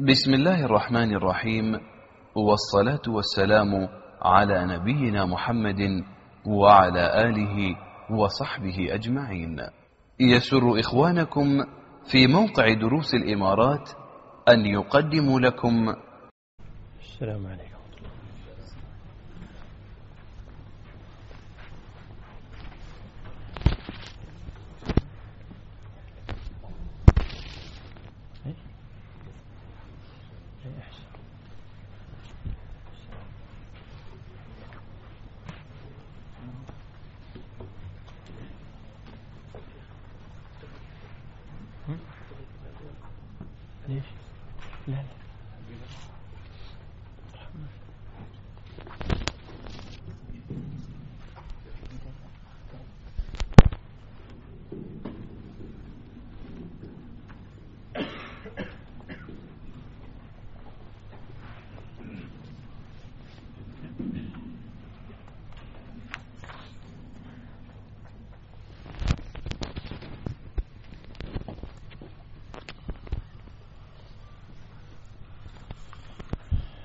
بسم 0.00 0.34
الله 0.34 0.64
الرحمن 0.64 1.14
الرحيم 1.14 1.80
والصلاة 2.34 3.02
والسلام 3.08 3.88
على 4.22 4.64
نبينا 4.64 5.26
محمد 5.26 6.04
وعلى 6.46 7.28
آله 7.28 7.76
وصحبه 8.10 8.94
أجمعين. 8.94 9.60
يسر 10.20 10.80
إخوانكم 10.80 11.64
في 12.10 12.26
موقع 12.26 12.72
دروس 12.72 13.14
الإمارات 13.14 13.90
أن 14.48 14.66
يقدموا 14.66 15.40
لكم. 15.40 15.94
السلام 17.00 17.46
عليكم 17.46 17.70
ليش؟ 43.88 44.04
لا 44.88 44.94
لا 44.94 45.02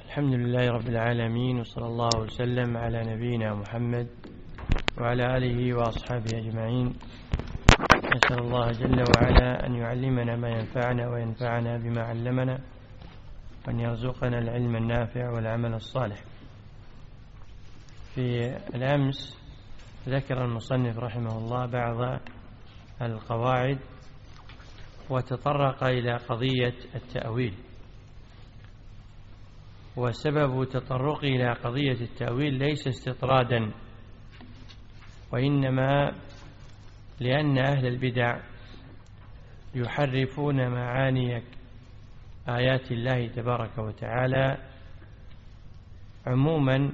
الحمد 0.05 0.33
لله 0.33 0.71
رب 0.71 0.84
العالمين 0.95 1.59
وصلى 1.59 1.85
الله 1.85 2.09
وسلم 2.19 2.77
على 2.77 3.03
نبينا 3.03 3.53
محمد 3.53 4.07
وعلى 4.97 5.37
آله 5.37 5.77
وأصحابه 5.77 6.31
أجمعين. 6.33 6.93
نسأل 8.15 8.39
الله 8.39 8.71
جل 8.71 9.03
وعلا 9.03 9.65
أن 9.65 9.75
يعلمنا 9.75 10.35
ما 10.35 10.49
ينفعنا 10.49 11.09
وينفعنا 11.09 11.77
بما 11.77 12.01
علمنا 12.01 12.59
وأن 13.67 13.79
يرزقنا 13.79 14.39
العلم 14.39 14.75
النافع 14.75 15.29
والعمل 15.29 15.73
الصالح. 15.73 16.19
في 18.15 18.55
الأمس 18.75 19.37
ذكر 20.07 20.45
المصنف 20.45 20.97
رحمه 20.97 21.37
الله 21.37 21.65
بعض 21.65 22.19
القواعد 23.01 23.79
وتطرق 25.09 25.83
إلى 25.83 26.13
قضية 26.15 26.75
التأويل. 26.95 27.53
وسبب 29.97 30.63
تطرقه 30.63 31.23
إلى 31.23 31.53
قضية 31.53 32.01
التأويل 32.01 32.53
ليس 32.53 32.87
استطرادا 32.87 33.71
وإنما 35.33 36.15
لأن 37.19 37.57
أهل 37.57 37.87
البدع 37.87 38.39
يحرفون 39.75 40.67
معاني 40.69 41.43
آيات 42.49 42.91
الله 42.91 43.27
تبارك 43.27 43.77
وتعالى 43.77 44.57
عموما 46.27 46.91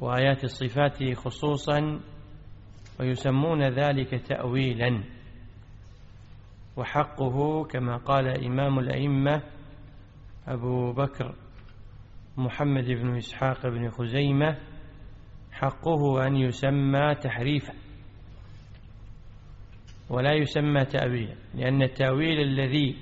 وآيات 0.00 0.44
الصفات 0.44 1.14
خصوصا 1.14 2.00
ويسمون 3.00 3.68
ذلك 3.68 4.26
تأويلا. 4.26 5.04
وحقه 6.76 7.64
كما 7.64 7.96
قال 7.96 8.44
إمام 8.44 8.78
الأئمة 8.78 9.42
أبو 10.48 10.92
بكر 10.92 11.34
محمد 12.36 12.84
بن 12.84 13.16
إسحاق 13.16 13.66
بن 13.66 13.90
خزيمة 13.90 14.58
حقه 15.52 16.26
أن 16.26 16.36
يسمى 16.36 17.14
تحريفا 17.14 17.74
ولا 20.10 20.32
يسمى 20.32 20.84
تأويلا 20.84 21.34
لأن 21.54 21.82
التأويل 21.82 22.40
الذي 22.40 22.96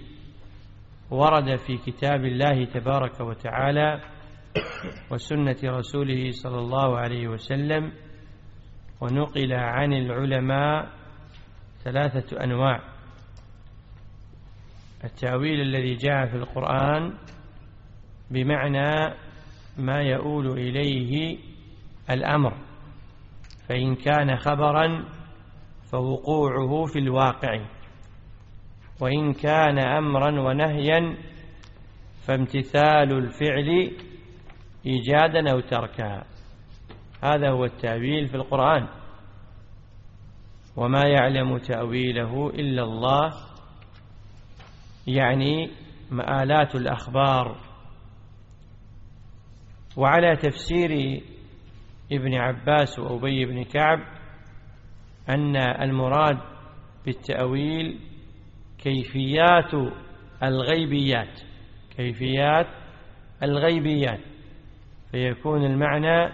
ورد 1.10 1.56
في 1.56 1.76
كتاب 1.76 2.24
الله 2.24 2.64
تبارك 2.64 3.20
وتعالى 3.20 4.00
وسنة 5.10 5.56
رسوله 5.64 6.30
صلى 6.30 6.58
الله 6.58 6.98
عليه 6.98 7.28
وسلم 7.28 7.92
ونقل 9.00 9.52
عن 9.52 9.92
العلماء 9.92 10.90
ثلاثة 11.84 12.44
أنواع. 12.44 12.82
التأويل 15.04 15.60
الذي 15.60 15.94
جاء 15.94 16.26
في 16.26 16.36
القرآن 16.36 17.18
بمعنى 18.30 19.14
ما 19.78 20.02
يؤول 20.02 20.58
إليه 20.58 21.38
الأمر 22.10 22.54
فإن 23.68 23.94
كان 23.94 24.36
خبرا 24.36 25.04
فوقوعه 25.92 26.86
في 26.86 26.98
الواقع 26.98 27.60
وإن 29.00 29.32
كان 29.32 29.78
أمرا 29.78 30.40
ونهيا 30.40 31.16
فامتثال 32.22 33.12
الفعل 33.12 33.90
إيجادا 34.86 35.50
أو 35.52 35.60
تركا. 35.60 36.24
هذا 37.24 37.50
هو 37.50 37.64
التأويل 37.64 38.26
في 38.26 38.34
القرآن. 38.34 38.88
وما 40.76 41.02
يعلم 41.04 41.58
تأويله 41.58 42.50
إلا 42.50 42.82
الله 42.82 43.32
يعني 45.06 45.70
مآلات 46.10 46.74
الأخبار 46.74 47.67
وعلى 49.98 50.36
تفسير 50.36 51.22
ابن 52.12 52.34
عباس 52.34 52.98
وأبي 52.98 53.44
بن 53.44 53.64
كعب 53.64 53.98
أن 55.28 55.56
المراد 55.56 56.38
بالتأويل 57.06 58.00
كيفيات 58.78 59.74
الغيبيات 60.42 61.40
كيفيات 61.96 62.66
الغيبيات. 63.42 64.20
فيكون 65.10 65.64
المعنى 65.64 66.32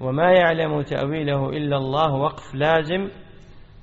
وما 0.00 0.32
يعلم 0.32 0.82
تأويله 0.82 1.48
إلا 1.48 1.76
الله 1.76 2.14
وقف 2.14 2.54
لازم 2.54 3.10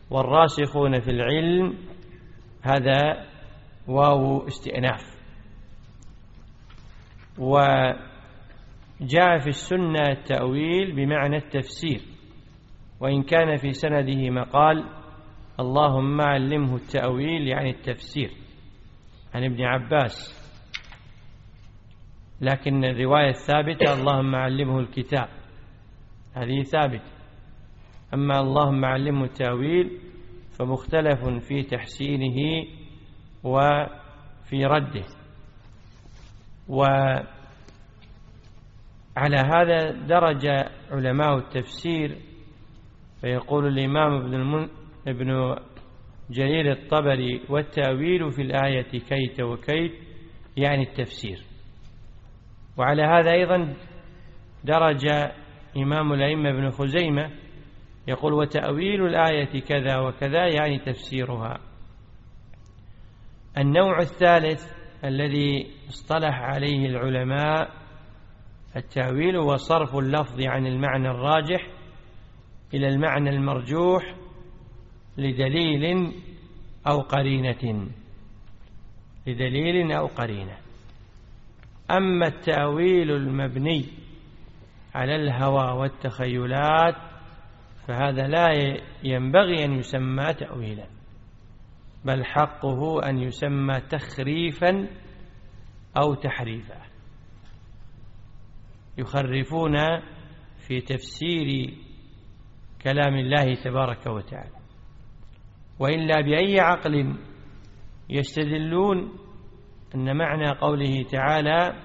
والراسخون 0.10 1.00
في 1.00 1.12
العلم 1.12 1.78
هذا 2.62 3.26
واو 3.88 4.48
استئناف. 4.48 5.02
و 7.38 7.58
جاء 9.02 9.40
في 9.40 9.48
السنة 9.48 10.10
التأويل 10.10 10.96
بمعنى 10.96 11.38
التفسير 11.38 12.02
وإن 13.00 13.24
كان 13.24 13.56
في 13.58 13.72
سنده 13.72 14.30
مقال 14.30 14.86
اللهم 15.60 16.22
علمه 16.22 16.76
التأويل 16.76 17.48
يعني 17.48 17.70
التفسير 17.70 18.32
عن 19.34 19.44
ابن 19.44 19.64
عباس. 19.64 20.40
لكن 22.42 22.86
الرواية 22.86 23.30
الثابتة 23.30 23.94
اللهم 23.94 24.36
علمه 24.36 24.80
الكتاب 24.80 25.30
هذه 26.36 26.64
ثابتة. 26.64 27.12
أما 28.14 28.40
اللهم 28.40 28.86
علمه 28.86 29.24
التأويل 29.24 30.00
فمختلف 30.60 31.20
في 31.48 31.64
تحسينه 31.64 32.66
وفي 33.44 34.66
رده. 34.66 35.06
و 36.68 36.86
على 39.20 39.38
هذا 39.38 39.92
درج 39.92 40.48
علماء 40.92 41.38
التفسير 41.38 42.18
فيقول 43.22 43.68
الإمام 43.68 44.14
ابن, 44.14 44.34
المن 44.34 44.68
ابن 45.08 45.56
جرير 46.30 46.72
الطبري 46.72 47.42
والتأويل 47.50 48.32
في 48.32 48.42
الآية 48.42 48.90
كيت 48.92 49.42
وكيت 49.42 49.92
يعني 50.58 50.84
التفسير. 50.84 51.44
وعلى 52.78 53.04
هذا 53.04 53.32
أيضا 53.32 53.74
درج 54.64 55.08
إمام 55.78 56.14
الأئمة 56.14 56.50
ابن 56.50 56.70
خزيمة 56.70 57.32
يقول 58.08 58.34
وتأويل 58.34 59.06
الآية 59.06 59.62
كذا 59.62 59.98
وكذا 59.98 60.48
يعني 60.48 60.80
تفسيرها. 60.80 61.60
النوع 63.58 64.00
الثالث 64.00 64.80
الذي 65.04 65.68
اصطلح 65.90 66.42
عليه 66.42 66.86
العلماء 66.86 67.80
التأويل 68.76 69.36
هو 69.36 69.56
صرف 69.56 69.96
اللفظ 69.96 70.42
عن 70.42 70.68
المعنى 70.68 71.10
الراجح 71.10 71.68
إلى 72.74 72.88
المعنى 72.88 73.30
المرجوح 73.30 74.16
لدليل 75.18 76.14
أو 76.88 77.00
قرينة. 77.00 77.90
لدليل 79.28 79.92
أو 79.92 80.06
قرينة. 80.06 80.58
أما 81.92 82.28
التأويل 82.28 83.12
المبني 83.12 83.86
على 84.96 85.16
الهوى 85.16 85.80
والتخيلات 85.80 86.96
فهذا 87.88 88.28
لا 88.28 88.48
ينبغي 89.04 89.66
أن 89.66 89.74
يسمى 89.74 90.34
تأويلا 90.34 90.86
بل 92.06 92.26
حقه 92.26 93.10
أن 93.10 93.18
يسمى 93.18 93.82
تخريفا 93.82 94.88
أو 95.98 96.14
تحريفا. 96.14 96.89
يخرفون 99.00 99.76
في 100.68 100.82
تفسير 100.82 101.74
كلام 102.82 103.16
الله 103.16 103.56
تبارك 103.64 104.08
وتعالى. 104.08 104.60
وإلا 105.80 106.22
بأي 106.22 106.60
عقل 106.60 107.16
يستدلون 108.10 109.18
أن 109.96 110.18
معنى 110.18 110.52
قوله 110.52 111.04
تعالى 111.12 111.82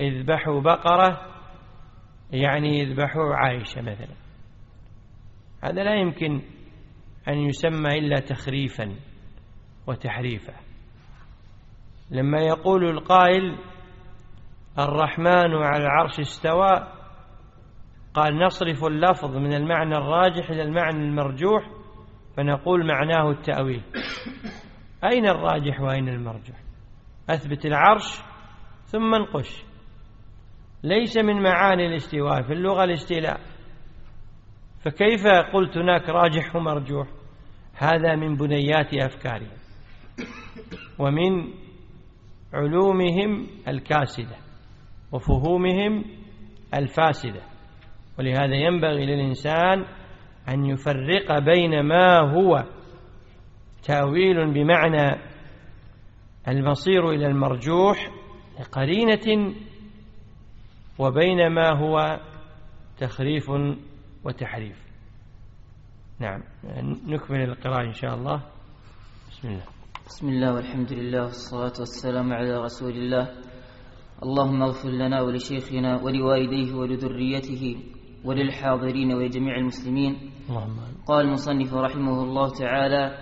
إذبحوا 0.00 0.60
بقرة 0.60 1.20
يعني 2.32 2.82
إذبحوا 2.82 3.34
عائشة 3.34 3.80
مثلا. 3.80 4.14
هذا 5.64 5.84
لا 5.84 5.94
يمكن 5.94 6.42
أن 7.28 7.38
يسمى 7.38 7.98
إلا 7.98 8.20
تخريفا 8.20 8.96
وتحريفا. 9.86 10.54
لما 12.10 12.40
يقول 12.40 12.84
القائل 12.90 13.58
الرحمن 14.78 15.54
على 15.54 15.82
العرش 15.82 16.20
استوى. 16.20 16.88
قال 18.14 18.38
نصرف 18.38 18.84
اللفظ 18.84 19.36
من 19.36 19.54
المعنى 19.54 19.96
الراجح 19.96 20.50
إلى 20.50 20.62
المعنى 20.62 21.04
المرجوح 21.04 21.70
فنقول 22.36 22.86
معناه 22.86 23.30
التأويل. 23.30 23.82
أين 25.04 25.28
الراجح 25.28 25.80
وأين 25.80 26.08
المرجوح؟ 26.08 26.56
أثبت 27.30 27.66
العرش 27.66 28.22
ثم 28.84 29.14
انقش. 29.14 29.64
ليس 30.82 31.16
من 31.16 31.42
معاني 31.42 31.86
الاستواء 31.86 32.42
في 32.42 32.52
اللغة 32.52 32.84
الاستيلاء. 32.84 33.40
فكيف 34.80 35.26
قلت 35.54 35.78
هناك 35.78 36.08
راجح 36.08 36.56
ومرجوح؟ 36.56 37.08
هذا 37.74 38.14
من 38.16 38.36
بنيات 38.36 38.94
أفكارهم. 38.94 39.58
ومن 40.98 41.52
علومهم 42.54 43.46
الكاسدة. 43.68 44.47
وفهومهم 45.12 46.04
الفاسدة. 46.74 47.42
ولهذا 48.18 48.54
ينبغي 48.54 49.06
للإنسان 49.06 49.84
أن 50.48 50.64
يفرق 50.64 51.38
بين 51.38 51.82
ما 51.82 52.20
هو 52.20 52.64
تأويل 53.82 54.52
بمعنى 54.54 55.22
المصير 56.48 57.10
إلى 57.10 57.26
المرجوح 57.26 58.10
لقرينة 58.60 59.54
وبين 60.98 61.48
ما 61.48 61.78
هو 61.78 62.20
تخريف 62.98 63.50
وتحريف. 64.24 64.88
نعم 66.20 66.42
نكمل 67.06 67.42
القراءة 67.42 67.86
إن 67.86 67.92
شاء 67.92 68.14
الله. 68.14 68.42
بسم 69.30 69.48
الله. 69.48 69.64
بسم 70.06 70.28
الله 70.28 70.54
والحمد 70.54 70.92
لله 70.92 71.22
والصلاة 71.22 71.72
والسلام 71.78 72.32
على 72.32 72.56
رسول 72.58 72.92
الله. 72.92 73.47
اللهم 74.22 74.62
اغفر 74.62 74.90
لنا 74.90 75.22
ولشيخنا 75.22 76.02
ولوالديه 76.02 76.74
ولذريته 76.74 77.76
وللحاضرين 78.24 79.12
ولجميع 79.12 79.56
المسلمين. 79.56 80.16
اللهم 80.50 80.78
قال 81.08 81.26
المصنف 81.26 81.74
رحمه 81.74 82.22
الله 82.22 82.48
تعالى 82.50 83.18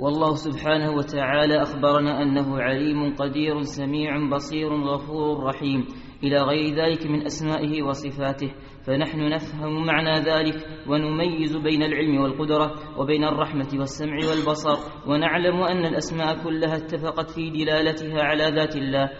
والله 0.00 0.34
سبحانه 0.34 0.90
وتعالى 0.90 1.62
أخبرنا 1.62 2.22
أنه 2.22 2.60
عليم 2.60 3.14
قدير 3.14 3.62
سميع 3.62 4.28
بصير 4.34 4.68
غفور 4.74 5.44
رحيم. 5.44 5.84
إلى 6.24 6.38
غير 6.42 6.74
ذلك 6.74 7.06
من 7.06 7.24
أسمائه 7.24 7.82
وصفاته. 7.82 8.50
فنحن 8.86 9.28
نفهم 9.28 9.86
معنى 9.86 10.20
ذلك 10.20 10.66
ونميز 10.88 11.56
بين 11.56 11.82
العلم 11.82 12.20
والقدرة 12.20 12.98
وبين 12.98 13.24
الرحمة 13.24 13.68
والسمع 13.78 14.16
والبصر. 14.30 14.78
ونعلم 15.06 15.62
أن 15.62 15.86
الأسماء 15.86 16.44
كلها 16.44 16.76
اتفقت 16.76 17.30
في 17.30 17.50
دلالتها 17.50 18.22
على 18.22 18.44
ذات 18.44 18.76
الله. 18.76 19.10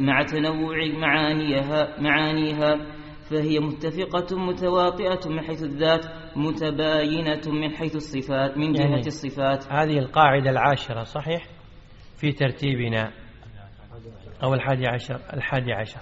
مع 0.00 0.22
تنوع 0.22 0.76
معانيها, 0.98 2.00
معانيها 2.00 2.76
فهي 3.30 3.58
متفقة 3.58 4.36
متواطئة 4.38 5.28
من 5.28 5.40
حيث 5.40 5.62
الذات 5.62 6.06
متباينة 6.36 7.40
من 7.46 7.76
حيث 7.76 7.96
الصفات 7.96 8.56
من 8.56 8.72
جهة 8.72 8.82
يعني 8.82 9.06
الصفات. 9.06 9.72
هذه 9.72 9.98
القاعدة 9.98 10.50
العاشرة 10.50 11.02
صحيح؟ 11.02 11.46
في 12.16 12.32
ترتيبنا. 12.32 13.12
أو 14.42 14.54
الحادي 14.54 14.86
عشر 14.86 15.20
الحادي 15.34 15.72
عشر. 15.72 16.00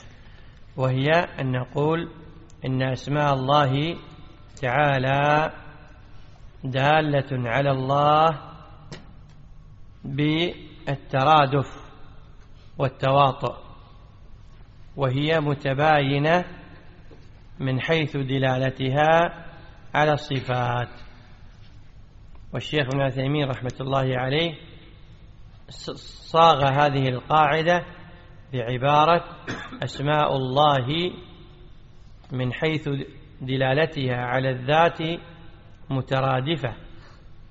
وهي 0.76 1.10
أن 1.40 1.52
نقول 1.52 2.08
إن 2.66 2.82
أسماء 2.82 3.34
الله 3.34 3.96
تعالى 4.62 5.52
دالة 6.64 7.48
على 7.50 7.70
الله 7.70 8.38
بالترادف. 10.04 11.85
والتواطؤ 12.78 13.54
وهي 14.96 15.40
متباينة 15.40 16.44
من 17.60 17.80
حيث 17.80 18.16
دلالتها 18.16 19.44
على 19.94 20.12
الصفات. 20.12 20.88
والشيخ 22.54 22.86
ابن 22.86 23.00
عثيمين 23.00 23.48
رحمة 23.48 23.74
الله 23.80 24.18
عليه 24.18 24.54
صاغ 26.32 26.64
هذه 26.64 27.08
القاعدة 27.08 27.84
بعبارة 28.52 29.24
أسماء 29.82 30.36
الله 30.36 30.86
من 32.32 32.52
حيث 32.52 32.88
دلالتها 33.40 34.16
على 34.16 34.50
الذات 34.50 34.98
مترادفة 35.90 36.74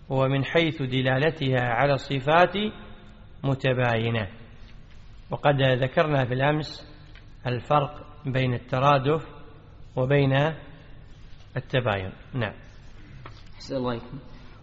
ومن 0.10 0.46
حيث 0.46 0.82
دلالتها 0.82 1.62
على 1.62 1.94
الصفات 1.94 2.54
متباينة. 3.44 4.28
وقد 5.32 5.62
ذكرنا 5.62 6.26
في 6.26 6.34
الأمس 6.34 6.96
الفرق 7.48 8.06
بين 8.26 8.54
الترادف 8.54 9.28
وبين 9.96 10.34
التباين. 11.58 12.12
نعم. 12.34 12.54
الله 13.72 14.02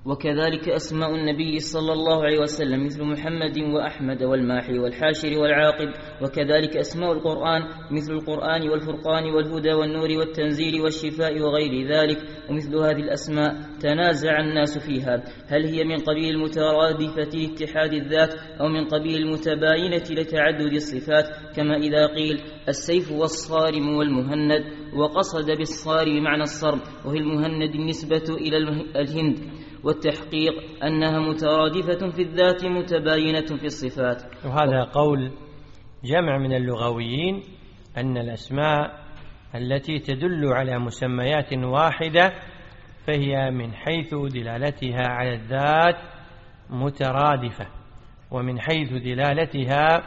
وكذلك 0.06 0.68
أسماء 0.68 1.14
النبي 1.14 1.58
صلى 1.58 1.92
الله 1.92 2.24
عليه 2.24 2.38
وسلم 2.38 2.84
مثل 2.84 3.04
محمد 3.04 3.58
وأحمد 3.58 4.22
والماحي 4.22 4.78
والحاشر 4.78 5.38
والعاقب 5.38 5.88
وكذلك 6.22 6.76
أسماء 6.76 7.12
القرآن 7.12 7.62
مثل 7.90 8.12
القرآن 8.12 8.68
والفرقان 8.68 9.24
والهدى 9.30 9.72
والنور 9.72 10.08
والتنزيل 10.18 10.80
والشفاء 10.80 11.40
وغير 11.40 11.88
ذلك 11.88 12.18
ومثل 12.50 12.76
هذه 12.76 13.00
الأسماء 13.00 13.60
تنازع 13.80 14.40
الناس 14.40 14.78
فيها. 14.78 15.22
هل 15.48 15.66
هي 15.66 15.84
من 15.84 15.96
قبيل 15.96 16.34
المترادفة 16.34 17.38
لاتحاد 17.38 17.92
الذات 17.92 18.34
أو 18.60 18.68
من 18.68 18.84
قبيل 18.84 19.16
المتباينة 19.16 20.04
لتعدد 20.10 20.72
الصفات؟ 20.72 21.24
كما 21.56 21.76
إذا 21.76 22.06
قيل 22.06 22.40
السيف 22.68 23.12
والصارم 23.12 23.96
والمهند 23.96 24.64
وقصد 24.96 25.46
بالصارم 25.58 26.22
معنى 26.22 26.42
الصرم 26.42 26.80
وهي 27.04 27.18
المهند 27.18 27.74
النسبة 27.74 28.34
إلى 28.34 28.56
الهند. 28.96 29.61
والتحقيق 29.84 30.84
أنها 30.84 31.18
مترادفة 31.18 32.10
في 32.10 32.22
الذات 32.22 32.64
متباينة 32.64 33.46
في 33.46 33.64
الصفات. 33.64 34.22
وهذا 34.44 34.84
قول 34.84 35.32
جمع 36.04 36.38
من 36.38 36.52
اللغويين 36.52 37.42
أن 37.96 38.18
الأسماء 38.18 39.02
التي 39.54 39.98
تدل 39.98 40.46
على 40.52 40.78
مسميات 40.78 41.52
واحدة 41.52 42.32
فهي 43.06 43.50
من 43.50 43.74
حيث 43.74 44.14
دلالتها 44.14 45.08
على 45.08 45.34
الذات 45.34 45.96
مترادفة 46.70 47.66
ومن 48.30 48.60
حيث 48.60 48.92
دلالتها 48.92 50.02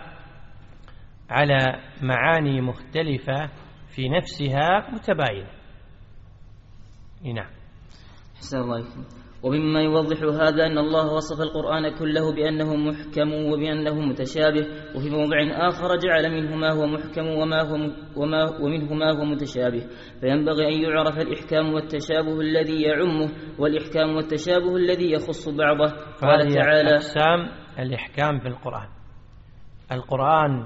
على 1.30 1.80
معاني 2.02 2.62
مختلفة 2.62 3.50
في 3.96 4.10
نفسها 4.10 4.92
متباينة. 4.92 5.50
نعم. 7.24 7.50
حسن 8.36 8.58
الله 8.58 8.86
ومما 9.44 9.82
يوضح 9.82 10.18
هذا 10.24 10.66
أن 10.66 10.78
الله 10.78 11.14
وصف 11.14 11.42
القرآن 11.42 11.98
كله 11.98 12.36
بأنه 12.36 12.76
محكم 12.76 13.34
وبأنه 13.34 13.94
متشابه 13.94 14.68
وفي 14.96 15.10
موضع 15.10 15.38
آخر 15.68 15.96
جعل 15.96 16.32
منه 16.32 16.56
ما 16.56 16.72
هو 16.72 16.88
محكم 16.88 17.28
وما 17.28 17.62
هو 17.62 17.76
وما 18.16 18.60
ومنه 18.60 18.94
ما 18.94 19.12
هو 19.12 19.26
متشابه. 19.26 19.88
فينبغي 20.22 20.68
أن 20.68 20.82
يعرف 20.82 21.18
الإحكام 21.18 21.74
والتشابه 21.74 22.40
الذي 22.42 22.82
يعمه 22.82 23.32
والإحكام 23.60 24.16
والتشابه 24.16 24.76
الذي 24.76 25.12
يخص 25.12 25.50
بعضه. 25.50 25.92
قال 26.22 26.54
تعالى 26.54 26.96
أقسام 26.96 27.52
الإحكام 27.80 28.40
في 28.40 28.48
القرآن. 28.48 28.88
القرآن 29.92 30.66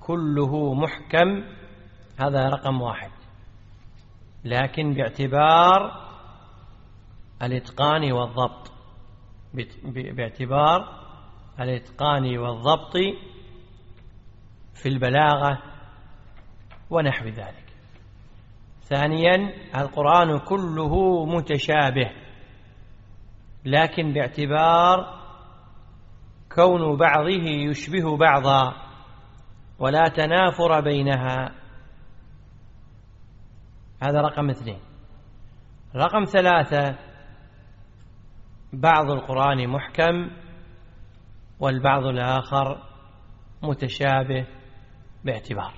كله 0.00 0.74
محكم 0.74 1.44
هذا 2.20 2.48
رقم 2.48 2.80
واحد. 2.82 3.10
لكن 4.44 4.94
باعتبار 4.94 6.07
الإتقان 7.42 8.12
والضبط. 8.12 8.72
باعتبار 9.94 10.98
الإتقان 11.60 12.38
والضبط 12.38 12.92
في 14.74 14.88
البلاغة 14.88 15.62
ونحو 16.90 17.24
ذلك. 17.24 17.64
ثانيا 18.82 19.52
القرآن 19.76 20.38
كله 20.38 21.24
متشابه 21.26 22.10
لكن 23.64 24.12
باعتبار 24.12 25.18
كون 26.54 26.96
بعضه 26.96 27.48
يشبه 27.48 28.16
بعضا 28.16 28.74
ولا 29.78 30.08
تنافر 30.08 30.80
بينها. 30.80 31.54
هذا 34.02 34.20
رقم 34.20 34.50
اثنين. 34.50 34.80
رقم 35.96 36.24
ثلاثة 36.24 37.07
بعض 38.72 39.10
القرآن 39.10 39.68
محكم 39.68 40.30
والبعض 41.60 42.04
الآخر 42.04 42.82
متشابه 43.62 44.46
باعتبار. 45.24 45.74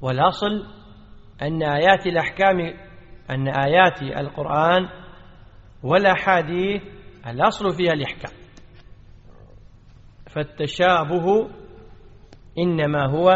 والأصل 0.00 0.66
أن 1.42 1.62
آيات 1.62 2.06
الأحكام 2.06 2.60
أن 3.30 3.48
آيات 3.48 4.02
القرآن 4.02 4.88
والأحاديث 5.82 6.82
الأصل 7.26 7.76
فيها 7.76 7.92
الإحكام. 7.92 8.32
فالتشابه 10.30 11.48
إنما 12.58 13.06
هو 13.10 13.30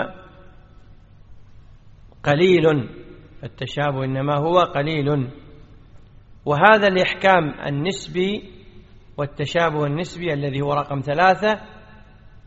قليل. 2.25 2.67
التشابه 3.45 4.05
إنما 4.05 4.39
هو 4.39 4.59
قليل. 4.59 5.31
وهذا 6.45 6.89
الإحكام 6.89 7.61
النسبي 7.67 8.53
والتشابه 9.17 9.87
النسبي 9.87 10.33
الذي 10.33 10.61
هو 10.61 10.73
رقم 10.73 11.01
ثلاثة 11.01 11.61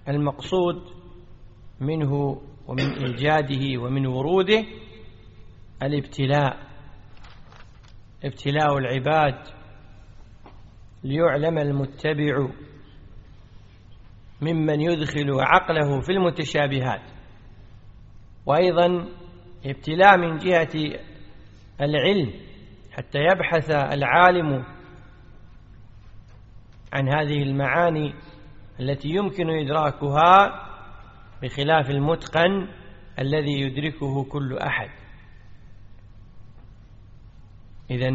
المقصود 0.09 0.75
منه 1.79 2.41
ومن 2.67 3.05
إيجاده 3.05 3.81
ومن 3.81 4.07
وروده 4.07 4.63
الابتلاء 5.83 6.57
ابتلاء 8.23 8.77
العباد 8.77 9.35
ليعلم 11.03 11.57
المتبع 11.57 12.47
ممن 14.41 14.81
يدخل 14.81 15.39
عقله 15.39 16.01
في 16.01 16.11
المتشابهات. 16.11 17.01
وأيضا 18.45 19.07
ابتلاء 19.65 20.17
من 20.17 20.37
جهة 20.37 20.99
العلم 21.81 22.33
حتى 22.93 23.19
يبحث 23.19 23.71
العالم 23.71 24.65
عن 26.93 27.09
هذه 27.09 27.43
المعاني 27.43 28.13
التي 28.79 29.09
يمكن 29.09 29.49
إدراكها 29.49 30.67
بخلاف 31.43 31.89
المتقن 31.89 32.67
الذي 33.19 33.61
يدركه 33.61 34.23
كل 34.23 34.57
أحد. 34.57 34.89
إذا 37.91 38.09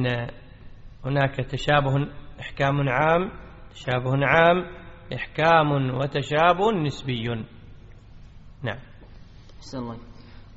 هناك 1.05 1.37
تشابه 1.37 2.09
إحكام 2.41 2.89
عام 2.89 3.31
تشابه 3.71 4.27
عام 4.27 4.67
إحكام 5.15 5.95
وتشابه 5.95 6.73
نسبي. 6.73 7.29
نعم. 8.63 8.79
الله. 9.75 9.99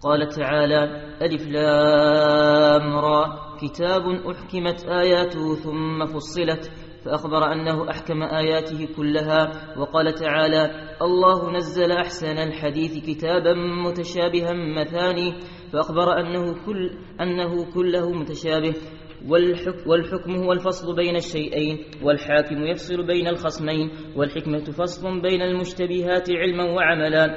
قال 0.02 0.28
تعالى 0.28 0.84
ألف 1.22 1.42
لام 1.48 2.96
را. 2.96 3.51
كتاب 3.62 4.02
أحكمت 4.08 4.86
آياته 4.86 5.56
ثم 5.56 6.06
فصلت 6.06 6.72
فأخبر 7.06 7.52
أنه 7.52 7.90
أحكم 7.90 8.24
آياته 8.24 8.88
كلها 8.96 9.52
وقال 9.78 10.14
تعالى 10.14 10.72
الله 11.02 11.52
نزل 11.52 11.92
أحسن 11.92 12.38
الحديث 12.38 13.06
كتابا 13.06 13.54
متشابها 13.54 14.54
مثاني 14.54 15.34
فأخبر 15.74 16.20
أنه, 16.20 16.66
كل 16.66 16.90
أنه 17.22 17.74
كله 17.74 18.10
متشابه. 18.10 18.74
والحكم 19.88 20.36
هو 20.36 20.54
الفصل 20.54 20.96
بين 20.96 21.16
الشيئين 21.16 21.78
والحاكم 22.04 22.66
يفصل 22.66 23.08
بين 23.08 23.28
الخصمين 23.28 23.92
والحكمة 24.16 24.64
فصل 24.64 25.22
بين 25.22 25.42
المشتبهات 25.42 26.30
علما 26.32 26.64
وعملا. 26.64 27.36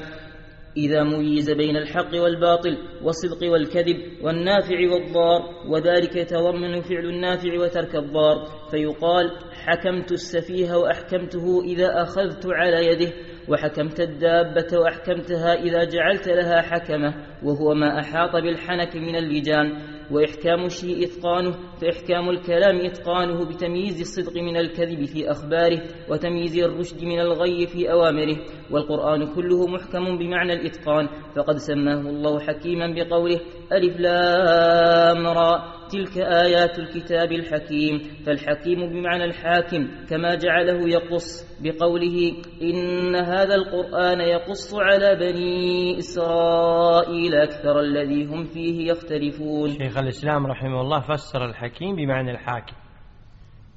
إذا 0.76 1.02
ميز 1.02 1.50
بين 1.50 1.76
الحق 1.76 2.14
والباطل 2.14 2.78
والصدق 3.02 3.52
والكذب 3.52 3.96
والنافع 4.22 4.76
والضار 4.92 5.64
وذلك 5.68 6.16
يتضمن 6.16 6.80
فعل 6.80 7.04
النافع 7.04 7.58
وترك 7.60 7.96
الضار. 7.96 8.68
فيقال 8.70 9.30
حكمت 9.52 10.12
السفيه 10.12 10.74
وأحكمته 10.74 11.62
إذا 11.64 12.02
أخذت 12.02 12.46
على 12.46 12.86
يده. 12.86 13.12
وحكمت 13.48 14.00
الدابة 14.00 14.78
وأحكمتها 14.78 15.54
إذا 15.54 15.84
جعلت 15.84 16.28
لها 16.28 16.60
حكمة 16.62 17.14
وهو 17.42 17.74
ما 17.74 18.00
أحاط 18.00 18.32
بالحنك 18.36 18.96
من 18.96 19.16
اللجام 19.16 19.94
وإحكام 20.10 20.64
الشيء 20.64 21.04
إتقانه 21.04 21.52
فإحكام 21.80 22.30
الكلام 22.30 22.80
إتقانه 22.86 23.46
بتمييز 23.48 24.00
الصدق 24.00 24.36
من 24.36 24.56
الكذب 24.56 25.04
في 25.04 25.30
أخباره 25.30 25.82
وتمييز 26.10 26.58
الرشد 26.58 27.04
من 27.04 27.20
الغي 27.20 27.66
في 27.66 27.92
أوامره. 27.92 28.36
والقرآن 28.70 29.34
كله 29.34 29.66
محكم 29.66 30.18
بمعنى 30.18 30.52
الإتقان 30.52 31.08
فقد 31.36 31.56
سماه 31.56 32.00
الله 32.00 32.40
حكيما 32.40 32.94
بقوله 32.94 33.40
ألف 33.72 34.00
لام 34.00 35.26
را. 35.26 35.83
تلك 35.94 36.18
آيات 36.18 36.78
الكتاب 36.78 37.32
الحكيم 37.32 37.98
فالحكيم 38.26 38.86
بمعنى 38.86 39.24
الحاكم 39.24 39.88
كما 40.10 40.34
جعله 40.34 40.88
يقص 40.88 41.58
بقوله 41.62 42.32
إن 42.62 43.16
هذا 43.16 43.54
القرآن 43.54 44.20
يقص 44.20 44.74
على 44.74 45.16
بني 45.16 45.98
إسرائيل 45.98 47.34
أكثر 47.34 47.80
الذي 47.80 48.24
هم 48.24 48.44
فيه 48.44 48.90
يختلفون. 48.90 49.68
شيخ 49.68 49.98
الإسلام 49.98 50.46
رحمه 50.46 50.80
الله 50.80 51.00
فسر 51.00 51.44
الحكيم 51.44 51.96
بمعنى 51.96 52.30
الحاكم 52.30 52.76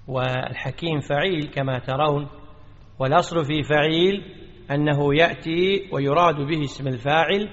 والحكيم 0.07 0.99
فعيل 0.99 1.43
كما 1.53 1.79
ترون 1.79 2.27
والأصل 2.99 3.45
في 3.45 3.63
فعيل 3.63 4.23
أنه 4.71 5.15
يأتي 5.15 5.89
ويراد 5.91 6.35
به 6.35 6.63
اسم 6.63 6.87
الفاعل 6.87 7.49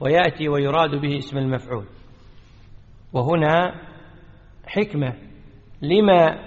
ويأتي 0.00 0.48
ويراد 0.48 0.90
به 0.90 1.18
اسم 1.18 1.38
المفعول. 1.38 1.86
وهنا 3.12 3.85
حكمة. 4.66 5.14
لما 5.82 6.38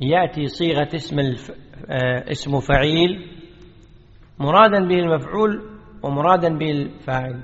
يأتي 0.00 0.46
صيغة 0.46 0.88
اسم 0.94 1.18
الف... 1.18 1.50
آه، 1.90 2.30
اسم 2.30 2.60
فعيل؟ 2.60 3.26
مرادا 4.38 4.88
به 4.88 4.98
المفعول 4.98 5.62
ومرادا 6.02 6.58
به 6.58 6.70
الفاعل. 6.70 7.40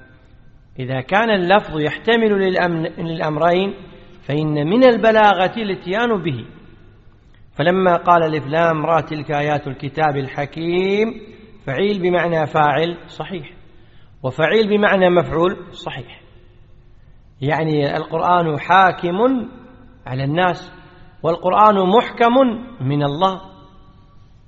إذا 0.78 1.00
كان 1.00 1.30
اللفظ 1.30 1.80
يحتمل 1.80 2.32
للأمن... 2.32 2.82
للأمرين 2.82 3.75
فإن 4.23 4.66
من 4.66 4.84
البلاغة 4.84 5.52
الاتيان 5.56 6.23
به. 6.23 6.46
فلما 7.52 7.96
قال 7.96 8.23
الإفلام 8.23 8.87
را 8.87 9.00
تلك 9.00 9.30
آيات 9.30 9.66
الكتاب 9.66 10.16
الحكيم 10.16 11.14
فعيل 11.66 12.02
بمعنى 12.02 12.46
فاعل 12.46 12.99
صحيح 13.06 13.50
وفعيل 14.23 14.68
بمعنى 14.68 15.11
مفعول 15.11 15.56
صحيح. 15.73 16.20
يعني 17.40 17.96
القرآن 17.96 18.58
حاكم 18.61 19.49
على 20.06 20.25
الناس 20.25 20.73
والقرآن 21.23 21.75
محكم 21.75 22.34
من 22.80 23.02
الله 23.02 23.40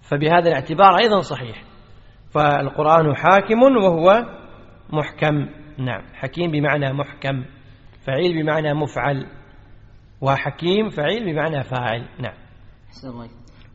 فبهذا 0.03 0.49
الاعتبار 0.49 0.99
أيضا 0.99 1.21
صحيح. 1.21 1.65
فالقرآن 2.35 3.17
حاكم 3.17 3.63
وهو 3.63 4.25
محكم. 4.93 5.49
نعم 5.79 6.03
حكيم 6.15 6.51
بمعنى 6.51 6.93
محكم 6.93 7.45
فعيل 8.07 8.43
بمعنى 8.43 8.75
مفعل 8.75 9.27
وحكيم 10.21 10.89
فعيل 10.89 11.25
بمعنى 11.25 11.63
فاعل. 11.63 12.09
نعم. 12.19 12.35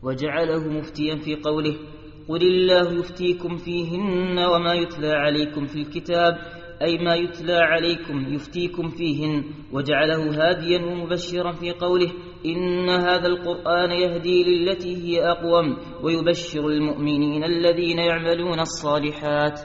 وجعله 0.04 0.68
مفتيا 0.68 1.16
في 1.16 1.36
قوله 1.36 1.76
قل 2.30 2.42
الله 2.42 3.00
يفتيكم 3.00 3.58
فيهن 3.58 4.40
وما 4.40 4.74
يتلى 4.74 5.12
عليكم 5.12 5.66
في 5.66 5.76
الكتاب 5.76 6.38
أي 6.82 6.98
ما 6.98 7.16
يتلى 7.16 7.54
عليكم 7.54 8.34
يفتيكم 8.34 8.90
فيهن 8.90 9.44
وجعله 9.74 10.24
هاديا 10.24 10.86
ومبشرا 10.86 11.52
في 11.52 11.72
قوله 11.72 12.12
إن 12.46 12.90
هذا 12.90 13.28
القرآن 13.28 13.92
يهدي 13.92 14.44
للتي 14.44 14.96
هي 14.96 15.32
أقوم 15.32 15.78
ويبشر 16.04 16.68
المؤمنين 16.68 17.44
الذين 17.44 18.00
يعملون 18.00 18.60
الصالحات. 18.60 19.60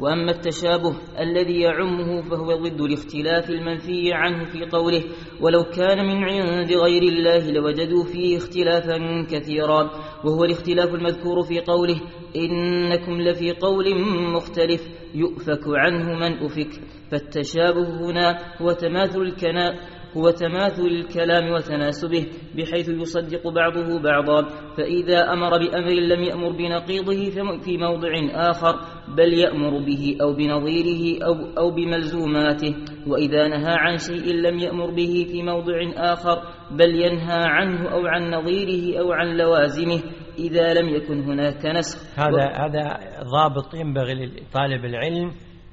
وأما 0.00 0.30
التشابه 0.30 0.96
الذي 1.20 1.60
يعمه 1.60 2.22
فهو 2.22 2.56
ضد 2.56 2.80
الاختلاف 2.80 3.50
المنفي 3.50 4.12
عنه 4.12 4.44
في 4.44 4.64
قوله 4.64 5.04
ولو 5.40 5.64
كان 5.64 6.06
من 6.06 6.24
عند 6.24 6.72
غير 6.72 7.02
الله 7.02 7.50
لوجدوا 7.50 8.04
فيه 8.04 8.36
اختلافا 8.36 9.26
كثيرا 9.30 9.90
وهو 10.24 10.44
الاختلاف 10.44 10.94
المذكور 10.94 11.42
في 11.42 11.60
قوله 11.60 12.00
إنكم 12.36 13.20
لفي 13.20 13.52
قول 13.52 14.02
مختلف 14.32 14.88
يؤفك 15.14 15.62
عنه 15.66 16.14
من 16.14 16.44
أفك. 16.44 16.80
فالتشابه 17.10 18.10
هنا 18.10 18.38
هو 18.62 18.72
تماثل 18.72 19.20
الكنا 19.20 19.74
هو 20.16 20.30
تماثل 20.30 20.86
الكلام 20.86 21.50
وتناسبه 21.50 22.26
بحيث 22.56 22.88
يصدق 22.88 23.48
بعضه 23.48 24.00
بعضا. 24.02 24.48
فإذا 24.76 25.32
أمر 25.32 25.50
بأمر 25.50 25.92
لم 25.92 26.22
يأمر 26.22 26.52
بنقيضه 26.52 27.30
في 27.64 27.78
موضع 27.78 28.10
آخر 28.50 28.80
بل 29.16 29.34
يأمر 29.34 29.78
به 29.78 30.16
أو 30.22 30.32
بنظيره 30.32 31.24
أو, 31.24 31.34
أو 31.58 31.70
بملزوماته. 31.70 32.74
وإذا 33.06 33.48
نهى 33.48 33.74
عن 33.78 33.96
شيء 33.96 34.34
لم 34.34 34.58
يأمر 34.58 34.90
به 34.90 35.26
في 35.30 35.42
موضع 35.42 35.74
آخر 35.96 36.42
بل 36.70 36.94
ينهى 36.94 37.42
عنه 37.44 37.92
أو 37.92 38.06
عن 38.06 38.30
نظيره 38.30 39.00
أو 39.00 39.12
عن 39.12 39.36
لوازمه 39.36 40.02
إذا 40.38 40.74
لم 40.74 40.88
يكن 40.88 41.20
هناك 41.20 41.66
نسخ. 41.66 42.18
هذا 42.18 42.46
و... 42.46 42.64
هذا 42.64 42.98
ضابط 43.22 43.74
ينبغي 43.74 44.14
لطالب 44.14 44.84
العلم 44.84 45.32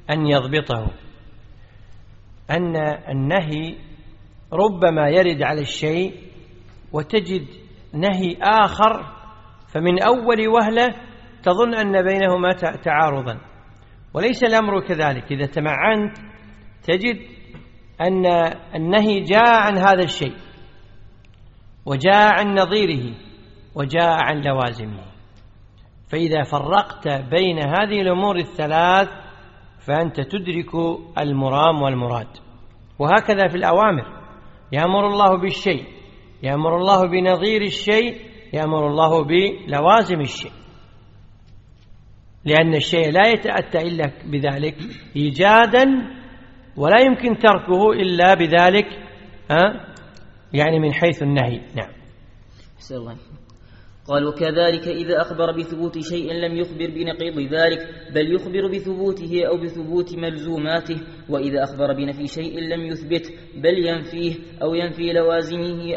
أن 0.09 0.27
يضبطه. 0.27 0.91
أن 2.51 2.75
النهي 3.09 3.75
ربما 4.53 5.09
يرد 5.09 5.41
على 5.41 5.61
الشيء 5.61 6.13
وتجد 6.91 7.47
نهي 7.93 8.37
آخر 8.41 9.03
فمن 9.73 10.03
أول 10.03 10.47
وهلة 10.47 10.95
تظن 11.43 11.75
أن 11.75 12.01
بينهما 12.03 12.53
تعارضا. 12.83 13.39
وليس 14.13 14.43
الأمر 14.43 14.79
كذلك. 14.79 15.31
إذا 15.31 15.45
تمعنت 15.45 16.17
تجد 16.83 17.19
أن 18.01 18.25
النهي 18.75 19.19
جاء 19.19 19.59
عن 19.59 19.77
هذا 19.77 20.03
الشيء 20.03 20.35
وجاء 21.85 22.39
عن 22.39 22.59
نظيره 22.59 23.15
وجاء 23.75 24.17
عن 24.23 24.41
لوازمه. 24.41 25.03
فإذا 26.11 26.43
فرقت 26.43 27.07
بين 27.07 27.59
هذه 27.59 28.01
الأمور 28.01 28.37
الثلاث 28.37 29.09
فأنت 29.87 30.21
تدرك 30.21 30.71
المرام 31.17 31.81
والمراد. 31.81 32.27
وهكذا 32.99 33.47
في 33.47 33.55
الأوامر. 33.55 34.22
يأمر 34.73 35.07
الله 35.07 35.37
بالشيء 35.37 35.85
يأمر 36.43 36.77
الله 36.77 37.07
بنظير 37.07 37.61
الشيء 37.61 38.21
يأمر 38.53 38.87
الله 38.87 39.23
بلوازم 39.23 40.21
الشيء. 40.21 40.51
لأن 42.45 42.75
الشيء 42.75 43.11
لا 43.11 43.27
يتأتى 43.27 43.77
إلا 43.77 44.11
بذلك 44.25 44.75
إيجادا 45.15 45.85
ولا 46.77 46.99
يمكن 47.01 47.37
تركه 47.37 47.91
إلا 47.91 48.33
بذلك 48.33 48.87
يعني 50.53 50.79
من 50.79 50.93
حيث 50.93 51.23
النهي. 51.23 51.61
نعم. 51.75 51.93
قال 54.07 54.25
وكذلك 54.27 54.87
إذا 54.87 55.21
أخبر 55.21 55.57
بثبوت 55.57 55.99
شيء 55.99 56.33
لم 56.33 56.55
يخبر 56.55 56.87
بنقيض 56.89 57.39
ذلك 57.39 57.79
بل 58.15 58.35
يخبر 58.35 58.67
بثبوته 58.67 59.47
أو 59.47 59.57
بثبوت 59.57 60.15
ملزوماته 60.15 61.01
وإذا 61.29 61.63
أخبر 61.63 61.93
بنفي 61.93 62.27
شيء 62.27 62.59
لم 62.59 62.85
يثبت 62.85 63.33
بل 63.55 63.87
ينفيه 63.87 64.35
أو 64.61 64.73
ينفي 64.73 65.13
لوازمه 65.13 65.95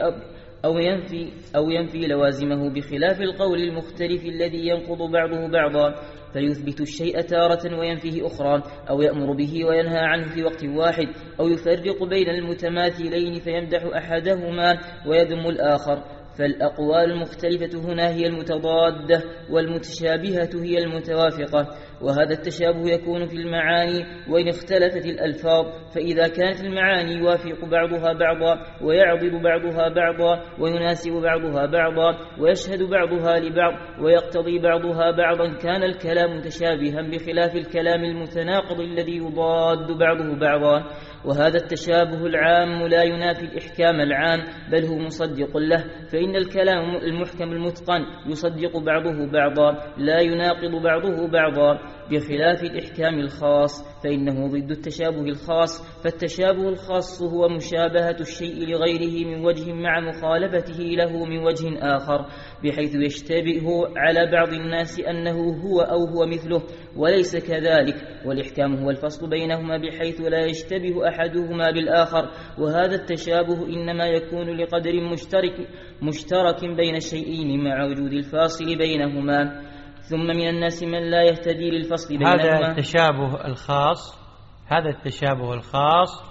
أو 0.64 0.78
ينفي, 0.78 1.32
أو 1.56 1.70
ينفي 1.70 2.06
لوازمه 2.06 2.70
بخلاف 2.70 3.20
القول 3.20 3.58
المختلف 3.58 4.25
الذي 4.25 4.68
ينقض 4.68 5.10
بعضه 5.12 5.48
بعضا 5.48 5.94
فيثبت 6.32 6.80
الشيء 6.80 7.20
تارة 7.20 7.78
وينفيه 7.78 8.26
أخرى 8.26 8.62
أو 8.90 9.02
يأمر 9.02 9.32
به 9.32 9.64
وينهى 9.64 9.98
عنه 9.98 10.34
في 10.34 10.44
وقت 10.44 10.64
واحد 10.64 11.06
أو 11.40 11.48
يفرق 11.48 12.04
بين 12.04 12.28
المتماثلين 12.28 13.40
فيمدح 13.40 13.84
أحدهما 13.96 14.78
ويذم 15.06 15.46
الآخر. 15.48 16.15
فالأقوال 16.38 17.10
المختلفة 17.10 17.78
هنا 17.78 18.08
هي 18.08 18.26
المتضادة 18.26 19.22
والمتشابهة 19.50 20.50
هي 20.54 20.78
المتوافقة. 20.78 21.76
وهذا 22.02 22.30
التشابه 22.30 22.90
يكون 22.90 23.26
في 23.26 23.36
المعاني 23.36 24.06
وإن 24.30 24.48
اختلفت 24.48 25.06
الألفاظ 25.06 25.66
فإذا 25.94 26.28
كانت 26.28 26.60
المعاني 26.60 27.12
يوافق 27.12 27.64
بعضها 27.64 28.12
بعضا 28.12 28.60
ويعضد 28.82 29.42
بعضها 29.42 29.88
بعضا 29.88 30.42
ويناسب 30.60 31.12
بعضها 31.12 31.66
بعضا 31.66 32.18
ويشهد 32.40 32.82
بعضها 32.82 33.38
لبعض 33.38 33.72
ويقتضي 34.00 34.58
بعضها 34.58 35.10
بعضا 35.10 35.54
كان 35.56 35.82
الكلام 35.82 36.36
متشابها 36.36 37.02
بخلاف 37.02 37.56
الكلام 37.56 38.04
المتناقض 38.04 38.80
الذي 38.80 39.16
يضاد 39.16 39.98
بعضه 39.98 40.38
بعضا. 40.38 40.84
وهذا 41.24 41.56
التشابه 41.56 42.26
العام 42.26 42.86
لا 42.86 43.02
ينافي 43.02 43.42
الإحكام 43.42 44.00
العام 44.00 44.42
بل 44.73 44.84
هو 44.84 44.99
مصدق 44.99 45.56
له 45.56 45.84
فإن 46.12 46.36
الكلام 46.36 46.97
المحكم 46.97 47.52
المتقن 47.52 48.04
يصدق 48.26 48.78
بعضه 48.78 49.26
بعضا 49.32 49.92
لا 49.99 50.21
يناقض 50.21 50.82
بعضه 50.82 51.28
بعضا. 51.28 51.78
بخلاف 52.10 52.62
الإحكام 52.62 53.18
الخاص 53.18 54.02
فإنه 54.04 54.49
ضد 54.49 54.70
التشابه 54.70 55.20
الخاص. 55.22 56.02
فالتشابه 56.02 56.68
الخاص 56.68 57.22
هو 57.22 57.49
مشابهة 57.49 58.16
الشيء 58.20 58.68
لغيره 58.68 59.26
من 59.28 59.44
وجه 59.44 59.72
مع 59.72 60.00
مخالفته 60.00 60.82
له 60.82 61.25
من 61.25 61.38
وجه 61.38 61.78
آخر 61.78 62.26
بحيث 62.64 62.94
يشتبه 62.94 63.88
على 63.96 64.30
بعض 64.32 64.49
الناس 64.49 65.00
أنه 65.00 65.38
هو 65.64 65.80
أو 65.80 66.04
هو 66.04 66.26
مثله 66.26 66.62
وليس 66.96 67.36
كذلك. 67.36 67.96
والإحكام 68.26 68.75
هو 68.76 68.90
الفصل 68.90 69.30
بينهما 69.30 69.78
بحيث 69.78 70.20
لا 70.20 70.44
يشتبه 70.44 71.08
أحدهما 71.08 71.70
بالآخر. 71.70 72.30
وهذا 72.58 72.94
التشابه 72.94 73.66
إنما 73.66 74.06
يكون 74.06 74.56
لقدر 74.56 75.00
مشترك, 75.12 75.68
مشترك 76.02 76.60
بين 76.76 76.96
الشيئين 76.96 77.64
مع 77.64 77.84
وجود 77.84 78.12
الفاصل 78.12 78.78
بينهما. 78.78 79.75
ثم 80.10 80.26
من 80.26 80.49
الناس 80.49 80.82
من 80.82 81.10
لا 81.10 81.23
يهتدي 81.23 81.71
للفصل 81.71 82.19
بينهما. 82.19 82.34
هذا 82.34 82.71
التشابه 82.71 83.47
الخاص 83.47 84.19
هذا 84.66 84.88
التشابه 84.88 85.54
الخاص 85.54 86.25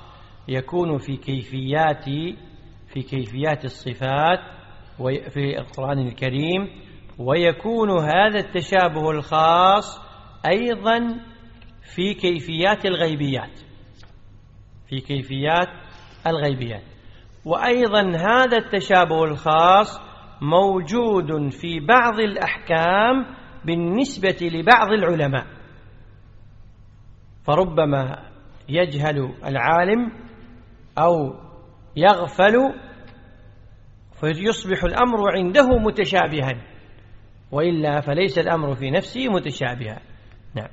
يكون 0.47 0.97
في 0.97 1.17
كيفيات 1.17 2.05
في 2.93 3.01
كيفيات 3.01 3.65
الصفات 3.65 4.39
في 5.29 5.59
القرآن 5.59 5.99
الكريم 6.07 6.69
ويكون 7.19 7.89
هذا 7.89 8.39
التشابه 8.39 9.11
الخاص 9.11 10.01
أيضا 10.45 11.19
في 11.95 12.13
كيفيات 12.13 12.85
الغيبيات 12.85 13.59
في 14.89 14.99
كيفيات 14.99 15.67
الغيبيات. 16.27 16.83
وأيضا 17.45 18.01
هذا 18.01 18.57
التشابه 18.57 19.23
الخاص 19.23 20.01
موجود 20.41 21.49
في 21.49 21.79
بعض 21.79 22.19
الأحكام 22.19 23.25
بالنسبة 23.65 24.37
لبعض 24.41 24.91
العلماء. 24.91 25.45
فربما 27.43 28.29
يجهل 28.69 29.35
العالم 29.45 30.11
أو 30.97 31.33
يغفل 31.95 32.73
فيصبح 34.19 34.83
الأمر 34.83 35.31
عنده 35.37 35.67
متشابها 35.67 36.63
وإلا 37.51 38.01
فليس 38.01 38.37
الأمر 38.39 38.75
في 38.75 38.91
نفسه 38.91 39.27
متشابها. 39.27 40.01
نعم. 40.55 40.69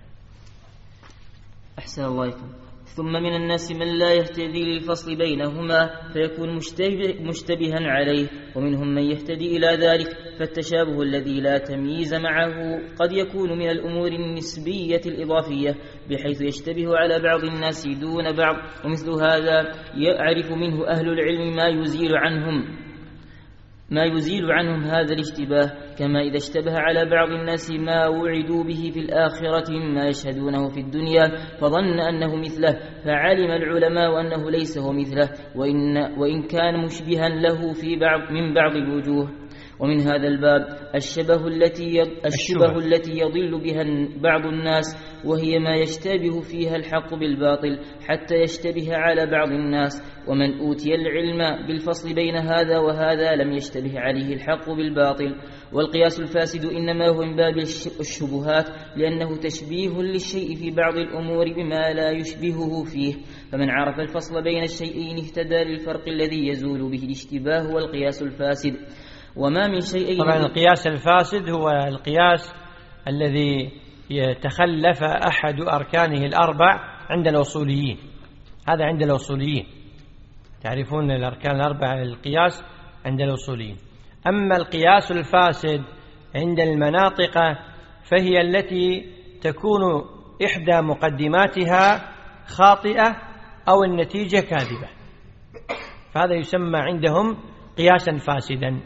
أحسن 1.79 2.05
الله 2.05 2.27
يكون 2.27 2.62
ثم 2.97 3.13
من 3.13 3.35
الناس 3.35 3.73
من 3.73 3.99
لا 3.99 4.13
يهتدي 4.13 4.65
للفصل 4.65 5.17
بينهما 5.17 5.91
فيكون 6.13 6.57
مشتبه 6.57 7.15
مشتبها 7.21 7.81
عليه 7.81 8.29
ومنهم 8.57 8.95
من 8.95 9.03
يهتدي 9.03 9.57
إلى 9.57 9.67
ذلك 9.67 10.09
فالتشابه 10.39 11.03
الذي 11.03 11.41
لا 11.41 11.59
تمييز 11.59 12.15
معه 12.15 12.79
قد 13.01 13.13
يكون 13.13 13.59
من 13.59 13.71
الأمور 13.71 14.09
النسبية 14.09 15.01
الإضافية 15.07 15.77
بحيث 16.11 16.41
يشتبه 16.43 16.97
على 16.97 17.23
بعض 17.23 17.45
الناس 17.45 17.87
دون 17.87 18.37
بعض 18.37 18.57
ومثل 18.85 19.11
هذا 19.11 19.73
يعرف 19.95 20.53
منه 20.53 20.89
أهل 20.89 21.09
العلم 21.09 21.57
ما 21.57 21.69
يزيل 21.69 22.17
عنهم. 22.17 22.82
ما 23.93 24.05
يزيل 24.05 24.53
عنهم 24.53 24.85
هذا 24.85 25.15
الاشتباه 25.15 25.73
كما 25.99 26.21
إذا 26.21 26.37
اشتبه 26.37 26.79
على 26.79 27.11
بعض 27.11 27.29
الناس 27.29 27.71
ما 27.71 28.07
وعدوا 28.07 28.65
به 28.65 28.91
في 28.95 29.01
الآخرة 29.01 29.71
مما 29.71 30.09
يشهدونه 30.09 30.69
في 30.69 30.81
الدنيا 30.81 31.29
فظن 31.61 32.01
أنه 32.01 32.37
مثله 32.37 32.79
فعلم 33.05 33.51
العلماء 33.51 34.21
أنه 34.21 34.51
ليس 34.51 34.79
هو 34.79 34.93
مثله 34.93 35.29
وإن, 35.57 35.97
وإن 36.19 36.43
كان 36.43 36.85
مشبها 36.85 37.29
له 37.29 37.73
في 37.73 37.97
بعض 37.97 38.33
من 38.33 38.55
بعض 38.55 38.77
الوجوه. 38.77 39.42
ومن 39.83 40.01
هذا 40.01 40.29
الباب 40.29 40.67
الشبه 40.95 41.47
التي 41.47 42.03
الشبه. 42.27 42.79
التي 42.79 43.13
يضل 43.19 43.61
بها 43.61 43.85
بعض 44.23 44.47
الناس 44.47 44.97
وهي 45.25 45.59
ما 45.59 45.77
يشتبه 45.77 46.41
فيها 46.41 46.77
الحق 46.77 47.15
بالباطل 47.15 47.79
حتى 48.09 48.35
يشتبه 48.35 48.97
على 48.97 49.27
بعض 49.27 49.49
الناس. 49.49 50.03
ومن 50.29 50.59
أوتي 50.59 50.95
العلم 50.95 51.67
بالفصل 51.67 52.15
بين 52.15 52.37
هذا 52.37 52.79
وهذا 52.79 53.35
لم 53.35 53.53
يشتبه 53.53 54.01
عليه 54.01 54.35
الحق 54.35 54.71
بالباطل. 54.71 55.35
والقياس 55.73 56.21
الفاسد 56.21 56.65
إنما 56.65 57.09
هو 57.09 57.23
من 57.25 57.37
باب 57.37 57.59
الشبهات 58.01 58.69
لأنه 58.97 59.37
تشبيه 59.37 60.03
للشيء 60.03 60.55
في 60.55 60.71
بعض 60.71 60.97
الأمور 60.97 61.53
بما 61.53 61.93
لا 61.93 62.11
يشبهه 62.11 62.85
فيه. 62.85 63.15
فمن 63.53 63.71
عرف 63.71 64.01
الفصل 64.01 64.43
بين 64.43 64.63
الشيئين 64.63 65.17
اهتدى 65.19 65.65
للفرق 65.65 66.09
الذي 66.09 66.49
يزول 66.49 66.91
به 66.91 67.05
الاشتباه 67.05 67.75
والقياس 67.75 68.23
الفاسد. 68.23 68.77
وما 69.37 69.69
من 69.69 69.81
شيء 69.81 70.19
طبعا 70.19 70.37
القياس 70.37 70.87
الفاسد 70.87 71.51
هو 71.51 71.69
القياس 71.69 72.55
الذي 73.09 73.71
يتخلف 74.11 75.03
أحد 75.03 75.61
أركانه 75.61 76.27
الأربع 76.27 76.81
عند 77.11 77.29
الأصوليين. 77.29 77.99
هذا 78.69 78.85
عند 78.85 79.03
الأصوليين. 79.03 79.67
تعرفون 80.63 81.11
الأركان 81.11 81.57
الأربعة 81.57 81.95
للقياس 81.95 82.65
عند 83.07 83.21
الأصوليين. 83.21 83.77
أما 84.27 84.57
القياس 84.57 85.13
الفاسد 85.13 85.83
عند 86.35 86.61
المناطق 86.61 87.39
فهي 88.11 88.41
التي 88.41 89.13
تكون 89.41 89.83
إحدى 90.45 90.81
مقدماتها 90.81 92.13
خاطئة 92.47 93.17
أو 93.69 93.85
النتيجة 93.85 94.41
كاذبة. 94.41 94.89
فهذا 96.15 96.35
يسمى 96.35 96.79
عندهم 96.79 97.37
قياسا 97.79 98.17
فاسدا. 98.17 98.81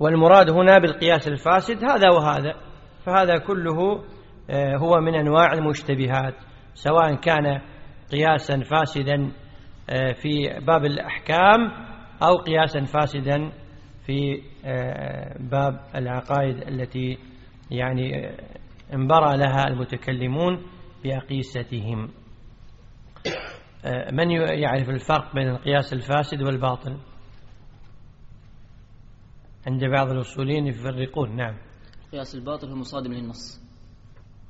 والمراد 0.00 0.50
هنا 0.50 0.78
بالقياس 0.78 1.28
الفاسد 1.28 1.84
هذا 1.84 2.10
وهذا 2.10 2.54
فهذا 3.06 3.38
كله 3.38 4.04
آه، 4.50 4.76
هو 4.76 5.00
من 5.00 5.14
أنواع 5.14 5.52
المشتبهات 5.52 6.34
سواء 6.74 7.14
كان 7.14 7.60
قياسا 8.12 8.60
فاسدا 8.62 9.32
آه، 9.90 10.12
في 10.12 10.60
باب 10.66 10.84
الأحكام 10.84 11.70
أو 12.22 12.36
قياسا 12.36 12.84
فاسدا 12.84 13.52
في 14.06 14.42
آه، 14.64 15.36
باب 15.40 15.80
العقائد 15.94 16.56
التي 16.68 17.18
يعني 17.70 18.36
انبرى 18.94 19.36
لها 19.36 19.64
المتكلمون 19.68 20.62
بأقيستهم. 21.04 22.10
من 24.12 24.30
يعرف 24.30 24.90
الفرق 24.90 25.34
بين 25.34 25.48
القياس 25.48 25.92
الفاسد 25.92 26.42
والباطل؟ 26.42 26.96
عند 29.66 29.84
بعض 29.84 30.10
الأصوليين 30.10 30.66
يفرقون 30.66 31.36
نعم. 31.36 31.56
القياس 32.04 32.34
الباطل 32.34 32.68
هو 32.68 32.76
مصادم 32.76 33.12
للنص. 33.12 33.60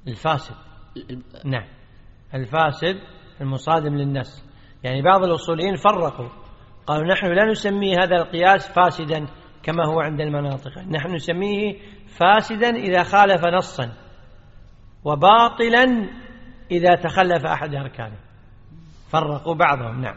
الفاسد. 0.08 0.54
نعم. 1.44 1.68
الفاسد 2.34 3.00
المصادم 3.40 3.94
للنص. 3.94 4.44
يعني 4.84 5.02
بعض 5.02 5.24
الأصوليين 5.24 5.76
فرقوا. 5.76 6.28
قالوا 6.86 7.12
نحن 7.12 7.26
لا 7.26 7.44
نسميه 7.44 7.96
هذا 8.02 8.16
القياس 8.16 8.68
فاسدا 8.72 9.26
كما 9.62 9.86
هو 9.86 10.00
عند 10.00 10.20
المناطق. 10.20 10.78
نحن 10.78 11.14
نسميه 11.14 11.78
فاسدا 12.18 12.70
إذا 12.70 13.02
خالف 13.02 13.44
نصا 13.46 13.92
وباطلا 15.04 16.10
إذا 16.70 16.94
تخلف 16.94 17.46
أحد 17.46 17.74
أركانه. 17.74 18.18
فرقوا 19.08 19.54
بعضهم 19.54 20.00
نعم. 20.00 20.16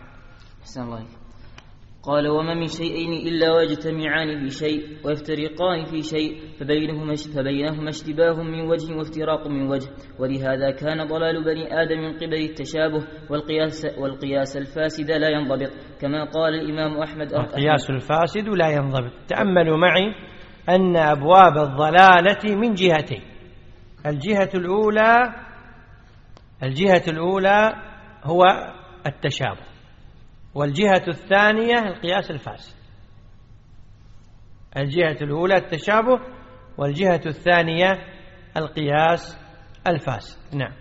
حسن 0.62 0.82
الله 0.82 1.19
قال 2.04 2.28
وما 2.28 2.54
من 2.54 2.68
شيئين 2.68 3.28
إلا 3.28 3.54
ويجتمعان 3.54 4.40
في 4.40 4.50
شيء 4.50 4.98
ويفترقان 5.06 5.86
في 5.86 6.02
شيء 6.02 6.42
فبينهما 6.60 7.14
فبينهما 7.36 7.90
اشتباه 7.90 8.44
من 8.44 8.62
وجه 8.62 8.96
وافتراق 8.96 9.48
من 9.48 9.68
وجه. 9.68 9.90
ولهذا 10.20 10.72
كان 10.72 11.08
ضلال 11.08 11.44
بني 11.44 11.82
آدم 11.82 12.00
من 12.00 12.14
قبل 12.14 12.34
التشابه 12.34 13.08
والقياس 13.30 13.86
والقياس 13.98 14.58
الفاسد 14.58 15.12
لا 15.12 15.30
ينضبط. 15.30 15.72
كما 16.02 16.24
قال 16.24 16.54
الإمام 16.54 17.02
أحمد 17.02 17.34
القياس 17.34 17.90
الفاسد 17.90 18.50
لا 18.50 18.70
ينضبط. 18.70 19.12
تأملوا 19.28 19.78
معي 19.78 20.14
أن 20.70 20.98
أبواب 20.98 21.58
الضلالة 21.58 22.56
من 22.56 22.74
جهتين. 22.74 23.22
الجهة 24.06 24.50
الأولى 24.56 25.34
الجهة 26.64 27.04
الأولى 27.08 27.74
هو 28.24 28.44
التشابه. 29.08 29.69
والجهة 30.60 31.04
الثانية 31.08 31.80
القياس 31.80 32.32
الفاسد 32.32 32.76
الجهة 34.78 35.18
الأولى 35.22 35.58
التشابه 35.58 36.20
والجهة 36.78 37.22
الثانية 37.26 37.92
القياس 38.58 39.38
الفاسد 39.88 40.56
نعم. 40.56 40.72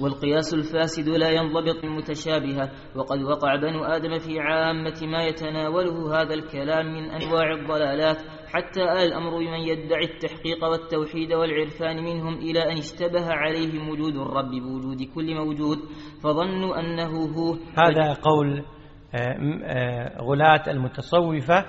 والقياس 0.00 0.54
الفاسد 0.54 1.08
لا 1.08 1.30
ينضبط 1.30 1.84
متشابها 1.84 2.72
وقد 2.96 3.22
وقع 3.22 3.56
بنو 3.56 3.84
آدم 3.84 4.18
في 4.18 4.40
عامة 4.40 5.00
ما 5.02 5.24
يتناوله 5.24 6.20
هذا 6.20 6.34
الكلام 6.34 6.86
من 6.86 7.10
أنواع 7.10 7.52
الضلالات 7.52 8.22
حتى 8.56 8.82
آل 8.82 8.98
الأمر 8.98 9.38
بمن 9.38 9.60
يدعي 9.60 10.04
التحقيق 10.04 10.64
والتوحيد 10.64 11.32
والعرفان 11.32 12.04
منهم 12.04 12.34
إلى 12.34 12.72
أن 12.72 12.78
اشتبه 12.78 13.26
عليهم 13.32 13.88
وجود 13.88 14.16
الرب 14.16 14.50
بوجود 14.50 15.02
كل 15.14 15.34
موجود 15.34 15.78
فظنوا 16.22 16.80
أنه 16.80 17.24
هو. 17.24 17.52
هذا 17.54 18.12
قول 18.12 18.64
آه، 19.14 19.38
آه، 19.64 20.22
غلاة 20.22 20.70
المتصوفة 20.70 21.64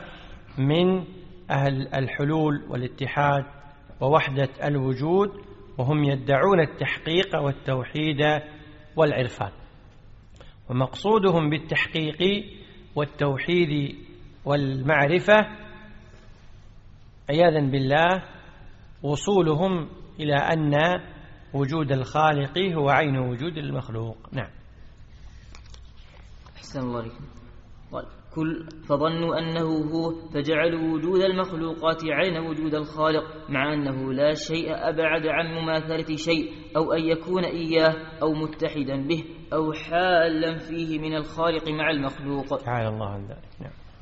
من 0.58 1.04
أهل 1.52 1.88
الحلول 1.95 2.65
والاتحاد 2.69 3.45
ووحدة 4.02 4.50
الوجود 4.63 5.30
وهم 5.78 6.04
يدعون 6.04 6.60
التحقيق 6.60 7.36
والتوحيد 7.41 8.41
والعرفان. 8.95 9.52
ومقصودهم 10.69 11.50
بالتحقيق 11.50 12.45
والتوحيد 12.95 13.95
والمعرفة 14.45 15.66
عياذا 17.29 17.59
بالله 17.59 18.23
وصولهم 19.03 19.89
إلى 20.19 20.35
أن 20.35 20.73
وجود 21.53 21.91
الخالق 21.91 22.57
هو 22.57 22.89
عين 22.89 23.17
وجود 23.17 23.57
المخلوق. 23.57 24.17
نعم. 24.33 24.49
أحسن 26.55 26.79
الله 26.79 26.99
عليكم. 26.99 27.25
طيب 27.91 28.05
كل 28.35 28.67
فظنوا 28.89 29.39
أنه 29.39 29.67
هو 29.67 30.29
فجعلوا 30.33 30.93
وجود 30.93 31.21
المخلوقات 31.21 32.01
عين 32.05 32.37
وجود 32.37 32.75
الخالق 32.75 33.49
مع 33.49 33.73
أنه 33.73 34.13
لا 34.13 34.33
شيء 34.33 34.69
أبعد 34.69 35.27
عن 35.27 35.45
مماثلة 35.45 36.15
شيء 36.15 36.51
أو 36.77 36.93
أن 36.93 37.03
يكون 37.03 37.43
إياه 37.43 37.95
أو 38.21 38.33
متحدا 38.33 39.07
به 39.07 39.23
أو 39.53 39.73
حالا 39.73 40.57
فيه 40.57 40.99
من 40.99 41.15
الخالق 41.15 41.69
مع 41.69 41.91
المخلوق. 41.91 42.57
تعالى 42.57 42.87
الله 42.87 43.09
عن 43.09 43.25
ذلك. 43.25 43.56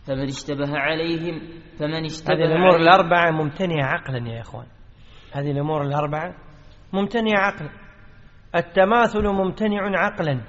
فمن 0.07 0.27
اشتبه 0.27 0.77
عليهم 0.77 1.41
فمن 1.79 2.05
اشتبه 2.05 2.33
هذه 2.33 2.45
الأمور 2.45 2.75
الأربعة 2.75 3.31
ممتنعة 3.31 3.85
عقلا 3.85 4.29
يا 4.29 4.41
إخوان. 4.41 4.65
هذه 5.33 5.51
الأمور 5.51 5.81
الأربعة 5.81 6.35
ممتنعة 6.93 7.39
عقلا. 7.39 7.69
التماثل 8.55 9.27
ممتنع 9.27 9.99
عقلا. 9.99 10.41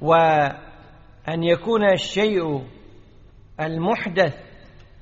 وأن 0.00 1.42
يكون 1.42 1.84
الشيء 1.92 2.66
المحدث 3.60 4.34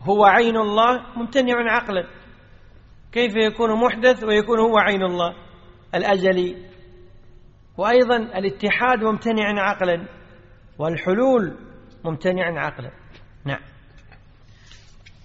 هو 0.01 0.25
عين 0.25 0.57
الله 0.57 1.03
ممتنع 1.17 1.73
عقلا. 1.73 2.07
كيف 3.13 3.37
يكون 3.37 3.81
محدث 3.85 4.25
ويكون 4.25 4.61
هو 4.61 4.79
عين 4.79 5.03
الله؟ 5.03 5.35
الأزلي. 5.95 6.57
وأيضا 7.77 8.17
الاتحاد 8.17 9.05
ممتنع 9.05 9.63
عقلا. 9.63 10.09
والحلول 10.79 11.59
ممتنع 12.05 12.67
عقلا. 12.67 12.91
نعم. 13.49 13.61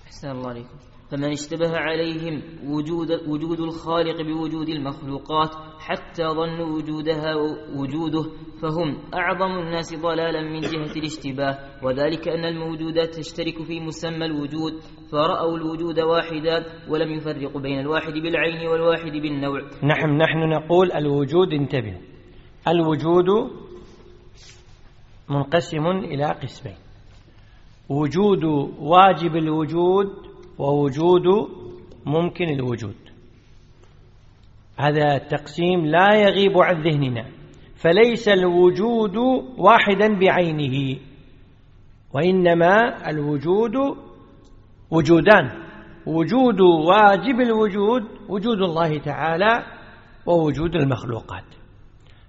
أحسن 0.05 0.31
الله 0.31 0.49
عليكم. 0.49 0.77
فمن 1.11 1.31
اشتبه 1.31 1.77
عليهم 1.77 2.41
وجود, 2.65 3.11
وجود 3.11 3.59
الخالق 3.59 4.21
بوجود 4.21 4.69
المخلوقات 4.69 5.49
حتى 5.79 6.23
ظنوا 6.23 6.67
وجودها 6.75 7.35
وجوده 7.75 8.23
فهم 8.61 8.97
أعظم 9.13 9.59
الناس 9.59 9.95
ضلالا 9.95 10.41
من 10.41 10.59
جهة 10.59 10.93
الاشتباه. 10.95 11.57
وذلك 11.83 12.27
أن 12.27 12.45
الموجودات 12.45 13.15
تشترك 13.15 13.63
في 13.63 13.79
مسمى 13.79 14.25
الوجود 14.25 14.73
فرأوا 15.11 15.57
الوجود 15.57 15.99
واحدا 15.99 16.65
ولم 16.89 17.11
يفرقوا 17.11 17.61
بين 17.61 17.79
الواحد 17.79 18.13
بالعين 18.13 18.67
والواحد 18.67 19.11
بالنوع. 19.11 19.59
نحن 19.83 20.17
نحن 20.17 20.49
نقول 20.49 20.91
الوجود 20.91 21.53
انتبه. 21.53 21.97
الوجود 22.67 23.27
منقسم 25.29 25.87
إلى 25.87 26.25
قسمين. 26.25 26.82
وجود 27.89 28.43
واجب 28.79 29.35
الوجود 29.35 30.07
ووجود 30.57 31.27
ممكن 32.05 32.49
الوجود. 32.49 32.95
هذا 34.77 35.15
التقسيم 35.15 35.85
لا 35.85 36.15
يغيب 36.15 36.57
عن 36.57 36.81
ذهننا 36.81 37.25
فليس 37.75 38.27
الوجود 38.27 39.17
واحدا 39.57 40.19
بعينه 40.19 40.99
وإنما 42.13 43.09
الوجود 43.09 43.75
وجودان 44.91 45.51
وجود 46.05 46.61
واجب 46.61 47.41
الوجود 47.41 48.03
وجود 48.29 48.61
الله 48.61 48.97
تعالى 48.97 49.65
ووجود 50.25 50.75
المخلوقات. 50.75 51.43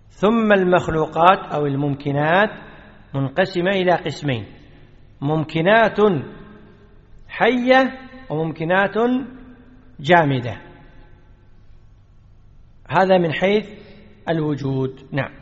ثم 0.09 0.53
المخلوقات 0.53 1.39
أو 1.55 1.67
الممكنات 1.67 2.51
منقسمة 3.15 3.71
إلى 3.71 3.93
قسمين. 3.93 4.45
ممكنات 5.21 5.99
حية 7.29 7.99
وممكنات 8.31 8.95
جامدة. 10.01 10.57
هذا 12.89 13.19
من 13.19 13.33
حيث 13.33 13.69
الوجود. 14.29 15.01
نعم. 15.13 15.33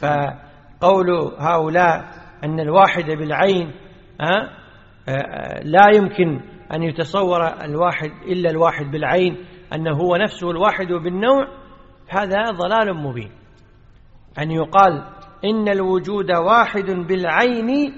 فقول 0.00 1.10
هؤلاء 1.38 2.10
أن 2.44 2.60
الواحد 2.60 3.04
بالعين 3.04 3.72
لا 5.62 5.86
يمكن 5.94 6.40
أن 6.74 6.82
يتصور 6.82 7.64
الواحد 7.64 8.10
إلا 8.26 8.50
الواحد 8.50 8.86
بالعين 8.86 9.44
أنه 9.74 9.96
هو 9.96 10.16
نفسه 10.16 10.50
الواحد 10.50 10.86
بالنوع 10.86 11.48
هذا 12.08 12.50
ضلال 12.50 12.96
مبين. 12.96 13.30
أن 14.38 14.50
يقال 14.50 15.04
إن 15.44 15.68
الوجود 15.68 16.30
واحد 16.32 16.90
بالعين 16.90 17.92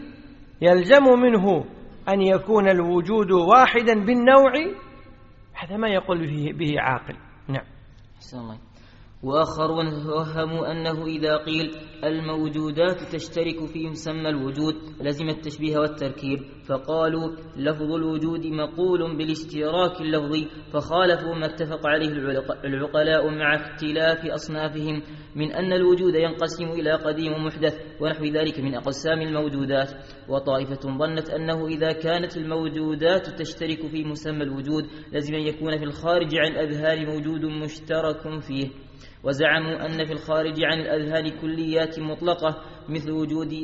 يلزم 0.62 1.05
منه 1.05 1.64
أن 2.09 2.22
يكون 2.22 2.68
الوجود 2.68 3.31
واحدا 3.31 4.05
بالنوع 4.05 4.53
هذا 5.55 5.77
ما 5.77 5.88
يقول 5.88 6.53
به, 6.53 6.81
عاقل. 6.81 7.16
نعم. 7.48 7.64
الله. 8.35 8.59
وآخرون 9.23 9.87
وهموا 9.87 10.73
أنه 10.73 11.07
إذا 11.07 11.37
قيل 11.37 11.71
الموجودات 12.05 13.15
تشترك 13.15 13.65
في 13.73 13.89
مسمى 13.89 14.29
الوجود 14.29 14.75
لزم 15.01 15.29
التشبيه 15.29 15.79
والتركيب 15.79 16.39
فقالوا 16.69 17.31
لفظ 17.57 17.93
الوجود 17.93 18.47
مقول 18.47 19.17
بالاشتراك 19.17 20.01
اللفظي 20.01 20.49
فخالفوا 20.73 21.35
ما 21.35 21.47
اتفق 21.47 21.87
عليه 21.87 22.09
العقلاء 22.65 23.31
مع 23.31 23.55
اختلاف 23.55 24.27
أصنافهم 24.27 25.03
من 25.37 25.53
أن 25.53 25.73
الوجود 25.73 26.15
ينقسم 26.15 26.69
إلى 26.69 26.93
قديم 26.93 27.33
ومحدث 27.33 27.75
ونحو 28.01 28.25
ذلك 28.25 28.61
من 28.61 28.75
أقسام 28.75 29.21
الموجودات. 29.23 29.91
وطائفة 30.29 30.81
ظنت 30.99 31.31
أنه 31.31 31.67
إذا 31.67 31.93
كانت 31.93 32.37
الموجودات 32.37 33.29
تشترك 33.41 33.87
في 33.87 34.05
مسمى 34.05 34.43
الوجود 34.43 34.85
لزم 35.13 35.35
أن 35.35 35.41
يكون 35.41 35.79
في 35.79 35.85
الخارج 35.85 36.37
عن 36.37 36.53
الأذهان 36.53 37.07
موجود 37.07 37.45
مشترك 37.45 38.41
فيه. 38.41 38.71
وزعموا 39.25 39.87
أن 39.87 40.05
في 40.05 40.13
الخارج 40.13 40.65
عن 40.65 40.81
الأذهان 40.81 41.41
كليات 41.41 42.01
مطلقة 42.01 42.63
مثل 42.89 43.11
وجود, 43.11 43.55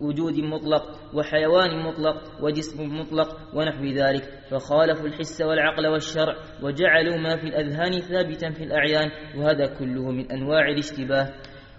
وجود 0.00 0.38
مطلق 0.38 0.82
وحيوان 1.14 1.82
مطلق 1.84 2.42
وجسم 2.42 2.98
مطلق 3.00 3.36
ونحو 3.54 3.84
ذلك. 3.84 4.22
فخالفوا 4.50 5.06
الحس 5.06 5.40
والعقل 5.40 5.86
والشرع 5.86 6.34
وجعلوا 6.62 7.16
ما 7.16 7.36
في 7.36 7.46
الأذهان 7.46 8.00
ثابتا 8.00 8.50
في 8.50 8.64
الأعيان 8.64 9.10
وهذا 9.38 9.66
كله 9.66 10.10
من 10.10 10.32
أنواع 10.32 10.68
الاشتباه. 10.68 11.32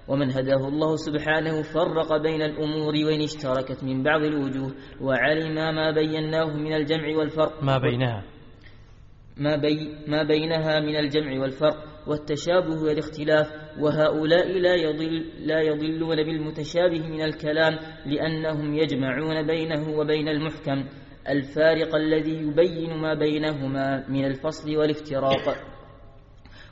ومن 0.08 0.32
هداه 0.32 0.68
الله 0.68 0.96
سبحانه 0.96 1.62
فرق 1.62 2.18
بين 2.18 2.42
الأمور 2.42 2.94
وإن 3.06 3.22
اشتركت 3.22 3.84
من 3.84 4.04
بعض 4.04 4.22
الوجوه 4.22 4.72
وعلم 5.02 5.56
ما 5.56 5.92
بيناه 5.92 6.58
من 6.58 6.74
الجمع 6.74 7.18
والفرق. 7.18 7.64
ما 7.64 7.78
بينها. 7.78 8.24
ما, 9.38 9.56
بي 9.56 9.96
ما 10.08 10.24
بينها 10.24 10.80
من 10.80 10.96
الجمع 10.96 11.42
والفرق. 11.42 11.97
والتشابه 12.08 12.84
والاختلاف 12.84 13.48
وهؤلاء 13.80 14.48
لا, 14.60 14.76
يضل 14.76 15.26
لا 15.40 15.62
يضلون 15.62 16.16
بالمتشابه 16.24 17.08
من 17.08 17.22
الكلام 17.22 17.80
لأنهم 18.06 18.74
يجمعون 18.74 19.48
بينه 19.48 19.98
وبين 19.98 20.28
المحكم 20.28 20.86
الفارق 21.30 21.96
الذي 21.96 22.36
يبين 22.36 22.94
ما 22.94 23.14
بينهما 23.14 24.10
من 24.10 24.26
الفصل 24.26 24.78
والافتراق. 24.78 25.58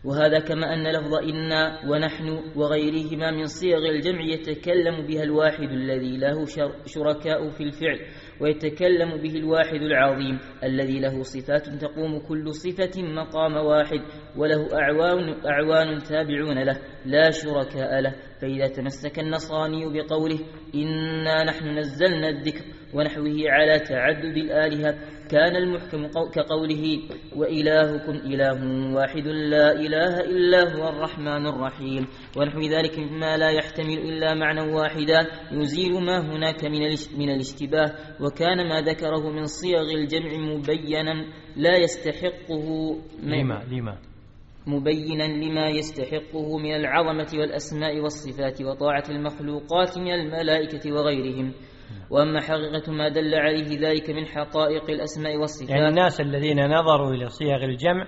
وهذا 0.06 0.40
كما 0.40 0.74
أن 0.74 0.88
لفظ 0.92 1.14
إنا 1.14 1.80
ونحن 1.90 2.40
وغيرهما 2.56 3.32
من 3.32 3.46
صيغ 3.46 3.78
الجمع 3.90 4.22
يتكلم 4.22 5.08
بها 5.08 5.24
الواحد 5.24 5.70
الذي 5.70 6.18
له 6.18 6.46
شركاء 6.86 7.50
في 7.50 7.64
الفعل. 7.64 8.00
ويتكلم 8.42 9.18
به 9.22 9.36
الواحد 9.36 9.82
العظيم 9.82 10.40
الذي 10.64 11.00
له 11.00 11.22
صفات 11.22 11.70
تقوم 11.70 12.20
كل 12.20 12.54
صفة 12.54 13.02
مقام 13.04 13.56
واحد 13.56 14.02
وله 14.38 14.68
أعوان, 14.74 15.36
أعوان 15.46 16.04
تابعون 16.04 16.64
له 16.64 16.78
لا 17.06 17.32
شركاء 17.32 18.02
له. 18.02 18.16
فإذا 18.42 18.68
تمسك 18.68 19.20
النصراني 19.20 19.86
بقوله 19.94 20.40
إنا 20.76 21.44
نحن 21.44 21.78
نزلنا 21.78 22.30
الذكر 22.30 22.66
ونحوه 22.96 23.38
على 23.48 23.80
تعدد 23.80 24.38
الآلهة 24.38 24.96
كان 25.30 25.56
المحكم 25.56 26.08
كقوله 26.08 27.00
وإلهكم 27.36 28.12
إله 28.12 28.60
واحد 28.96 29.28
لا 29.28 29.72
إله 29.72 30.20
إلا 30.20 30.76
هو 30.76 30.90
الرحمن 30.90 31.48
الرحيم. 31.48 32.08
ونحو 32.38 32.60
ذلك 32.60 33.00
مما 33.00 33.38
لا 33.38 33.50
يحتمل 33.50 34.00
إلا 34.00 34.34
معنى 34.34 34.62
واحدا. 34.62 35.28
يزيل 35.52 35.94
ما 35.94 36.20
هناك 36.20 36.66
من 37.18 37.30
الاشتباه. 37.30 37.92
وكان 38.22 38.70
ما 38.70 38.82
ذكره 38.82 39.30
من 39.30 39.46
صيغ 39.46 39.92
الجمع 39.92 40.38
مبينا 40.38 41.26
لا 41.56 41.78
يستحقه 41.78 42.98
لما 43.24 43.64
لما؟ 43.72 43.98
مبينا 44.68 45.24
لما 45.24 45.70
يستحقه 45.70 46.58
من 46.58 46.76
العظمة 46.76 47.28
والأسماء 47.34 48.00
والصفات 48.00 48.62
وطاعة 48.62 49.04
المخلوقات 49.10 49.98
من 49.98 50.14
الملائكة 50.14 50.94
وغيرهم. 50.94 51.54
وأما 52.10 52.42
حقيقة 52.42 52.92
ما 52.92 53.10
دل 53.10 53.36
عليه 53.36 53.90
ذلك 53.90 54.10
من 54.10 54.26
حقائق 54.26 54.90
الأسماء 54.90 55.38
والصفات. 55.38 55.70
يعني 55.70 55.88
الناس 55.88 56.22
الذين 56.22 56.66
نظروا 56.66 57.12
إلى 57.12 57.30
صيغ 57.30 57.64
الجمع 57.64 58.08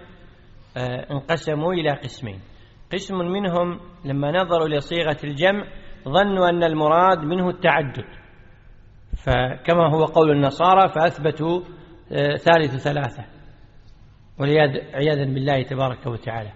آه، 0.78 1.12
انقسموا 1.12 1.74
إلى 1.74 1.92
قسمين. 1.92 2.40
قسم 2.94 3.16
منهم 3.18 3.80
لما 4.06 4.32
نظروا 4.32 4.68
إلى 4.68 4.80
صيغة 4.80 5.18
الجمع 5.24 5.64
ظنوا 6.06 6.50
أن 6.50 6.64
المراد 6.64 7.20
منه 7.20 7.50
التعدد. 7.50 8.06
فكما 9.26 9.90
هو 9.94 10.06
قول 10.06 10.32
النصارى 10.32 10.90
فأثبتوا 10.90 11.62
آه، 12.12 12.36
ثالث 12.36 12.76
ثلاثة. 12.76 13.26
والعياذا 14.40 15.24
بالله 15.24 15.64
تبارك 15.64 16.08
وتعالى. 16.08 16.52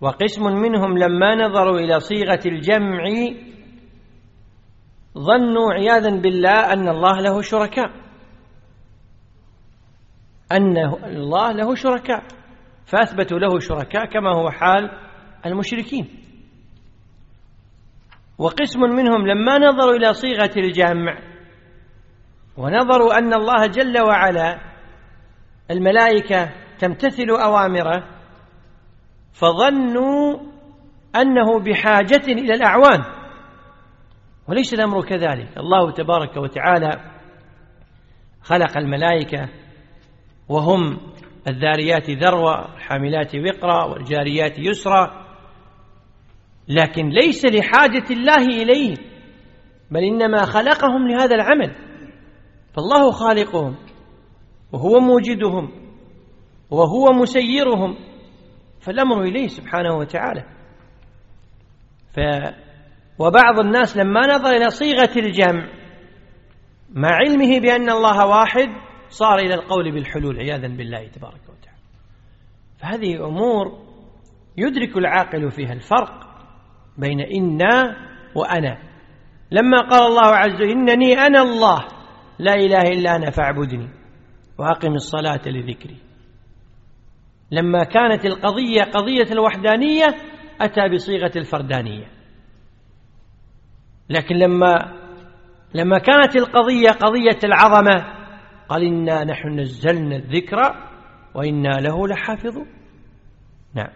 وقسم 0.00 0.44
منهم 0.44 0.98
لما 0.98 1.34
نظروا 1.34 1.78
إلى 1.78 2.00
صيغة 2.00 2.40
الجمع 2.46 3.04
ظنوا 5.18 5.72
عياذا 5.72 6.10
بالله 6.10 6.72
أن 6.72 6.88
الله 6.88 7.20
له 7.20 7.42
شركاء. 7.42 7.90
أن 10.52 10.78
الله 11.04 11.52
له 11.52 11.74
شركاء. 11.74 12.22
فأثبتوا 12.86 13.38
له 13.38 13.58
شركاء 13.58 14.04
كما 14.06 14.34
هو 14.34 14.50
حال 14.50 14.90
المشركين. 15.46 16.08
وقسم 18.38 18.80
منهم 18.80 19.26
لما 19.26 19.58
نظروا 19.58 19.96
إلى 19.96 20.12
صيغة 20.14 20.50
الجمع 20.56 21.18
ونظروا 22.56 23.18
أن 23.18 23.34
الله 23.34 23.66
جل 23.66 24.00
وعلا 24.02 24.58
الملائكة 25.70 26.52
تمتثل 26.78 27.30
أوامره 27.30 28.04
فظنوا 29.32 30.38
أنه 31.16 31.60
بحاجة 31.60 32.22
إلى 32.28 32.54
الأعوان. 32.54 33.23
وليس 34.48 34.74
الأمر 34.74 35.04
كذلك. 35.04 35.58
الله 35.58 35.92
تبارك 35.92 36.36
وتعالى 36.36 36.90
خلق 38.42 38.78
الملائكة 38.78 39.48
وهم 40.48 41.00
الذاريات 41.48 42.10
ذروة 42.10 42.74
الحاملات 42.76 43.36
وقرا 43.36 43.84
والجاريات 43.84 44.58
يسرا. 44.58 45.24
لكن 46.68 47.08
ليس 47.08 47.44
لحاجة 47.44 48.04
الله 48.10 48.62
إليه 48.62 48.96
بل 49.90 50.04
إنما 50.04 50.44
خلقهم 50.44 51.08
لهذا 51.08 51.34
العمل. 51.34 51.76
فالله 52.74 53.10
خالقهم 53.10 53.76
وهو 54.72 55.00
موجدهم 55.00 55.70
وهو 56.70 57.12
مسيرهم. 57.12 57.96
فالأمر 58.80 59.22
إليه 59.22 59.46
سبحانه 59.46 59.94
وتعالى. 59.96 60.44
وبعض 63.18 63.60
الناس 63.60 63.96
لما 63.96 64.20
نظر 64.20 64.50
إلى 64.50 64.70
صيغة 64.70 65.10
الجمع 65.16 65.68
مع 66.90 67.08
علمه 67.08 67.60
بأن 67.60 67.90
الله 67.90 68.26
واحد 68.26 68.68
صار 69.08 69.38
إلى 69.38 69.54
القول 69.54 69.92
بالحلول 69.92 70.38
عياذا 70.38 70.68
بالله 70.68 71.08
تبارك 71.08 71.40
وتعالى. 71.42 71.78
فهذه 72.80 73.26
أمور 73.26 73.84
يدرك 74.56 74.96
العاقل 74.96 75.50
فيها 75.50 75.72
الفرق 75.72 76.24
بين 76.98 77.20
إنا 77.20 77.96
وأنا. 78.34 78.78
لما 79.50 79.78
قال 79.78 80.02
الله 80.02 80.26
عز 80.26 80.54
وجل 80.54 80.70
إنني 80.70 81.14
أنا 81.14 81.42
الله 81.42 81.84
لا 82.38 82.54
إله 82.54 82.82
إلا 82.82 83.16
أنا 83.16 83.30
فاعبدني 83.30 83.88
وأقم 84.58 84.94
الصلاة 84.94 85.40
لذكري. 85.46 85.96
لما 87.50 87.84
كانت 87.84 88.26
القضية 88.26 88.82
قضية 88.82 89.32
الوحدانية 89.32 90.06
أتى 90.60 90.88
بصيغة 90.94 91.32
الفردانية. 91.36 92.13
لكن 94.08 94.34
لما 94.34 94.92
لما 95.74 95.98
كانت 95.98 96.36
القضية 96.36 96.90
قضية 96.90 97.38
العظمة 97.44 98.24
قال 98.68 98.82
إنا 98.82 99.24
نحن 99.24 99.60
نزلنا 99.60 100.16
الذكر 100.16 100.58
وإنا 101.34 101.80
له 101.80 102.08
لحافظون. 102.08 102.66
نعم. 103.74 103.92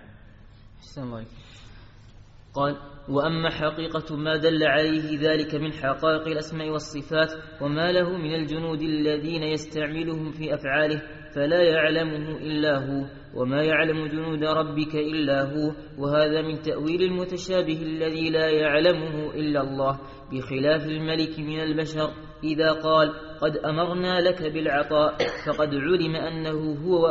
قال 2.55 2.77
وأما 3.11 3.51
حقيقة 3.51 4.17
ما 4.17 4.37
دل 4.37 4.65
عليه 4.65 5.19
ذلك 5.21 5.55
من 5.55 5.73
حقائق 5.73 6.27
الأسماء 6.27 6.71
والصفات 6.71 7.33
وما 7.63 7.93
له 7.93 8.17
من 8.17 8.35
الجنود 8.35 8.83
الذين 8.83 9.43
يستعملهم 9.43 10.31
في 10.33 10.55
أفعاله 10.55 11.03
فلا 11.35 11.63
يعلمه 11.63 12.37
إلا 12.37 12.79
هو 12.79 13.05
وما 13.35 13.63
يعلم 13.63 14.07
جنود 14.07 14.45
ربك 14.45 14.95
إلا 14.95 15.43
هو 15.43 15.73
وهذا 15.99 16.43
من 16.43 16.61
تأويل 16.61 17.03
المتشابه 17.03 17.83
الذي 17.83 18.31
لا 18.31 18.51
يعلمه 18.51 19.35
إلا 19.35 19.61
الله 19.61 20.01
بخلاف 20.33 20.87
الملك 20.87 21.39
من 21.39 21.61
البشر 21.61 22.11
إذا 22.45 22.73
قال 22.73 23.13
قد 23.41 23.57
أمرنا 23.57 24.21
لك 24.21 24.43
بالعطاء 24.43 25.17
فقد 25.47 25.75
علم 25.75 26.17
أنه 26.17 26.73
هو 26.87 27.03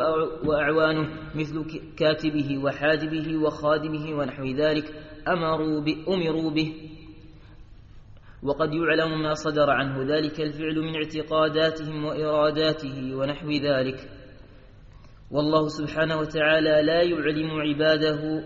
وأعوانه 0.46 1.08
مثل 1.36 1.66
كاتبه 1.98 2.58
وحاجبه 2.64 3.38
وخادمه 3.38 4.18
ونحو 4.18 4.46
ذلك 4.46 4.86
أمروا 5.28 5.82
به 5.82 6.06
أمروا 6.08 6.52
به. 6.52 6.74
وقد 8.44 8.74
يعلم 8.74 9.22
ما 9.22 9.34
صدر 9.34 9.70
عنه 9.70 10.16
ذلك 10.16 10.42
الفعل 10.42 10.76
من 10.76 10.96
اعتقاداتهم 10.96 12.06
وإراداته 12.06 13.16
ونحو 13.16 13.52
ذلك. 13.52 14.10
والله 15.32 15.68
سبحانه 15.68 16.20
وتعالى 16.20 16.82
لا 16.84 17.02
يعلم 17.02 17.52
عباده 17.52 18.44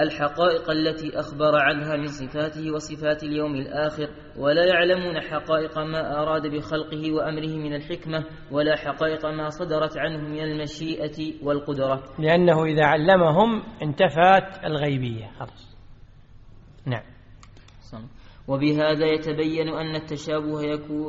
الحقائق 0.00 0.70
التي 0.70 1.20
أخبر 1.20 1.56
عنها 1.56 1.96
من 1.96 2.06
صفاته 2.06 2.70
وصفات 2.72 3.22
اليوم 3.22 3.54
الآخر 3.54 4.08
ولا 4.36 4.64
يعلمون 4.64 5.20
حقائق 5.20 5.78
ما 5.78 6.22
أراد 6.22 6.46
بخلقه 6.46 7.12
وأمره 7.12 7.56
من 7.56 7.74
الحكمة 7.74 8.24
ولا 8.50 8.76
حقائق 8.76 9.26
ما 9.26 9.48
صدرت 9.48 9.98
عنه 9.98 10.28
من 10.28 10.40
المشيئة 10.40 11.44
والقدرة. 11.44 12.04
لأنه 12.18 12.64
إذا 12.64 12.84
علمهم 12.84 13.62
انتفت 13.82 14.64
الغيبية 14.64 15.26
خلاص. 15.38 15.76
نعم. 16.86 17.02
وبهذا 18.48 19.06
يتبين 19.06 19.68
أن 19.68 19.94
التشابه 19.94 20.62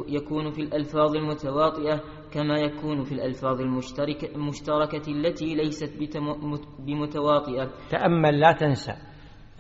يكون 0.08 0.52
في 0.52 0.62
الألفاظ 0.62 1.15
المتواطئة 1.15 2.02
كما 2.34 2.60
يكون 2.60 3.04
في 3.04 3.12
الألفاظ 3.12 3.62
المشتركة, 3.62 4.36
المشتركة 4.36 5.12
التي 5.12 5.56
ليست 5.56 5.94
بمتواطئة. 6.80 7.70
تأمل 7.89 8.39
لا 8.39 8.52
تنسى. 8.52 8.91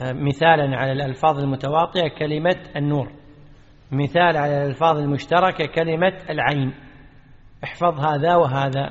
آه، 0.01 0.13
مثالا 0.13 0.77
على 0.77 0.91
الألفاظ 0.91 1.39
المتواطئة 1.39 2.07
كلمة 2.19 2.71
النور. 2.75 3.11
مثال 3.91 4.37
على 4.37 4.61
الألفاظ 4.61 4.97
المشتركة 4.97 5.65
كلمة 5.65 6.17
العين. 6.29 6.73
احفظ 7.63 7.99
هذا 7.99 8.35
وهذا. 8.35 8.89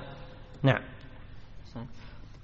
نعم. 0.62 0.90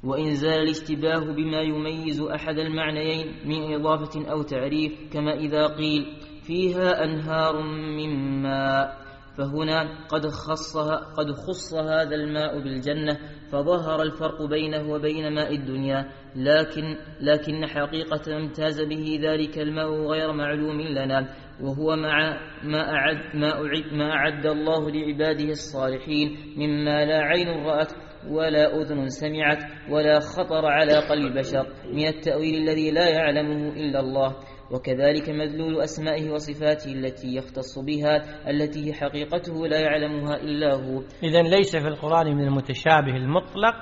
وإن 0.05 0.35
زال 0.35 0.62
الاشتباه 0.62 1.33
بما 1.35 1.61
يميز 1.61 2.20
أحد 2.20 2.59
المعنيين 2.59 3.27
من 3.44 3.75
إضافة 3.75 4.31
أو 4.33 4.42
تعريف 4.42 5.12
كما 5.12 5.35
إذا 5.35 5.66
قيل 5.66 6.26
فيها 6.47 7.05
أنهار 7.05 7.63
من 7.97 8.43
ماء. 8.43 9.07
فهنا 9.39 10.07
قد 10.09 10.27
خصها 10.27 10.97
قد 10.97 11.31
خص 11.31 11.75
هذا 11.75 12.15
الماء 12.15 12.61
بالجنة 12.61 13.19
فظهر 13.53 14.03
الفرق 14.03 14.43
بينه 14.43 14.93
وبين 14.93 15.35
ماء 15.35 15.55
الدنيا. 15.55 16.09
لكن 16.37 16.97
لكن 17.21 17.67
حقيقة 17.67 18.37
امتاز 18.37 18.83
به 18.83 19.19
ذلك 19.23 19.59
الماء 19.59 19.89
غير 19.89 20.33
معلوم 20.33 20.81
لنا 20.81 21.29
وهو 21.61 21.97
مع 21.97 22.41
ما 22.65 22.91
أعد 22.91 23.37
ما 23.37 23.53
أعد 23.53 23.93
ما 23.93 24.11
أعد 24.11 24.47
الله 24.47 24.91
لعباده 24.91 25.51
الصالحين. 25.51 26.37
مما 26.57 27.05
لا 27.05 27.19
عين 27.19 27.49
رأت 27.49 27.93
ولا 28.29 28.81
أذن 28.81 29.09
سمعت 29.09 29.63
ولا 29.91 30.21
خطر 30.21 30.67
على 30.67 30.95
قلب 30.95 31.39
بشر. 31.39 31.67
من 31.93 32.07
التأويل 32.07 32.55
الذي 32.55 32.91
لا 32.91 33.09
يعلمه 33.09 33.69
إلا 33.69 34.01
الله. 34.01 34.37
وكذلك 34.70 35.31
مدلول 35.31 35.81
أسمائه 35.81 36.31
وصفاته 36.31 36.92
التي 36.92 37.37
يختص 37.37 37.79
بها 37.79 38.16
التي 38.50 38.92
حقيقته 38.92 39.66
لا 39.66 39.81
يعلمها 39.81 40.37
إلا 40.37 40.74
هو. 40.74 41.02
إذا 41.22 41.42
ليس 41.42 41.76
في 41.76 41.88
القرآن 41.88 42.37
من 42.37 42.44
المتشابه 42.44 43.16
المطلق 43.16 43.74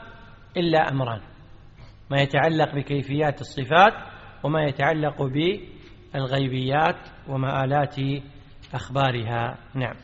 إلا 0.57 0.79
أمران. 0.79 1.21
ما 2.11 2.23
يتعلق 2.23 2.75
بكيفيات 2.75 3.41
الصفات 3.41 3.93
وما 4.45 4.65
يتعلق 4.65 5.23
بالغيبيات 5.23 7.09
ومآلات 7.29 7.97
أخبارها. 8.75 9.59
نعم. 9.75 9.97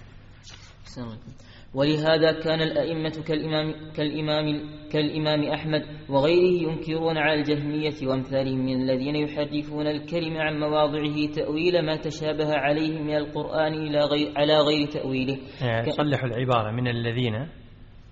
ولهذا 1.75 2.33
كان 2.33 2.61
الأئمة 2.61 3.23
كالإمام, 3.27 3.93
كالإمام, 3.93 4.71
كالإمام 4.93 5.43
أحمد 5.43 5.83
وغيره 6.09 6.71
ينكرون 6.71 7.19
على 7.19 7.41
الجهمية 7.41 8.09
وأمثالهم 8.09 8.59
من 8.59 8.83
الذين 8.83 9.17
يحرفون 9.17 9.87
الكلمة 9.87 10.41
عن 10.41 10.61
مواضعه 10.61 11.33
تأويل 11.35 11.87
ما 11.87 11.97
تشابه 11.97 12.55
عليه 12.55 12.99
من 12.99 13.17
القرآن 13.17 13.73
إلى 13.73 13.99
غير 13.99 14.33
على 14.37 14.59
غير 14.59 14.87
تأويله. 14.87 15.39
يعني 15.63 15.91
صلحوا 15.91 16.29
العبارة. 16.29 16.71
من 16.71 16.89
الذين؟ 16.89 17.35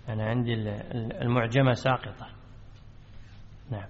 أنا 0.08 0.24
عندي 0.24 0.54
المعجمة 1.22 1.72
ساقطة. 1.72 2.26
نعم. 3.70 3.88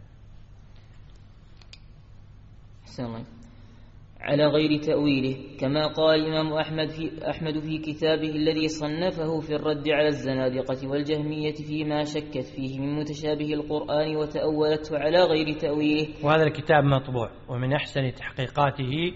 على 4.20 4.46
غير 4.46 4.80
تأويله 4.80 5.36
كما 5.60 5.86
قال 5.86 6.20
الإمام 6.20 6.52
أحمد 6.52 6.88
في, 6.88 7.30
أحمد 7.30 7.58
في 7.58 7.78
كتابه 7.78 8.30
الذي 8.30 8.68
صنفه 8.68 9.40
في 9.40 9.54
الرد 9.54 9.88
على 9.88 10.06
الزنادقة 10.08 10.88
والجهمية 10.88 11.54
فيما 11.54 12.04
شكت 12.04 12.44
فيه 12.56 12.80
من 12.80 12.96
متشابه 13.00 13.54
القرآن 13.54 14.16
وتأولته 14.16 14.98
على 14.98 15.22
غير 15.22 15.58
تأويله. 15.58 16.08
وهذا 16.24 16.42
الكتاب 16.42 16.84
مطبوع 16.84 17.30
ومن 17.48 17.72
أحسن 17.72 18.12
تحقيقاته 18.12 19.12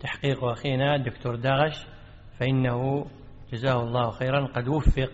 تحقيق 0.00 0.44
أخينا 0.44 0.96
الدكتور 0.96 1.36
داغش 1.36 1.86
فإنه 2.40 3.06
جزاه 3.52 3.82
الله 3.82 4.10
خيرا 4.10 4.46
قد 4.46 4.68
وفق 4.68 5.12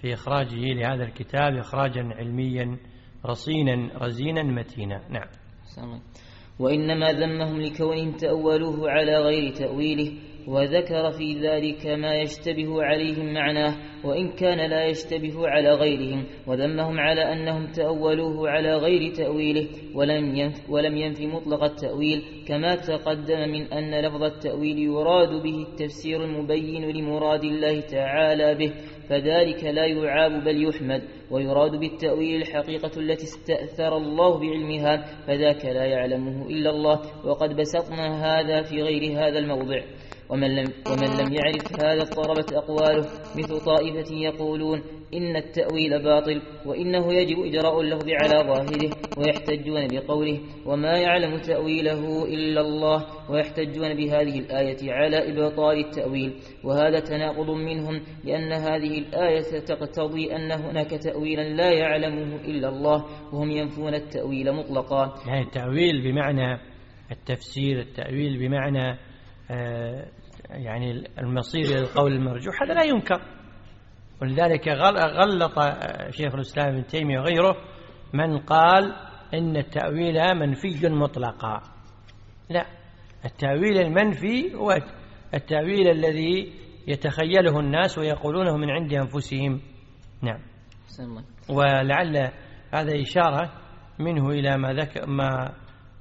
في 0.00 0.14
إخراجه 0.14 0.74
لهذا 0.74 1.04
الكتاب 1.04 1.56
إخراجا 1.56 2.02
علميا 2.02 2.78
رصينا 3.26 3.98
رزينا 3.98 4.42
متينا. 4.42 5.08
نعم. 5.08 5.28
وإنما 6.58 7.12
ذمهم 7.12 7.60
لكونهم 7.60 8.12
تأولوه 8.12 8.90
على 8.90 9.18
غير 9.18 9.54
تأويله 9.54 10.12
وذكر 10.48 11.10
في 11.10 11.34
ذلك 11.40 11.86
ما 11.86 12.14
يشتبه 12.14 12.82
عليهم 12.82 13.34
معناه 13.34 13.76
وإن 14.04 14.32
كان 14.32 14.70
لا 14.70 14.84
يشتبه 14.84 15.48
على 15.48 15.74
غيرهم 15.74 16.24
وذمهم 16.46 17.00
على 17.00 17.32
أنهم 17.32 17.66
تأولوه 17.66 18.50
على 18.50 18.76
غير 18.76 19.14
تأويله 19.14 19.68
ولم 19.94 20.36
ينف, 20.36 20.70
ولم 20.70 20.96
ينف 20.96 21.20
مطلق 21.20 21.64
التأويل 21.64 22.22
كما 22.48 22.74
تقدم 22.74 23.48
من 23.48 23.72
أن 23.72 24.00
لفظ 24.06 24.22
التأويل 24.22 24.78
يراد 24.78 25.42
به 25.42 25.66
التفسير 25.70 26.24
المبين 26.24 26.90
لمراد 26.90 27.44
الله 27.44 27.80
تعالى 27.80 28.54
به 28.54 28.72
فذلك 29.08 29.64
لا 29.64 29.86
يعاب 29.86 30.44
بل 30.44 30.68
يحمد 30.68 31.02
ويراد 31.30 31.70
بالتأويل 31.70 32.40
الحقيقة 32.42 33.00
التي 33.00 33.24
استأثر 33.24 33.96
الله 33.96 34.38
بعلمها 34.38 34.96
فذاك 35.26 35.64
لا 35.64 35.84
يعلمه 35.84 36.46
إلا 36.46 36.70
الله 36.70 37.00
وقد 37.26 37.56
بسطنا 37.56 38.06
هذا 38.24 38.62
في 38.62 38.82
غير 38.82 39.12
هذا 39.12 39.38
الموضع. 39.38 39.80
ومن 40.32 40.54
لم, 40.54 40.72
ومن 40.90 41.08
لم 41.20 41.32
يعرف 41.32 41.84
هذا 41.84 42.02
اضطربت 42.02 42.52
أقواله 42.52 43.06
مثل 43.36 43.60
طائفة 43.60 44.14
يقولون 44.14 44.82
إن 45.14 45.36
التأويل 45.36 46.02
باطل 46.02 46.42
وإنه 46.66 47.12
يجب 47.12 47.38
إجراء 47.38 47.80
اللفظ 47.80 48.08
على 48.08 48.48
ظاهره 48.48 48.90
ويحتجون 49.18 49.86
بقوله 49.86 50.40
وما 50.66 50.98
يعلم 50.98 51.36
تأويله 51.36 52.24
إلا 52.24 52.60
الله 52.60 53.06
ويحتجون 53.30 53.94
بهذه 53.94 54.38
الآية 54.38 54.92
على 54.92 55.32
إبطال 55.32 55.78
التأويل 55.78 56.40
وهذا 56.64 57.00
تناقض 57.00 57.50
منهم 57.50 58.02
لأن 58.24 58.52
هذه 58.52 58.98
الآية 58.98 59.60
تقتضي 59.60 60.36
أن 60.36 60.52
هناك 60.52 60.90
تأويلا 60.90 61.42
لا 61.42 61.70
يعلمه 61.70 62.36
إلا 62.36 62.68
الله 62.68 63.04
وهم 63.32 63.50
ينفون 63.50 63.94
التأويل 63.94 64.52
مطلقا 64.52 65.14
يعني 65.26 65.42
التأويل 65.42 66.02
بمعنى 66.02 66.58
التفسير 67.10 67.80
التأويل 67.80 68.38
بمعنى 68.38 68.98
آه، 69.50 70.06
يعني 70.52 71.04
المصير 71.18 71.64
إلى 71.64 71.78
القول 71.78 72.12
المرجوح 72.12 72.62
هذا 72.62 72.74
لا 72.74 72.84
ينكر. 72.84 73.22
ولذلك 74.22 74.68
غلط 74.68 75.52
شيخ 76.10 76.34
الإسلام 76.34 76.68
ابن 76.68 76.86
تيمية 76.86 77.18
وغيره 77.18 77.56
من 78.12 78.38
قال 78.38 78.94
إن 79.34 79.56
التأويل 79.56 80.34
منفي 80.34 80.88
مطلقا. 80.88 81.60
لا 82.50 82.66
التأويل 83.24 83.78
المنفي 83.78 84.54
هو 84.54 84.76
التأويل 85.34 85.88
الذي 85.88 86.52
يتخيله 86.86 87.60
الناس 87.60 87.98
ويقولونه 87.98 88.56
من 88.56 88.70
عند 88.70 88.92
أنفسهم. 88.92 89.60
نعم. 90.22 90.40
ولعل 91.48 92.30
هذا 92.74 93.00
إشارة 93.00 93.52
منه 93.98 94.30
إلى 94.30 94.56
ما, 94.56 94.72
ذكر 94.72 95.06
ما 95.06 95.54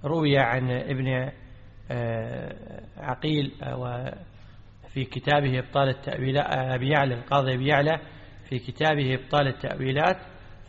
روي 0.06 0.38
عن 0.38 0.72
ابن 0.72 1.32
آه، 1.92 2.84
عقيل 2.98 3.52
في 4.94 5.06
كتابه 5.06 5.60
إبطال 5.60 5.90
التأويلات 5.90 6.46
أبي 6.50 6.90
يعلى 6.90 7.16
القاضي 7.16 7.54
أبي 7.54 7.68
يعلى 7.68 8.00
في 8.50 8.60
كتابه 8.60 9.14
إبطال 9.14 9.48
التأويلات 9.48 10.18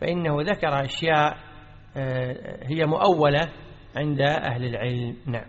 فإنه 0.01 0.41
ذكر 0.41 0.85
أشياء 0.85 1.37
آه، 1.97 2.59
هي 2.63 2.85
مؤولة 2.85 3.51
عند 3.95 4.21
أهل 4.21 4.65
العلم. 4.65 5.17
نعم. 5.25 5.45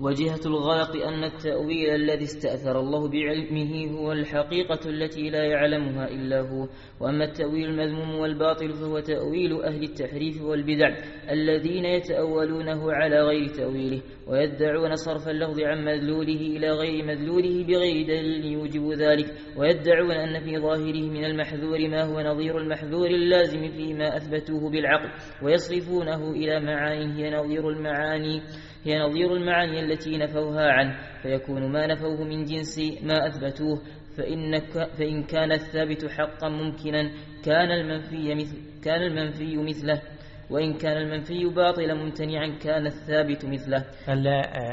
وجهة 0.00 0.40
الغلط 0.46 0.96
أن 0.96 1.24
التأويل 1.24 1.94
الذي 1.94 2.24
استأثر 2.24 2.80
الله 2.80 3.08
بعلمه 3.08 3.98
هو 3.98 4.12
الحقيقة 4.12 4.90
التي 4.90 5.30
لا 5.30 5.44
يعلمها 5.44 6.08
إلا 6.08 6.40
هو. 6.40 6.68
وأما 7.00 7.24
التأويل 7.24 7.64
المذموم 7.64 8.14
والباطل 8.14 8.72
فهو 8.72 9.00
تأويل 9.00 9.62
أهل 9.62 9.82
التحريف 9.82 10.42
والبدع 10.42 10.96
الذين 11.30 11.84
يتأولونه 11.84 12.92
على 12.92 13.22
غير 13.22 13.46
تأويله 13.48 14.02
ويدعون 14.26 14.94
صرف 14.94 15.28
اللفظ 15.28 15.60
عن 15.60 15.84
مدلوله 15.84 16.40
إلى 16.56 16.70
غير 16.70 17.04
مدلوله 17.04 17.64
بغير 17.64 18.06
دليل 18.06 18.44
يوجب 18.44 18.92
ذلك. 18.92 19.34
ويدعون 19.56 20.12
أن 20.12 20.40
في 20.40 20.58
ظاهره 20.58 21.10
من 21.10 21.24
المحذور 21.24 21.88
ما 21.88 22.02
هو 22.04 22.20
نظير 22.20 22.58
المحذور 22.58 23.06
اللازم 23.06 23.68
فيما 23.68 24.16
أثبتوه 24.16 24.70
بالعقل. 24.70 25.10
ويصرفونه 25.42 26.30
إلى 26.30 26.60
معاني 26.60 27.24
هي 27.24 27.30
نظير 27.30 27.68
المعاني. 27.68 28.42
هي 28.84 28.98
نظير 28.98 29.36
المعاني 29.36 29.80
التي 29.80 30.18
نفوها 30.18 30.72
عنه 30.72 30.98
فيكون 31.22 31.72
ما 31.72 31.86
نفوه 31.86 32.24
من 32.24 32.44
جنس 32.44 32.78
ما 33.02 33.26
أثبتوه 33.26 33.82
فإن, 34.16 34.60
فإن 34.98 35.22
كان 35.22 35.52
الثابت 35.52 36.10
حقا 36.10 36.48
ممكنا 36.48 37.10
كان 37.44 37.70
المنفي 37.70 38.34
مثل 38.34 38.82
كان 38.84 39.02
المنفي 39.02 39.56
مثله 39.56 40.02
وإن 40.50 40.74
كان 40.74 40.96
المنفي 40.96 41.44
باطلا 41.44 41.94
ممتنعا 41.94 42.58
كان 42.58 42.86
الثابت 42.86 43.44
مثله. 43.46 43.84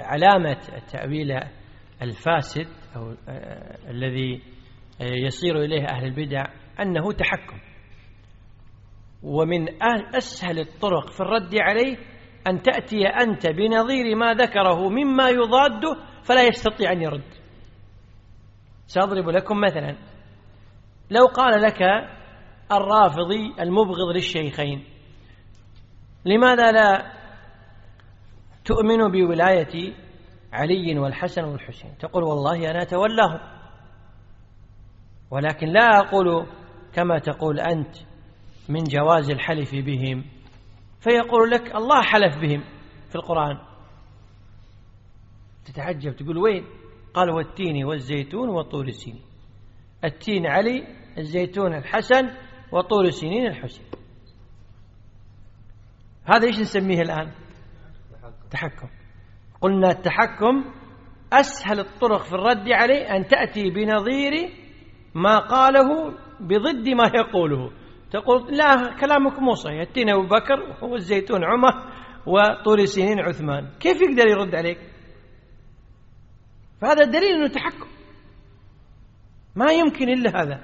علامة 0.06 0.58
التأويل 0.76 1.40
الفاسد 2.02 2.68
أو 2.96 3.16
آه، 3.30 3.90
الذي 3.90 4.42
يصير 5.02 5.62
إليه 5.62 5.86
أهل 5.86 6.06
البدع 6.06 6.44
أنه 6.80 7.12
تحكم 7.12 7.60
ومن 9.24 9.84
أسهل 10.16 10.60
الطرق 10.60 11.12
في 11.12 11.22
الرد 11.22 11.56
عليه 11.56 11.98
أن 12.48 12.62
تأتي 12.62 13.08
أنت 13.08 13.48
بنظير 13.48 14.16
ما 14.16 14.34
ذكره 14.34 14.90
مما 14.90 15.30
يضاده 15.30 15.98
فلا 16.24 16.44
يستطيع 16.44 16.92
أن 16.92 17.02
يرد. 17.02 17.34
سأضرب 18.88 19.30
لكم 19.30 19.62
مثلا. 19.62 19.96
لو 21.12 21.26
قال 21.26 21.62
لك 21.62 21.82
الرافضي 22.72 23.54
المبغض 23.60 24.10
للشيخين 24.16 24.84
لماذا 26.26 26.72
لا 26.72 27.12
تؤمن 28.66 29.12
بولاية 29.12 29.94
علي 30.54 31.00
والحسن 31.00 31.44
والحسين؟ 31.44 31.98
تقول 32.00 32.24
والله 32.24 32.72
أنا 32.72 32.82
أتولاهم 32.82 33.40
ولكن 35.32 35.68
لا 35.68 36.00
أقول 36.00 36.48
كما 36.94 37.20
تقول 37.20 37.60
أنت 37.60 37.96
من 38.70 38.84
جواز 38.84 39.30
الحلف 39.30 39.76
بهم. 39.76 40.26
فيقول 41.00 41.52
لك 41.52 41.76
الله 41.76 42.02
حلف 42.02 42.38
بهم 42.38 42.64
في 43.10 43.16
القرآن. 43.16 43.58
تتعجب 45.66 46.16
تقول 46.16 46.38
وين؟ 46.38 46.66
قال 47.14 47.30
والتين 47.30 47.86
والزيتون 47.86 48.50
وطول 48.50 48.88
السنين. 48.88 49.22
التين 50.04 50.46
علي 50.48 50.88
الزيتون 51.18 51.74
الحسن 51.74 52.30
وطول 52.72 53.06
السنين 53.06 53.48
الحسين. 53.48 53.86
هذا 56.26 56.48
إيش 56.48 56.60
نسميه 56.60 57.02
الآن؟ 57.02 57.32
تحكم. 58.52 58.88
قلنا 59.62 59.92
التحكم 59.92 60.74
أسهل 61.34 61.80
الطرق 61.80 62.22
في 62.22 62.34
الرد 62.34 62.70
عليه 62.70 63.16
أن 63.16 63.28
تأتي 63.28 63.70
بنظير 63.70 64.50
ما 65.16 65.40
قاله 65.40 66.12
بضد 66.40 66.90
ما 66.90 67.12
يقوله. 67.16 67.72
تقول 68.12 68.58
لا 68.58 68.96
كلامك 69.02 69.40
مو 69.40 69.54
صحيح. 69.54 69.82
التين 69.82 70.10
أبو 70.10 70.28
بكر 70.28 70.86
والزيتون 70.86 71.44
عمر 71.44 71.74
وطول 72.26 72.88
سنين 72.88 73.20
عثمان. 73.20 73.70
كيف 73.80 74.02
يقدر 74.02 74.28
يرد 74.28 74.56
عليك؟ 74.56 74.78
فهذا 76.82 77.06
دليل 77.06 77.36
أنه 77.36 77.48
تحكم. 77.48 77.88
ما 79.56 79.72
يمكن 79.72 80.10
إلا 80.10 80.42
هذا. 80.42 80.62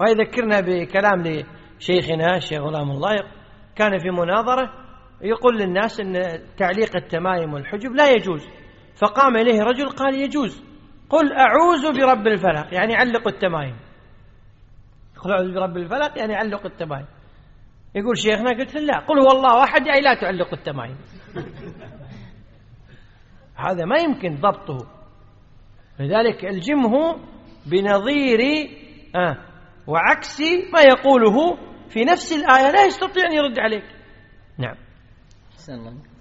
ويذكرنا 0.00 0.60
بكلام 0.60 1.22
لشيخنا 1.22 2.36
الشيخ 2.36 2.60
غلام 2.60 2.90
الله. 2.90 3.14
كان 3.76 3.98
في 3.98 4.10
مناظرة 4.10 4.72
يقول 5.22 5.58
للناس 5.58 6.00
أن 6.00 6.12
تعليق 6.56 6.96
التمايم 6.96 7.54
والحجب 7.54 7.92
لا 7.94 8.10
يجوز. 8.10 8.48
فقام 9.00 9.36
إليه 9.36 9.62
رجل 9.62 9.88
قال 9.88 10.14
يجوز. 10.14 10.64
قل 11.10 11.32
أعوذ 11.32 12.00
برب 12.00 12.26
الفلق. 12.26 12.74
يعني 12.74 12.94
علق 12.94 13.28
التمايم. 13.28 13.76
قل 15.26 15.32
أعوذ 15.32 15.54
برب 15.54 15.76
الفلق 15.76 16.18
يعني 16.18 16.34
علق 16.34 16.66
التمايم 16.66 17.06
يقول 17.94 18.18
شيخنا 18.18 18.50
قلت 18.50 18.74
لا 18.74 18.98
قل 18.98 19.18
هو 19.18 19.38
الله 19.38 19.64
أحد 19.64 19.86
يعني 19.86 20.00
لا 20.00 20.14
تعلق 20.14 20.54
التمايم 20.54 20.96
هذا 23.56 23.84
ما 23.84 23.98
يمكن 23.98 24.34
ضبطه. 24.40 24.86
لذلك 26.00 26.44
الجمه 26.44 27.16
بنظير 27.66 28.40
آه 29.16 29.36
وعكس 29.86 30.40
ما 30.72 30.80
يقوله 30.80 31.56
في 31.88 32.04
نفس 32.04 32.32
الآية 32.32 32.70
لا 32.70 32.84
يستطيع 32.84 33.24
أن 33.26 33.32
يرد 33.32 33.58
عليك. 33.58 33.84
نعم. 34.58 34.76
الله. 35.68 36.15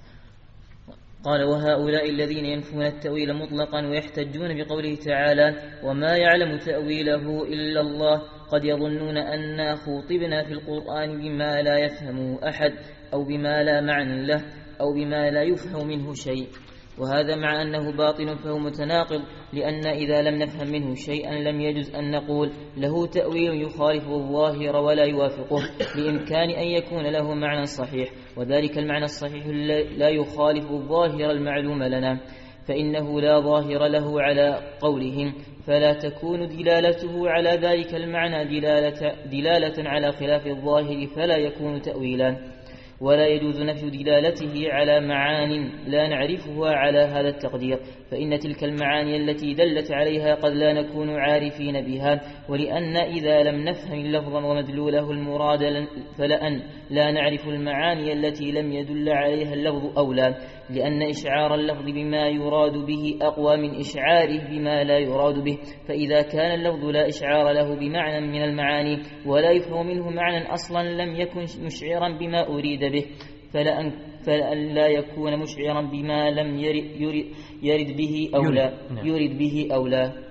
قال 1.26 1.44
وهؤلاء 1.44 2.10
الذين 2.10 2.46
ينفون 2.46 2.86
التأويل 2.86 3.34
مطلقا 3.34 3.88
ويحتجون 3.88 4.58
بقوله 4.58 4.96
تعالى 4.96 5.56
وما 5.84 6.18
يعلم 6.18 6.58
تأويله 6.58 7.44
إلا 7.44 7.82
الله 7.82 8.22
قد 8.52 8.66
يظنون 8.66 9.18
أنا 9.18 9.76
خوطبنا 9.76 10.44
في 10.44 10.54
القرآن 10.54 11.18
بما 11.18 11.62
لا 11.62 11.78
يفهمه 11.78 12.50
أحد 12.50 12.74
أو 13.14 13.24
بما 13.24 13.64
لا 13.64 13.82
معنى 13.82 14.28
له 14.28 14.46
أو 14.82 14.94
بما 14.94 15.32
لا 15.32 15.44
يفهم 15.44 15.88
منه 15.88 16.14
شيء. 16.14 16.48
وهذا 17.00 17.36
مع 17.36 17.62
أنه 17.62 17.92
باطل 17.92 18.38
فهو 18.38 18.58
متناقض 18.58 19.22
لأن 19.54 19.88
إذا 19.88 20.22
لم 20.22 20.36
نفهم 20.36 20.68
منه 20.72 20.96
شيئا 20.96 21.34
لم 21.34 21.62
يجز 21.62 21.96
أن 21.96 22.12
نقول 22.12 22.52
له 22.78 23.08
تأويل 23.08 23.62
يخالف 23.62 24.08
الظاهر 24.08 24.76
ولا 24.76 25.04
يوافقه 25.04 25.60
بإمكان 25.96 26.50
أن 26.50 26.68
يكون 26.68 27.04
له 27.04 27.34
معنى 27.34 27.66
صحيح 27.66 28.10
وذلك 28.38 28.78
المعنى 28.78 29.06
الصحيح 29.06 29.48
لا 29.98 30.10
يخالف 30.10 30.72
الظاهر 30.72 31.32
المعلوم 31.32 31.84
لنا 31.84 32.20
فإنه 32.68 33.22
لا 33.22 33.40
ظاهر 33.40 33.88
له 33.88 34.22
على 34.22 34.60
قولهم 34.82 35.34
فلا 35.68 35.94
تكون 35.94 36.48
دلالته 36.48 37.30
على 37.30 37.50
ذلك 37.50 37.96
المعنى 37.96 38.60
دلالة, 38.60 39.16
دلالة 39.26 39.90
على 39.90 40.12
خلاف 40.12 40.48
الظاهر 40.48 41.08
فلا 41.16 41.38
يكون 41.38 41.82
تأويلا. 41.82 42.55
ولا 43.06 43.28
يجوز 43.28 43.62
نفي 43.62 43.90
دلالته 43.90 44.74
على 44.74 45.00
معان 45.00 45.70
لا 45.88 46.08
نعرفها 46.08 46.70
على 46.72 47.00
هذا 47.00 47.30
التقدير 47.30 47.80
فإن 48.12 48.40
تلك 48.40 48.64
المعاني 48.64 49.18
التي 49.18 49.54
دلت 49.54 49.92
عليها 49.92 50.36
قد 50.36 50.52
لا 50.52 50.74
نكون 50.74 51.10
عارفين 51.10 51.82
بها 51.82 52.22
ولأن 52.50 52.98
إذا 52.98 53.44
لم 53.44 53.56
نفهم 53.56 54.00
اللفظ 54.00 54.36
ومدلوله 54.36 55.12
المراد 55.12 55.88
فلأن 56.18 56.62
لا 56.90 57.12
نعرف 57.12 57.48
المعاني 57.48 58.14
التي 58.14 58.52
لم 58.52 58.72
يدل 58.72 59.10
عليها 59.10 59.54
اللفظ 59.54 59.98
أولى 59.98 60.36
لأن 60.70 61.02
إشعار 61.02 61.56
اللفظ 61.56 61.86
بما 61.86 62.28
يراد 62.28 62.74
به 62.74 63.18
أقوى 63.22 63.58
من 63.58 63.76
إشعاره 63.76 64.50
بما 64.50 64.84
لا 64.84 64.98
يراد 64.98 65.44
به 65.44 65.58
فإذا 65.88 66.22
كان 66.22 66.60
اللفظ 66.60 66.86
لا 66.86 67.08
إشعار 67.08 67.52
له 67.52 67.76
بمعنى 67.76 68.28
من 68.28 68.44
المعاني 68.44 69.02
ولا 69.26 69.52
يفهم 69.52 69.88
منه 69.88 70.10
معنى 70.10 70.54
أصلا 70.54 71.04
لم 71.04 71.16
يكن 71.16 71.46
مشعرا 71.66 72.18
بما 72.18 72.48
أريد 72.48 72.80
به 72.80 73.06
فلأن, 73.54 73.92
فلأن 74.26 74.74
لا 74.74 74.88
يكون 74.88 75.40
مشعرا 75.40 75.82
بما 75.82 76.32
لم 76.32 76.60
يرد, 76.60 77.26
يرد 77.64 77.98
به 77.98 78.30
أو 78.36 78.42
لا 78.42 78.74
نعم. 78.92 79.08
يرد 79.08 79.38
به 79.38 79.68
أو 79.74 79.88
لا 79.88 80.26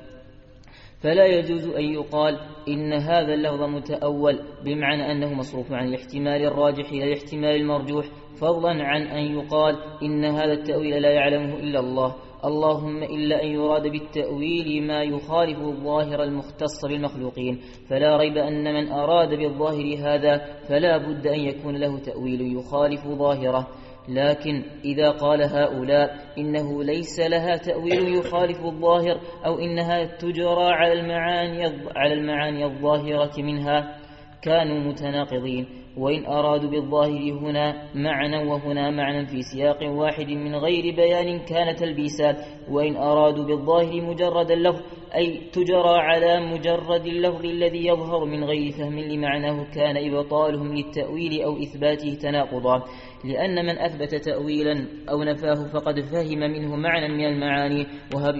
فلا 1.05 1.27
يجوز 1.27 1.67
أن 1.69 1.85
يقال 1.85 2.41
إن 2.69 2.93
هذا 2.93 3.35
اللفظ 3.35 3.63
متأول 3.63 4.39
بمعنى 4.65 5.13
أنه 5.13 5.35
مصروف 5.35 5.73
عن 5.73 5.89
الاحتمال 5.89 6.45
الراجح 6.45 6.91
إلى 6.91 7.05
الاحتمال 7.05 7.57
المرجوح 7.57 8.07
فضلا 8.41 8.85
عن 8.85 9.03
أن 9.03 9.39
يقال 9.39 9.77
إن 10.03 10.25
هذا 10.25 10.53
التأويل 10.53 11.03
لا 11.03 11.11
يعلمه 11.11 11.55
إلا 11.55 11.81
الله. 11.81 12.15
اللهم 12.45 13.03
إلا 13.03 13.43
أن 13.43 13.49
يراد 13.49 13.83
بالتأويل 13.83 14.87
ما 14.87 15.03
يخالف 15.03 15.59
الظاهر 15.59 16.23
المختص 16.23 16.85
بالمخلوقين. 16.89 17.61
فلا 17.91 18.17
ريب 18.17 18.37
أن 18.37 18.75
من 18.75 18.89
أراد 18.93 19.29
بالظاهر 19.29 19.97
هذا 19.99 20.39
فلا 20.69 20.99
بد 20.99 21.27
أن 21.27 21.41
يكون 21.41 21.77
له 21.77 21.99
تأويل 21.99 22.57
يخالف 22.57 23.07
ظاهره. 23.07 23.67
لكن 24.09 24.63
إذا 24.85 25.11
قال 25.11 25.43
هؤلاء 25.43 26.17
إنه 26.39 26.85
ليس 26.85 27.21
لها 27.21 27.57
تأويل 27.57 28.17
يخالف 28.19 28.65
الظاهر 28.65 29.21
أو 29.47 29.59
إنها 29.59 30.05
تجرى 30.05 30.73
على 30.73 30.93
المعاني 30.93 31.65
على 31.97 32.15
المعاني 32.15 32.65
الظاهرة 32.65 33.43
منها 33.43 33.99
كانوا 34.43 34.81
متناقضين. 34.81 35.84
وإن 35.97 36.27
أرادوا 36.27 36.71
بالظاهر 36.71 37.33
هنا 37.33 37.89
معنى 37.95 38.51
وهنا 38.51 38.91
معنى 38.91 39.27
في 39.27 39.43
سياق 39.43 39.79
واحد 39.83 40.29
من 40.29 40.55
غير 40.55 40.95
بيان 40.97 41.39
كان 41.39 41.75
تلبيسا 41.75 42.37
وإن 42.71 42.97
أرادوا 42.97 43.45
بالظاهر 43.45 44.01
مجرد 44.01 44.51
اللفظ 44.51 44.83
أي 45.17 45.41
تجرى 45.53 45.99
على 45.99 46.41
مجرد 46.41 47.07
اللفظ 47.07 47.45
الذي 47.45 47.87
يظهر 47.87 48.25
من 48.25 48.45
غير 48.45 48.71
فهم 48.73 48.99
لمعناه 48.99 49.65
كان 49.75 49.97
إبطالهم 49.97 50.75
للتأويل 50.75 51.43
أو 51.43 51.63
إثباته 51.63 52.15
تناقضا. 52.15 52.85
لأن 53.25 53.67
من 53.67 53.79
أثبت 53.79 54.15
تأويلا 54.15 54.87
أو 55.11 55.23
نفاه 55.23 55.67
فقد 55.73 56.01
فهم 56.01 56.39
منه 56.39 56.77
معنى 56.77 57.09
من 57.09 57.25
المعاني 57.25 57.87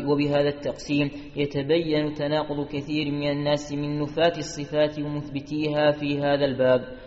وبهذا 0.09 0.49
التقسيم 0.49 1.11
يتبين 1.37 2.15
تناقض 2.15 2.67
كثير 2.67 3.11
من 3.11 3.31
الناس 3.31 3.73
من 3.73 4.01
نفاة 4.01 4.39
الصفات 4.39 4.99
ومثبتيها 4.99 5.91
في 5.91 6.19
هذا 6.19 6.45
الباب. 6.45 7.04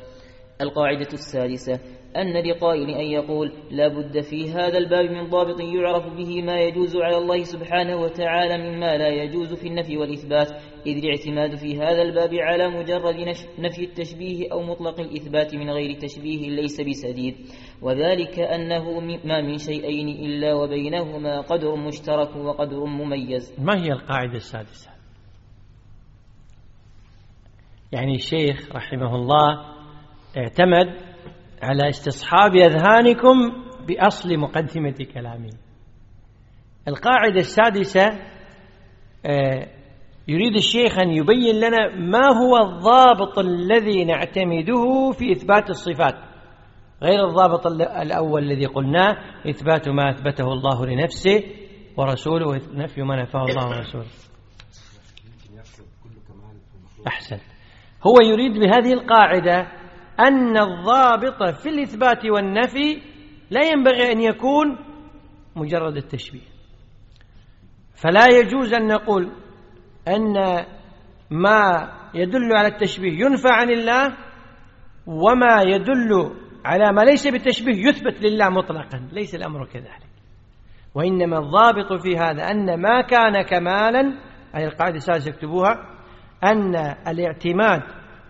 القاعدة 0.62 1.08
السادسة 1.14 1.80
أن 2.18 2.38
لقائل 2.38 2.90
أن 2.90 3.06
يقول 3.06 3.52
لا 3.72 3.88
بد 3.88 4.22
في 4.22 4.52
هذا 4.52 4.78
الباب 4.78 5.12
من 5.12 5.30
ضابط 5.30 5.60
يعرف 5.60 6.14
به 6.14 6.42
ما 6.42 6.60
يجوز 6.60 6.96
على 6.98 7.18
الله 7.18 7.44
سبحانه 7.44 7.96
وتعالى 7.96 8.58
مما 8.58 8.98
لا 8.98 9.08
يجوز 9.08 9.54
في 9.54 9.68
النفي 9.68 9.98
والإثبات 9.98 10.52
إذ 10.86 10.98
الاعتماد 10.98 11.56
في 11.56 11.78
هذا 11.78 12.02
الباب 12.02 12.34
على 12.34 12.70
مجرد 12.70 13.16
نفي 13.60 13.84
التشبيه 13.84 14.52
أو 14.52 14.62
مطلق 14.62 15.00
الإثبات 15.00 15.56
من 15.56 15.70
غير 15.70 16.00
تشبيه 16.00 16.50
ليس 16.50 16.82
بسديد 16.82 17.36
وذلك 17.82 18.40
أنه 18.40 19.00
ما 19.00 19.42
من 19.42 19.58
شيئين 19.58 20.08
إلا 20.08 20.54
وبينهما 20.54 21.42
قدر 21.42 21.76
مشترك 21.76 22.36
وقدر 22.36 22.86
مميز. 22.86 23.54
ما 23.60 23.84
هي 23.84 23.92
القاعدة 23.92 24.36
السادسة؟ 24.36 24.92
يعني 27.92 28.16
الشيخ 28.16 28.76
رحمه 28.76 29.16
الله 29.16 29.77
اعتمد 30.38 30.96
على 31.64 31.90
استصحاب 31.90 32.56
أذهانكم 32.56 33.64
بأصل 33.88 34.38
مقدمة 34.38 34.96
كلامه 35.14 35.50
القاعدة 36.88 37.40
السادسة 37.40 38.06
آه، 39.26 39.68
يريد 40.28 40.56
الشيخ 40.56 41.00
أن 41.00 41.10
يبين 41.10 41.56
لنا 41.56 41.96
ما 41.96 42.28
هو 42.28 42.58
الضابط 42.58 43.40
الذي 43.40 44.06
نعتمده 44.06 45.12
في 45.12 45.32
إثبات 45.32 45.70
الصفات. 45.70 46.14
غير 47.04 47.28
الضابط 47.28 47.68
الأول 47.82 48.44
الذي 48.44 48.66
قلناه 48.66 49.18
إثبات 49.50 49.90
ما 49.90 50.10
أثبته 50.10 50.54
الله 50.54 50.86
لنفسه 50.86 51.44
ورسوله 51.98 52.62
نفي 52.74 53.02
ما 53.02 53.22
نفاه 53.22 53.44
الله 53.44 53.68
ورسوله. 53.68 54.06
أحسن. 57.08 57.38
هو 58.08 58.16
يريد 58.24 58.60
بهذه 58.60 58.94
القاعدة 58.94 59.68
أن 60.20 60.58
الضابط 60.58 61.44
في 61.44 61.70
الإثبات 61.70 62.26
والنفي 62.26 63.02
لا 63.50 63.62
ينبغي 63.62 64.12
أن 64.12 64.22
يكون 64.22 64.78
مجرد 65.56 65.98
التشبيه. 65.98 66.48
فلا 67.96 68.28
يجوز 68.28 68.74
أن 68.74 68.88
نقول 68.88 69.32
أن 70.08 70.66
ما 71.30 71.92
يدل 72.14 72.54
على 72.54 72.68
التشبيه 72.68 73.26
ينفى 73.26 73.50
عن 73.50 73.70
الله 73.70 74.18
وما 75.08 75.62
يدل 75.62 76.36
على 76.66 76.92
ما 76.92 77.02
ليس 77.02 77.28
بالتشبيه 77.28 77.88
يثبت 77.88 78.22
لله 78.22 78.50
مطلقا. 78.50 79.10
ليس 79.12 79.36
الأمر 79.36 79.66
كذلك. 79.66 80.08
وإنما 80.96 81.38
الضابط 81.38 82.02
في 82.02 82.18
هذا 82.18 82.52
أن 82.52 82.82
ما 82.82 83.02
كان 83.02 83.42
كمالا 83.42 84.20
أي 84.56 84.66
القاعدة 84.66 84.96
السادسة 84.96 85.30
يكتبوها 85.30 85.98
أن 86.44 86.76
الاعتماد 87.08 87.82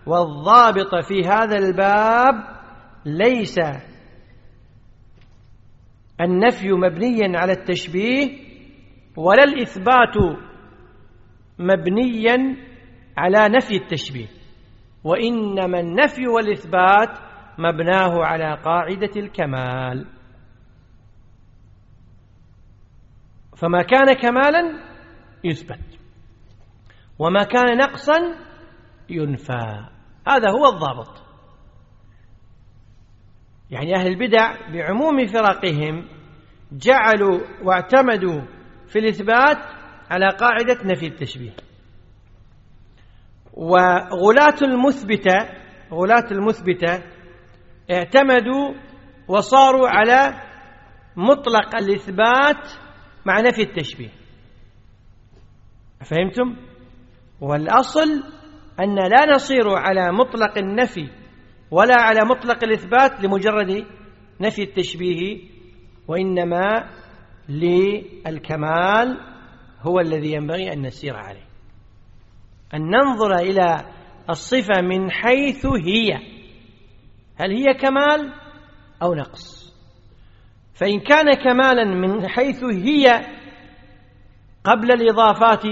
والضابط 0.08 1.04
في 1.08 1.20
هذا 1.26 1.58
الباب 1.58 2.34
ليس 3.04 3.58
النفي 6.20 6.72
مبنيا 6.72 7.38
على 7.38 7.52
التشبيه 7.52 8.48
ولا 9.16 9.44
الإثبات 9.44 10.38
مبنيا 11.58 12.56
على 13.16 13.48
نفي 13.56 13.76
التشبيه. 13.76 14.28
وإنما 15.04 15.80
النفي 15.80 16.28
والإثبات 16.28 17.18
مبناه 17.58 18.24
على 18.24 18.62
قاعدة 18.64 19.10
الكمال. 19.16 20.06
فما 23.56 23.82
كان 23.82 24.12
كمالا 24.12 24.82
يثبت 25.44 25.98
وما 27.18 27.44
كان 27.44 27.76
نقصا 27.78 28.34
ينفى. 29.10 29.97
هذا 30.28 30.50
هو 30.50 30.66
الضابط. 30.66 31.22
يعني 33.70 33.96
أهل 33.96 34.06
البدع 34.06 34.70
بعموم 34.72 35.26
فرقهم 35.26 36.08
جعلوا 36.72 37.40
واعتمدوا 37.62 38.40
في 38.88 38.98
الإثبات 38.98 39.58
على 40.10 40.28
قاعدة 40.28 40.78
نفي 40.84 41.06
التشبيه. 41.06 41.56
وغلاة 43.52 44.56
المثبتة 44.62 45.38
غلاة 45.92 46.30
المثبتة 46.30 47.02
اعتمدوا 47.90 48.74
وصاروا 49.28 49.88
على 49.88 50.42
مطلق 51.16 51.76
الإثبات 51.76 52.72
مع 53.26 53.40
نفي 53.40 53.62
التشبيه. 53.62 54.10
فهمتم؟ 56.04 56.56
والأصل 57.40 58.22
أن 58.80 58.94
لا 58.94 59.34
نصير 59.34 59.68
على 59.68 60.12
مطلق 60.12 60.58
النفي 60.58 61.08
ولا 61.70 61.94
على 62.02 62.20
مطلق 62.24 62.64
الإثبات 62.64 63.24
لمجرد 63.24 63.86
نفي 64.40 64.62
التشبيه 64.62 65.40
وإنما 66.08 66.90
للكمال 67.48 69.20
هو 69.80 70.00
الذي 70.00 70.32
ينبغي 70.32 70.72
أن 70.72 70.82
نسير 70.82 71.16
عليه. 71.16 71.48
أن 72.74 72.80
ننظر 72.90 73.34
إلى 73.34 73.92
الصفة 74.30 74.80
من 74.82 75.10
حيث 75.10 75.66
هي. 75.66 76.18
هل 77.36 77.52
هي 77.52 77.74
كمال 77.74 78.32
أو 79.02 79.14
نقص؟ 79.14 79.74
فإن 80.74 81.00
كان 81.00 81.34
كمالا 81.34 81.84
من 81.84 82.28
حيث 82.28 82.64
هي 82.64 83.26
قبل 84.64 84.92
الإضافات 84.92 85.62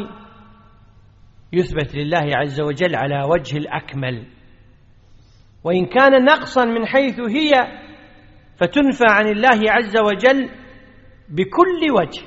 يثبت 1.57 1.95
لله 1.97 2.37
عز 2.37 2.61
وجل 2.61 2.97
على 2.97 3.23
وجه 3.23 3.57
الأكمل. 3.57 4.27
وإن 5.65 5.87
كان 5.87 6.25
نقصا 6.25 6.65
من 6.65 6.87
حيث 6.87 7.21
هي 7.21 7.53
فتنفى 8.57 9.05
عن 9.11 9.27
الله 9.29 9.61
عز 9.71 9.97
وجل 9.99 10.51
بكل 11.29 11.91
وجه. 11.91 12.23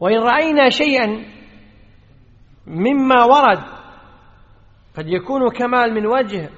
وإن 0.00 0.18
رأينا 0.18 0.68
شيئا 0.68 1.06
مما 2.66 3.24
ورد 3.24 3.64
قد 4.96 5.08
يكون 5.08 5.50
كمال 5.50 5.94
من 5.94 6.06
وجه 6.06 6.50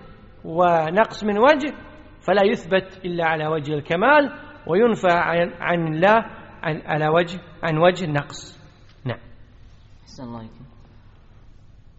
ونقص 0.44 1.24
من 1.24 1.38
وجه 1.38 1.74
فلا 2.20 2.42
يثبت 2.44 3.00
إلا 3.04 3.26
على 3.26 3.46
وجه 3.46 3.74
الكمال 3.74 4.32
وينفى 4.66 5.08
عن, 5.60 5.94
الله 5.94 6.24
عن 6.62 6.82
على 6.86 7.08
وجه 7.08 7.40
عن 7.62 7.78
وجه 7.78 8.04
النقص. 8.04 8.57
الله 10.20 10.48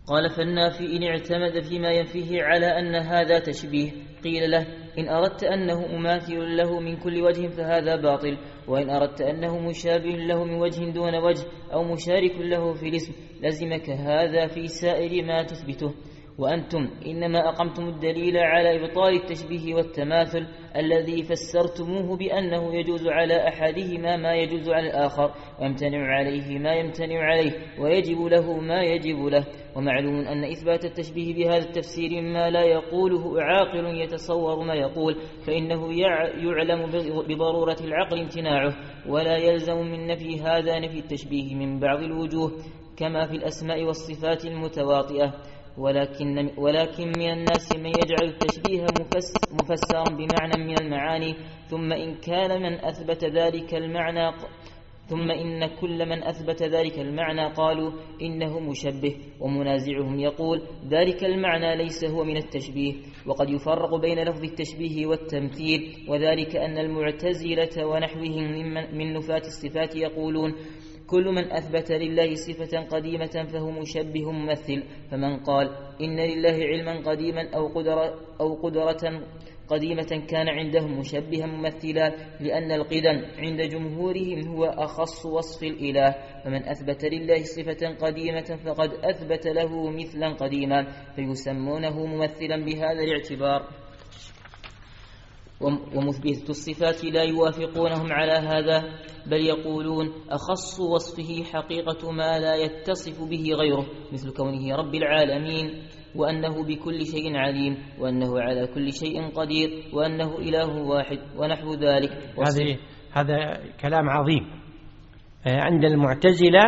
قال 0.07 0.30
فالنافي 0.30 0.97
إن 0.97 1.03
اعتمد 1.03 1.64
فيما 1.64 1.91
ينفيه 1.91 2.43
على 2.43 2.66
أن 2.66 2.95
هذا 2.95 3.39
تشبيه. 3.39 3.91
قيل 4.24 4.51
له 4.51 4.68
إن 4.97 5.10
أردت 5.10 5.43
أنه 5.43 5.88
مماثل 5.88 6.57
له 6.57 6.80
من 6.80 6.97
كل 6.97 7.22
وجه 7.22 7.47
فهذا 7.47 7.95
باطل. 7.95 8.38
وإن 8.68 8.89
أردت 8.89 9.22
أنه 9.22 9.60
مشابه 9.60 10.10
له 10.10 10.43
من 10.43 10.53
وجه 10.53 10.91
دون 10.91 11.16
وجه 11.16 11.45
أو 11.74 11.84
مشارك 11.84 12.36
له 12.39 12.74
في 12.74 12.89
الاسم 12.89 13.14
لزمك 13.41 13.89
هذا 13.89 14.47
في 14.47 14.68
سائر 14.68 15.26
ما 15.26 15.43
تثبته. 15.43 15.93
وأنتم 16.40 16.90
إنما 17.06 17.50
أقمتم 17.50 17.88
الدليل 17.88 18.38
على 18.38 18.76
إبطال 18.76 19.16
التشبيه 19.16 19.76
والتماثل 19.76 20.48
الذي 20.76 21.24
فسرتموه 21.24 22.18
بأنه 22.18 22.76
يجوز 22.76 23.08
على 23.08 23.48
أحدهما 23.48 24.18
ما 24.18 24.36
يجوز 24.36 24.70
على 24.70 24.88
الآخر 24.88 25.32
ويمتنع 25.62 26.16
عليه 26.18 26.60
ما 26.60 26.74
يمتنع 26.74 27.20
عليه 27.24 27.52
ويجب 27.80 28.22
له 28.22 28.60
ما 28.60 28.82
يجب 28.84 29.26
له. 29.26 29.46
ومعلوم 29.76 30.16
أن 30.16 30.44
إثبات 30.44 30.86
التشبيه 30.86 31.34
بهذا 31.34 31.58
التفسير 31.58 32.22
ما 32.22 32.50
لا 32.50 32.64
يقوله 32.64 33.42
عاقل 33.42 34.02
يتصور 34.02 34.64
ما 34.64 34.74
يقول 34.74 35.16
فإنه 35.48 35.94
يعلم 36.44 36.86
بضرورة 37.28 37.78
العقل 37.82 38.20
امتناعه 38.20 38.76
ولا 39.08 39.38
يلزم 39.38 39.78
من 39.78 40.08
نفي 40.08 40.42
هذا 40.42 40.80
نفي 40.80 41.00
التشبيه 41.00 41.56
من 41.56 41.80
بعض 41.80 42.00
الوجوه 42.00 42.52
كما 42.98 43.28
في 43.28 43.36
الأسماء 43.36 43.84
والصفات 43.84 44.46
المتواطئة. 44.46 45.34
ولكن, 45.80 46.50
ولكن 46.58 47.12
من 47.18 47.32
الناس 47.32 47.76
من 47.76 47.86
يجعل 47.90 48.24
التشبيه 48.24 48.86
مفسرا 49.52 50.04
بمعنى 50.04 50.66
من 50.66 50.82
المعاني 50.82 51.36
ثم 51.68 51.94
إن 51.94 52.16
كان 52.16 52.62
من 52.62 52.86
أثبت 52.86 53.26
ذلك 53.26 53.76
المعنى 53.76 54.32
ثم 55.10 55.32
إن 55.32 55.66
كل 55.68 56.06
من 56.06 56.24
أثبت 56.24 56.64
ذلك 56.64 57.00
المعنى 57.00 57.54
قالوا 57.54 57.92
إنه 58.22 58.60
مشبه 58.60 59.16
ومنازعهم 59.40 60.20
يقول 60.20 60.62
ذلك 60.90 61.24
المعنى 61.24 61.76
ليس 61.76 62.06
هو 62.06 62.24
من 62.24 62.38
التشبيه 62.38 62.94
وقد 63.26 63.50
يفرق 63.50 63.96
بين 63.96 64.20
لفظ 64.24 64.44
التشبيه 64.44 65.06
والتمثيل 65.08 66.06
وذلك 66.08 66.56
أن 66.56 66.78
المعتزلة 66.78 67.86
ونحوهم 67.86 68.74
من 68.98 69.14
نفاة 69.14 69.42
الصفات 69.48 69.96
يقولون 69.96 70.54
كل 71.10 71.26
من 71.26 71.51
أثبت 71.51 71.91
لله 71.91 72.36
صفة 72.36 72.80
قديمة 72.80 73.47
فهو 73.53 73.72
مشبه 73.72 74.32
ممثل. 74.32 74.84
فمن 75.12 75.38
قال 75.38 75.68
إن 76.01 76.20
لله 76.20 76.57
علما 76.66 77.12
قديما 77.12 77.49
أو 77.55 77.68
قدرة, 77.68 78.20
أو 78.41 78.53
قدرة 78.53 79.22
قديمة 79.68 80.26
كان 80.28 80.49
عندهم 80.49 80.99
مشبها 80.99 81.45
ممثلا 81.45 82.10
لأن 82.39 82.72
القدم 82.72 83.26
عند 83.38 83.62
جمهورهم 83.62 84.47
هو 84.47 84.66
أخص 84.66 85.26
وصف 85.26 85.64
الإله. 85.64 86.16
فمن 86.43 86.70
أثبت 86.70 87.05
لله 87.05 87.43
صفة 87.43 87.88
قديمة 87.88 88.60
فقد 88.66 88.89
أثبت 88.93 89.47
له 89.47 89.91
مثلا 89.91 90.34
قديما 90.34 90.88
فيسمونه 91.16 92.05
ممثلا 92.05 92.66
بهذا 92.66 93.03
الاعتبار. 93.03 93.89
ومثبتة 95.95 96.49
الصفات 96.49 97.05
لا 97.05 97.24
يوافقونهم 97.24 98.12
على 98.12 98.32
هذا 98.32 98.84
بل 99.28 99.45
يقولون 99.45 100.14
أخص 100.30 100.80
وصفه 100.80 101.43
حقيقة 101.53 102.12
ما 102.12 102.39
لا 102.39 102.55
يتصف 102.55 103.30
به 103.30 103.43
غيره 103.53 103.86
مثل 104.14 104.34
كونه 104.34 104.76
رب 104.76 104.95
العالمين 104.95 105.84
وأنه 106.16 106.64
بكل 106.64 107.05
شيء 107.05 107.38
عليم 107.38 107.78
وأنه 107.99 108.41
على 108.41 108.68
كل 108.68 108.91
شيء 108.93 109.30
قدير 109.30 109.70
وأنه 109.93 110.38
إله 110.38 110.82
واحد 110.82 111.20
ونحو 111.38 111.74
ذلك. 111.74 112.12
هذه 112.38 112.78
هذا 113.12 113.60
كلام 113.82 114.10
عظيم. 114.10 114.43
آه، 115.47 115.62
عند 115.62 115.86
المعتزلة 115.86 116.64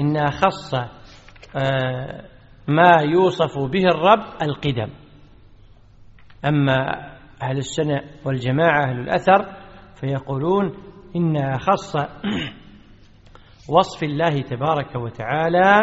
إن 0.00 0.30
خص 0.30 0.74
آه، 0.74 2.24
ما 2.68 3.02
يوصف 3.02 3.58
به 3.58 3.84
الرب 3.84 4.42
القدم. 4.42 4.90
أما 6.44 7.10
أهل 7.42 7.58
السنة 7.58 8.00
والجماعة 8.24 8.84
أهل 8.84 9.00
الأثر 9.00 9.56
فيقولون 9.94 10.74
إن 11.16 11.58
خص 11.58 11.96
وصف 13.68 14.02
الله 14.02 14.42
تبارك 14.42 14.96
وتعالى 14.96 15.74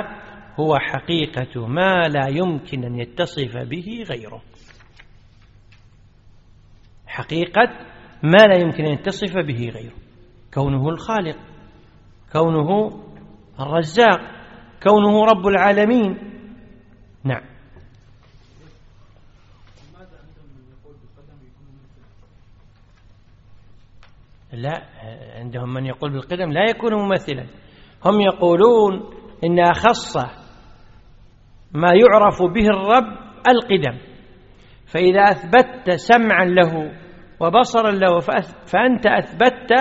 هو 0.60 0.76
حقيقة 0.80 1.68
ما 1.68 2.04
لا 2.08 2.28
يمكن 2.30 2.84
أن 2.84 3.00
يتصف 3.00 3.58
به 3.58 4.04
غيره. 4.10 4.42
حقيقة 7.08 7.70
ما 8.24 8.44
لا 8.48 8.58
يمكن 8.60 8.86
أن 8.86 8.94
يتصف 8.94 9.34
به 9.38 9.70
غيره. 9.70 9.96
كونه 10.54 10.90
الخالق 10.90 11.38
كونه 12.34 12.92
الرزاق 13.60 14.20
كونه 14.84 15.26
رب 15.26 15.48
العالمين. 15.48 16.18
نعم. 17.24 17.57
لا 24.62 24.82
عندهم 25.40 25.74
من 25.74 25.86
يقول 25.86 26.12
بالقدم 26.12 26.52
لا 26.52 26.70
يكون 26.70 26.94
ممثلا. 26.94 27.46
هم 28.06 28.22
يقولون 28.22 29.14
إن 29.44 29.60
أخص 29.60 30.18
ما 31.74 31.90
يعرف 31.94 32.42
به 32.42 32.68
الرب 32.68 33.18
القدم. 33.48 33.98
فإذا 34.86 35.22
أثبتت 35.22 35.92
سمعا 35.92 36.46
له 36.46 36.92
وبصرا 37.40 37.92
له 37.92 38.20
فأنت 38.66 39.08
أثبتت 39.08 39.74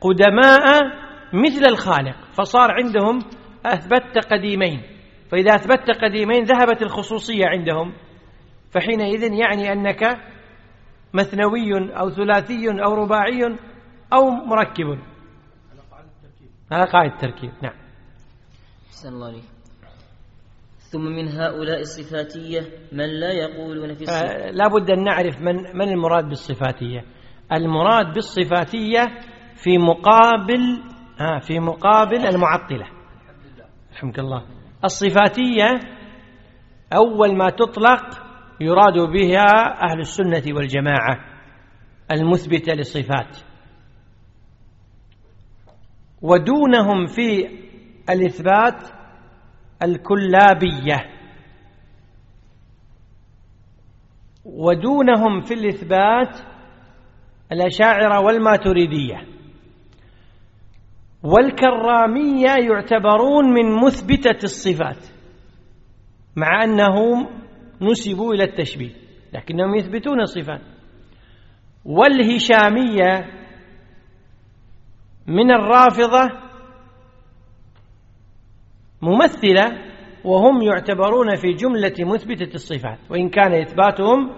قدماء 0.00 0.64
مثل 1.32 1.66
الخالق. 1.68 2.16
فصار 2.32 2.70
عندهم 2.70 3.18
أثبتت 3.66 4.32
قديمين. 4.32 4.82
فإذا 5.30 5.54
أثبتت 5.54 5.90
قديمين 6.04 6.44
ذهبت 6.44 6.82
الخصوصية 6.82 7.46
عندهم. 7.46 7.92
فحينئذ 8.70 9.32
يعني 9.32 9.72
أنك 9.72 10.02
مثنوي 11.14 11.96
أو 12.00 12.10
ثلاثي 12.10 12.68
أو 12.84 12.94
رباعي 12.94 13.40
أو 14.12 14.30
مركب. 14.30 14.98
على 16.72 16.84
قاعدة 16.84 17.12
التركيب. 17.14 17.50
نعم. 17.62 17.74
الله 19.04 19.26
عليك. 19.26 19.44
ثم 20.78 21.00
من 21.00 21.28
هؤلاء 21.28 21.80
الصفاتية 21.80 22.60
من 22.92 23.20
لا 23.20 23.32
يقولون 23.32 23.94
في 23.94 24.02
الصفات 24.02 24.30
آه، 24.30 24.50
لا 24.50 24.68
بد 24.68 24.90
أن 24.90 25.04
نعرف 25.04 25.40
من, 25.40 25.54
من 25.74 25.88
المراد 25.88 26.28
بالصفاتية. 26.28 27.04
المراد 27.52 28.14
بالصفاتية 28.14 29.00
في 29.56 29.78
مقابل 29.78 30.82
ها 31.20 31.38
في 31.38 31.60
مقابل 31.60 32.26
المعطلة. 32.26 32.86
رحمك 33.92 34.18
الله 34.18 34.44
الصفاتية 34.84 35.80
أول 36.96 37.36
ما 37.36 37.50
تطلق 37.50 38.22
يراد 38.60 38.98
بها 39.12 39.82
أهل 39.90 40.00
السنة 40.00 40.56
والجماعة 40.56 41.18
المثبتة 42.12 42.74
للصفات. 42.74 43.51
ودونهم 46.22 47.06
في 47.06 47.48
الإثبات 48.10 48.88
الكلابية. 49.82 51.12
ودونهم 54.44 55.40
في 55.40 55.54
الإثبات 55.54 56.38
الأشاعرة 57.52 58.20
والماتريدية. 58.20 59.26
والكرامية 61.22 62.50
يعتبرون 62.70 63.52
من 63.52 63.84
مثبتة 63.84 64.44
الصفات 64.44 65.06
مع 66.36 66.64
أنهم 66.64 67.28
نسبوا 67.82 68.34
إلى 68.34 68.44
التشبيه 68.44 68.94
لكنهم 69.32 69.74
يثبتون 69.74 70.20
الصفات. 70.20 70.60
والهشامية 71.84 73.41
من 75.26 75.50
الرافضة 75.50 76.30
ممثلة 79.02 79.92
وهم 80.24 80.62
يعتبرون 80.62 81.36
في 81.36 81.52
جملة 81.52 81.94
مثبتة 82.00 82.54
الصفات 82.54 82.98
وإن 83.10 83.28
كان 83.28 83.54
إثباتهم 83.60 84.30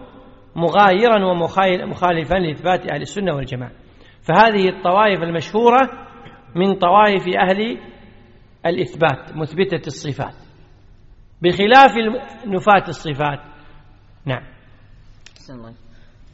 مغايرا 0.56 1.24
ومخالفا 1.24 2.34
لإثبات 2.34 2.92
أهل 2.92 3.02
السنة 3.02 3.34
والجماعة. 3.34 3.72
فهذه 4.22 4.68
الطوائف 4.68 5.22
المشهورة 5.22 5.80
من 6.54 6.74
طوائف 6.74 7.22
أهل 7.40 7.78
الإثبات 8.66 9.36
مثبتة 9.36 9.86
الصفات. 9.86 10.34
بخلاف 11.42 11.90
نفاة 12.46 12.88
الصفات. 12.88 13.40
نعم. 14.26 14.42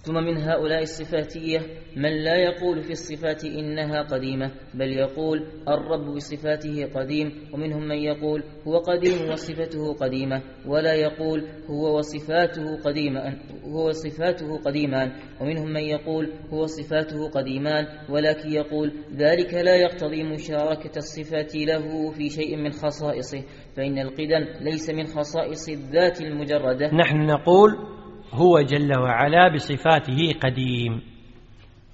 ثم 0.03 0.15
من 0.15 0.37
هؤلاء 0.37 0.83
الصفاتية 0.83 1.59
من 1.97 2.25
لا 2.25 2.37
يقول 2.37 2.83
في 2.83 2.91
الصفات 2.91 3.45
إنها 3.45 4.03
قديمة 4.03 4.51
بل 4.75 4.89
يقول 4.89 5.47
الرب 5.69 6.15
بصفاته 6.15 6.87
قديم 6.95 7.33
ومنهم 7.55 7.89
من 7.89 7.97
يقول 7.97 8.43
هو 8.67 8.79
قديم 8.79 9.31
وصفته 9.31 9.95
قديمة 9.95 10.43
ولا 10.67 10.95
يقول 10.95 11.49
هو 11.71 11.99
وصفاته 11.99 12.77
قديما 12.85 13.37
هو 13.65 13.89
وصفاته 13.89 14.59
قديمان 14.59 15.13
ومنهم 15.41 15.73
من 15.73 15.81
يقول 15.81 16.33
هو 16.53 16.67
صفاته 16.67 17.29
قديمان 17.29 17.87
ولكن 18.09 18.53
يقول 18.53 18.93
ذلك 19.17 19.55
لا 19.55 19.77
يقتضي 19.77 20.23
مشاركة 20.23 20.97
الصفات 20.97 21.57
له 21.57 22.11
في 22.11 22.31
شيء 22.31 22.57
من 22.57 22.71
خصائصه 22.71 23.43
فإن 23.77 23.99
القدم 23.99 24.45
ليس 24.61 24.91
من 24.91 25.07
خصائص 25.07 25.69
الذات 25.69 26.21
المجردة. 26.21 26.95
نحن 26.95 27.17
نقول 27.27 28.00
هو 28.33 28.61
جل 28.61 28.99
وعلا 28.99 29.55
بصفاته 29.55 30.33
قديم 30.43 31.03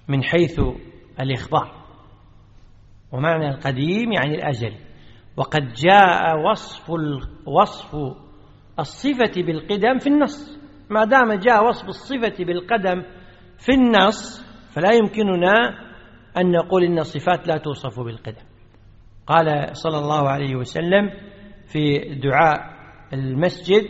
من 0.09 0.23
حيث 0.23 0.61
الإخبار 1.21 1.73
ومعنى 3.13 3.49
القديم 3.49 4.13
يعني 4.13 4.35
الأزل 4.35 4.73
وقد 5.37 5.73
جاء 5.73 6.39
وصف 6.51 6.91
وصف 7.47 7.97
الصفة 8.79 9.43
بالقدم 9.43 9.99
في 9.99 10.07
النص. 10.07 10.59
ما 10.91 11.05
دام 11.05 11.33
جاء 11.33 11.69
وصف 11.69 11.89
الصفة 11.89 12.45
بالقدم 12.45 13.03
في 13.59 13.73
النص 13.73 14.45
فلا 14.75 14.95
يمكننا 14.95 15.87
أن 16.37 16.51
نقول 16.51 16.85
إن 16.85 16.99
الصفات 16.99 17.49
لا 17.49 17.57
توصف 17.57 18.01
بالقدم. 18.01 18.45
قال 19.27 19.77
صلى 19.77 19.99
الله 19.99 20.29
عليه 20.29 20.57
وسلم 20.57 21.11
في 21.67 21.99
دعاء 21.99 22.77
المسجد 23.13 23.85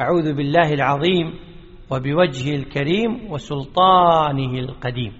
أعوذ 0.00 0.34
بالله 0.34 0.74
العظيم 0.74 1.49
وبوجهه 1.90 2.54
الكريم 2.56 3.32
وسلطانه 3.32 4.58
القديم. 4.58 5.12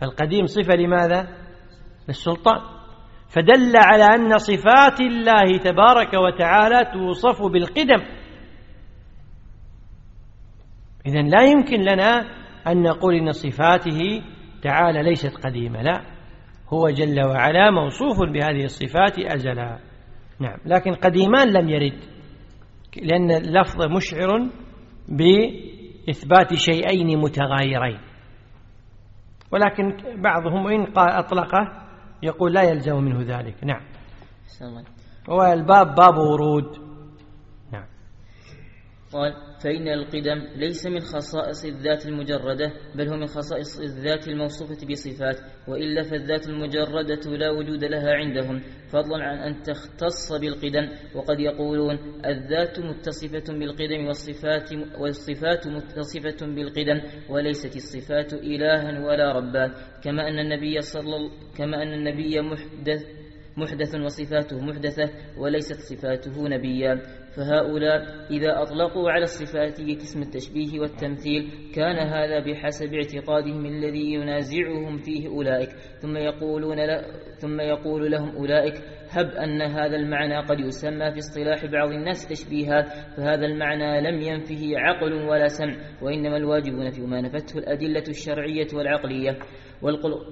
فالقديم 0.00 0.46
صفة 0.46 0.74
لماذا؟ 0.74 1.28
للسلطان. 2.08 2.60
فدل 3.28 3.72
على 3.76 4.04
أن 4.04 4.38
صفات 4.38 5.00
الله 5.00 5.58
تبارك 5.58 6.14
وتعالى 6.14 6.84
توصف 6.92 7.42
بالقدم. 7.42 8.04
إذن 11.06 11.28
لا 11.28 11.42
يمكن 11.42 11.80
لنا 11.80 12.20
أن 12.66 12.82
نقول 12.82 13.14
إن 13.14 13.32
صفاته 13.32 14.22
تعالى 14.62 15.02
ليست 15.02 15.36
قديمة 15.46 15.82
لا. 15.82 16.00
هو 16.72 16.88
جل 16.88 17.26
وعلا 17.26 17.70
موصوف 17.70 18.18
بهذه 18.32 18.64
الصفات 18.64 19.18
أزلا. 19.18 19.78
نعم 20.40 20.58
لكن 20.66 20.94
قديمان 20.94 21.52
لم 21.52 21.68
يرد 21.68 21.98
لأن 23.02 23.30
اللفظ 23.30 23.82
مشعر 23.96 24.48
ب 25.08 25.22
إثبات 26.10 26.54
شيئين 26.54 27.18
متغايرين. 27.18 28.00
ولكن 29.52 29.96
بعضهم 30.22 30.66
إن 30.66 30.86
أطلقه 30.96 31.82
يقول 32.22 32.52
لا 32.52 32.62
يلزم 32.62 32.96
منه 32.96 33.38
ذلك. 33.38 33.64
نعم. 33.64 33.82
هو 35.30 35.42
الباب 35.42 35.94
باب 35.94 36.18
ورود. 36.18 36.91
قال 39.12 39.34
فإن 39.64 39.88
القدم 39.88 40.46
ليس 40.56 40.86
من 40.86 41.00
خصائص 41.00 41.64
الذات 41.64 42.06
المجردة 42.06 42.72
بل 42.94 43.08
هو 43.08 43.16
من 43.16 43.26
خصائص 43.26 43.80
الذات 43.80 44.28
الموصوفة 44.28 44.86
بصفات 44.90 45.38
وإلا 45.68 46.02
فالذات 46.02 46.48
المجردة 46.48 47.30
لا 47.36 47.50
وجود 47.50 47.84
لها 47.84 48.12
عندهم. 48.12 48.62
فضلا 48.88 49.24
عن 49.24 49.38
أن 49.38 49.62
تختص 49.62 50.32
بالقدم 50.32 50.88
وقد 51.14 51.40
يقولون 51.40 51.98
الذات 52.26 52.80
متصفة 52.80 53.58
بالقدم 53.58 54.06
والصفات, 54.06 54.70
والصفات 54.98 55.66
متصفة 55.66 56.46
بالقدم 56.46 57.00
وليست 57.28 57.76
الصفات 57.76 58.32
إلها 58.32 59.06
ولا 59.06 59.32
ربا. 59.32 59.74
كما 60.04 60.28
أن 60.28 60.38
النبي 60.38 60.80
صلى 60.80 61.30
كما 61.58 61.82
أن 61.82 61.92
النبي 61.92 62.40
محدث 62.40 63.02
محدث 63.56 63.94
وصفاته 63.94 64.58
محدثة 64.60 65.10
وليست 65.38 65.80
صفاته 65.80 66.48
نبيا. 66.48 67.21
فهؤلاء 67.36 68.02
إذا 68.30 68.62
أطلقوا 68.62 69.10
على 69.10 69.22
الصفاتية 69.22 69.96
اسم 69.96 70.22
التشبيه 70.22 70.80
والتمثيل 70.80 71.50
كان 71.74 71.96
هذا 71.96 72.40
بحسب 72.40 72.94
اعتقادهم 72.94 73.66
الذي 73.66 74.12
ينازعهم 74.12 74.98
فيه 74.98 75.28
أولئك. 75.28 75.68
ثم 76.02 76.16
يقولون 76.16 76.76
ثم 77.38 77.60
يقول 77.60 78.10
لهم 78.10 78.36
أولئك 78.36 78.74
هب 79.10 79.26
أن 79.26 79.62
هذا 79.62 79.96
المعنى 79.96 80.46
قد 80.46 80.60
يسمى 80.60 81.12
في 81.12 81.18
اصطلاح 81.18 81.66
بعض 81.66 81.88
الناس 81.90 82.28
تشبيها 82.28 82.82
فهذا 83.16 83.46
المعنى 83.46 84.00
لم 84.10 84.20
ينفه 84.20 84.70
عقل 84.76 85.12
ولا 85.12 85.48
سمع 85.48 85.76
وإنما 86.02 86.36
الواجب 86.36 86.72
نفي 86.72 87.02
ما 87.02 87.20
نفته 87.20 87.58
الأدلة 87.58 88.04
الشرعية 88.08 88.66
والعقلية. 88.74 89.38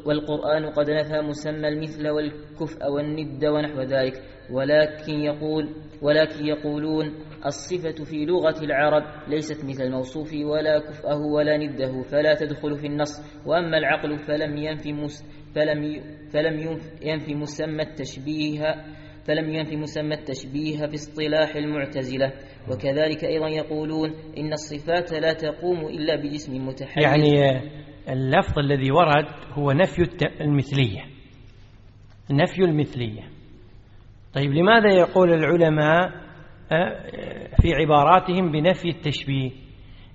والقرآن 0.06 0.66
قد 0.66 0.90
نفى 0.90 1.20
مسمى 1.20 1.68
المثل 1.68 2.08
والكفء 2.08 2.90
والند 2.96 3.44
ونحو 3.44 3.80
ذلك. 3.80 4.22
ولكن 4.50 5.14
يقول 5.14 5.68
ولكن 6.02 6.46
يقولون 6.46 7.14
الصفة 7.46 8.04
في 8.04 8.24
لغة 8.24 8.64
العرب 8.64 9.02
ليست 9.28 9.64
مثل 9.64 9.82
الموصوف 9.84 10.34
ولا 10.44 10.78
كفأه 10.78 11.18
ولا 11.34 11.56
نده 11.56 12.02
فلا 12.02 12.34
تدخل 12.34 12.76
في 12.78 12.86
النص. 12.86 13.20
وأما 13.46 13.78
العقل 13.78 14.18
فلم 14.18 14.56
ينفي 14.56 14.92
مس 14.92 15.24
فلم 15.54 16.00
فلم 16.32 16.78
ينفي 17.02 17.34
مسمى 17.34 17.82
التشبيه 17.82 18.74
فلم 19.26 19.50
ينفي 19.54 19.76
مسمى 19.76 20.14
التشبيه 20.14 20.86
في 20.86 20.94
اصطلاح 20.94 21.56
المعتزلة. 21.56 22.32
وكذلك 22.70 23.24
أيضا 23.24 23.48
يقولون 23.48 24.10
إن 24.38 24.52
الصفات 24.52 25.12
لا 25.12 25.32
تقوم 25.32 25.86
إلا 25.86 26.16
بجسم 26.16 26.66
متحيز. 26.66 27.04
يعني 27.04 27.60
اللفظ 28.10 28.58
الذي 28.58 28.90
ورد 28.90 29.26
هو 29.52 29.72
نفي 29.72 30.02
المثلية. 30.40 31.04
نفي 32.30 32.64
المثلية. 32.64 33.22
طيب 34.34 34.52
لماذا 34.52 34.94
يقول 34.98 35.32
العلماء 35.32 36.30
آه، 36.72 37.48
في 37.62 37.74
عباراتهم 37.74 38.52
بنفي 38.52 38.88
التشبيه؟ 38.88 39.50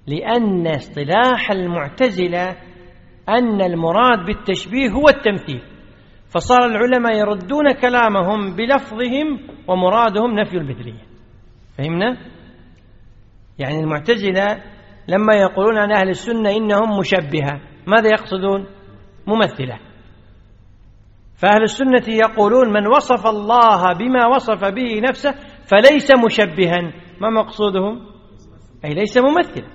لأن 0.08 0.68
اصطلاح 0.68 1.52
المعتزلة 1.52 2.58
أن 3.30 3.62
المراد 3.62 4.26
بالتشبيه 4.26 4.90
هو 4.90 5.10
التمثيل. 5.10 5.62
فصار 6.30 6.66
العلماء 6.66 7.20
يردون 7.20 7.72
كلامهم 7.82 8.56
بلفظهم 8.56 9.40
ومرادهم 9.68 10.40
نفي 10.40 10.58
المثلية. 10.58 11.06
فهمنا؟ 11.78 12.18
يعني 13.60 13.80
المعتزلة 13.80 14.64
لما 15.08 15.34
يقولون 15.34 15.78
عن 15.78 15.92
أهل 15.92 16.10
السنة 16.10 16.50
إنهم 16.50 17.00
مشبهة. 17.00 17.75
ماذا 17.88 18.08
يقصدون؟ 18.08 18.66
ممثلة. 19.28 19.80
فأهل 21.38 21.64
السنة 21.64 22.04
يقولون 22.08 22.74
من 22.74 22.88
وصف 22.88 23.28
الله 23.28 23.94
بما 23.94 24.28
وصف 24.28 24.66
به 24.66 25.02
نفسه 25.10 25.32
فليس 25.68 26.12
مشبها. 26.26 26.94
ما 27.22 27.30
مقصودهم؟ 27.30 28.08
أي 28.86 28.90
ليس 28.90 29.18
ممثلا. 29.18 29.68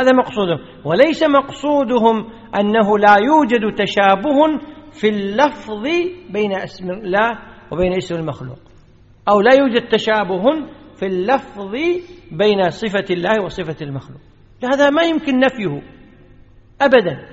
هذا 0.00 0.12
مقصودهم. 0.12 0.58
وليس 0.84 1.22
مقصودهم 1.22 2.30
أنه 2.60 2.98
لا 2.98 3.16
يوجد 3.16 3.74
تشابه 3.74 4.58
في 4.92 5.08
اللفظ 5.08 5.82
بين 6.30 6.52
اسم 6.52 6.90
الله 6.90 7.30
وبين 7.72 7.96
اسم 7.96 8.14
المخلوق. 8.14 8.58
أو 9.28 9.40
لا 9.40 9.54
يوجد 9.54 9.88
تشابه 9.88 10.42
في 10.96 11.06
اللفظ 11.06 11.72
بين 12.32 12.70
صفة 12.70 13.04
الله 13.10 13.44
وصفة 13.44 13.76
المخلوق. 13.82 14.20
هذا 14.72 14.90
ما 14.90 15.02
يمكن 15.02 15.38
نفيه. 15.38 15.97
أبدا. 16.82 17.28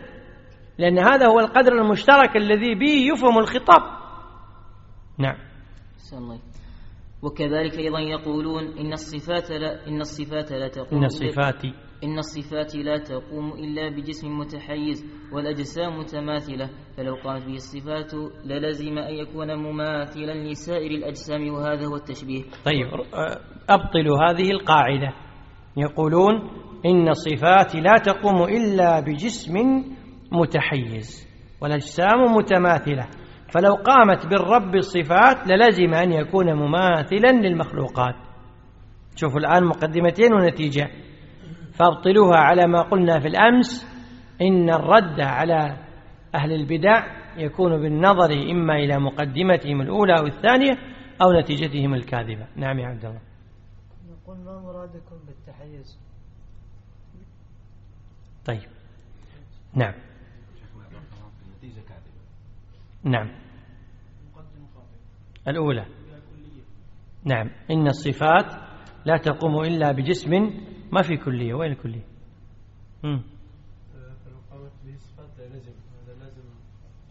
لأن 0.77 0.99
هذا 0.99 1.27
هو 1.27 1.39
القدر 1.39 1.71
المشترك 1.71 2.35
الذي 2.35 2.75
به 2.75 3.13
يفهم 3.13 3.37
الخطاب. 3.37 3.81
نعم. 5.17 5.37
الله. 6.13 6.39
وكذلك 7.23 7.79
أيضا 7.79 7.99
يقولون 7.99 8.63
إن 8.77 8.93
الصفات 8.93 9.51
لا 9.51 9.87
إن 9.87 10.01
الصفات 10.01 10.51
لا 10.51 10.67
تقوم 10.67 10.99
إن 10.99 11.05
الصفات 11.05 11.65
إن 12.03 12.17
الصفات 12.17 12.75
لا 12.75 12.97
تقوم 12.97 13.53
إلا 13.53 13.89
بجسم 13.89 14.39
متحيز 14.39 15.05
والأجسام 15.33 15.99
متماثلة. 15.99 16.69
فلو 16.97 17.15
قامت 17.15 17.45
به 17.45 17.53
الصفات 17.53 18.13
للزم 18.45 18.97
أن 18.97 19.13
يكون 19.13 19.55
مماثلا 19.55 20.33
لسائر 20.49 20.91
الأجسام 20.91 21.53
وهذا 21.53 21.87
هو 21.87 21.95
التشبيه. 21.95 22.43
طيب 22.65 22.87
أبطلوا 23.69 24.17
هذه 24.29 24.51
القاعدة. 24.51 25.13
يقولون 25.77 26.49
إن 26.85 27.09
الصفات 27.09 27.75
لا 27.75 27.97
تقوم 27.97 28.43
إلا 28.43 28.99
بجسم 28.99 29.53
متحيز 30.31 31.27
والأجسام 31.61 32.35
متماثلة. 32.37 33.07
فلو 33.53 33.73
قامت 33.73 34.27
بالرب 34.27 34.75
الصفات 34.75 35.47
للزم 35.47 35.93
أن 35.93 36.11
يكون 36.11 36.53
مماثلا 36.53 37.31
للمخلوقات. 37.31 38.15
شوفوا 39.15 39.39
الآن 39.39 39.63
مقدمتين 39.63 40.33
ونتيجة. 40.33 40.89
فأبطلوها 41.73 42.37
على 42.37 42.67
ما 42.67 42.81
قلنا 42.81 43.19
في 43.19 43.27
الأمس. 43.27 43.95
إن 44.41 44.69
الرد 44.69 45.19
على 45.19 45.77
أهل 46.35 46.51
البدع 46.51 47.03
يكون 47.37 47.81
بالنظر 47.81 48.33
إما 48.51 48.75
إلى 48.75 48.99
مقدمتهم 48.99 49.81
الأولى 49.81 50.13
أو 50.19 50.25
الثانية 50.25 50.73
أو 51.21 51.39
نتيجتهم 51.39 51.93
الكاذبة. 51.93 52.47
نعم 52.55 52.79
يا 52.79 52.87
عبد 52.87 53.05
الله. 53.05 53.21
نقول 54.11 54.37
ما 54.37 54.59
مرادكم 54.59 55.15
بالتحيز؟ 55.27 56.04
طيب. 58.45 58.69
نعم. 59.73 59.93
نعم. 63.03 63.31
الأولى. 65.47 65.85
نعم. 67.23 67.49
إن 67.71 67.87
الصفات 67.87 68.45
لا 69.05 69.17
تقوم 69.17 69.61
إلا 69.61 69.91
بجسم 69.91 70.31
ما 70.91 71.01
في 71.01 71.17
كلية. 71.17 71.53
وين 71.53 71.71
الكلية؟ 71.71 72.05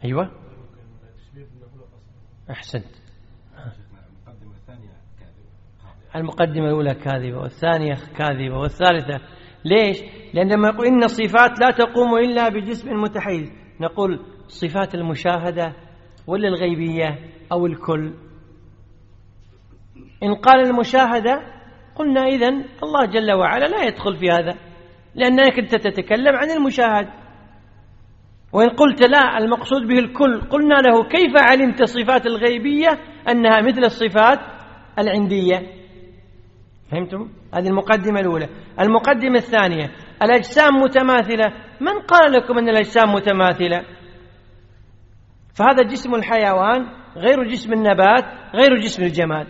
أيوة. 0.05 0.31
أحسنت. 2.51 3.05
المقدمة 6.17 6.67
الأولى 6.67 6.95
كاذبة 6.95 7.39
والثانية 7.39 7.95
كاذبة 7.95 8.57
والثالثة 8.59 9.21
ليش؟ 9.65 10.03
لأن 10.35 10.53
لما 10.53 10.69
يقول 10.69 10.87
إن 10.87 11.05
الصفات 11.05 11.61
لا 11.61 11.71
تقوم 11.71 12.19
إلا 12.19 12.49
بجسم 12.49 12.91
متحيز. 13.03 13.53
نقول 13.81 14.21
صفات 14.49 14.95
المشاهدة 14.95 15.73
ولا 16.27 16.49
الغيبية 16.49 17.19
أو 17.53 17.67
الكل. 17.67 18.15
إن 20.23 20.35
قال 20.35 20.61
المشاهدة 20.67 21.41
قلنا 21.97 22.21
إذن 22.21 22.65
الله 22.83 23.07
جل 23.07 23.33
وعلا 23.33 23.65
لا 23.65 23.85
يدخل 23.85 24.17
في 24.17 24.31
هذا 24.31 24.55
لأنك 25.15 25.59
أنت 25.59 25.75
تتكلم 25.75 26.37
عن 26.37 26.51
المشاهد. 26.51 27.09
وإن 28.53 28.69
قلت 28.69 29.03
لا 29.03 29.39
المقصود 29.39 29.83
به 29.87 29.99
الكل. 29.99 30.41
قلنا 30.41 30.75
له 30.75 31.05
كيف 31.05 31.37
علمت 31.37 31.81
الصفات 31.81 32.27
الغيبية 32.27 32.89
أنها 33.29 33.61
مثل 33.61 33.85
الصفات 33.85 34.39
العندية؟ 34.99 35.74
فهمتم؟ 36.91 37.29
هذه 37.55 37.67
المقدمة 37.67 38.21
الأولى. 38.21 38.49
المقدمة 38.81 39.37
الثانية. 39.37 39.91
الأجسام 40.23 40.75
متماثلة. 40.75 41.53
من 41.81 42.01
قال 42.09 42.33
لكم 42.33 42.59
أن 42.59 42.69
الأجسام 42.69 43.13
متماثلة؟ 43.13 43.85
فهذا 45.55 45.83
جسم 45.83 46.15
الحيوان 46.15 46.87
غير 47.17 47.43
جسم 47.45 47.73
النبات 47.73 48.25
غير 48.55 48.79
جسم 48.81 49.03
الجماد. 49.03 49.47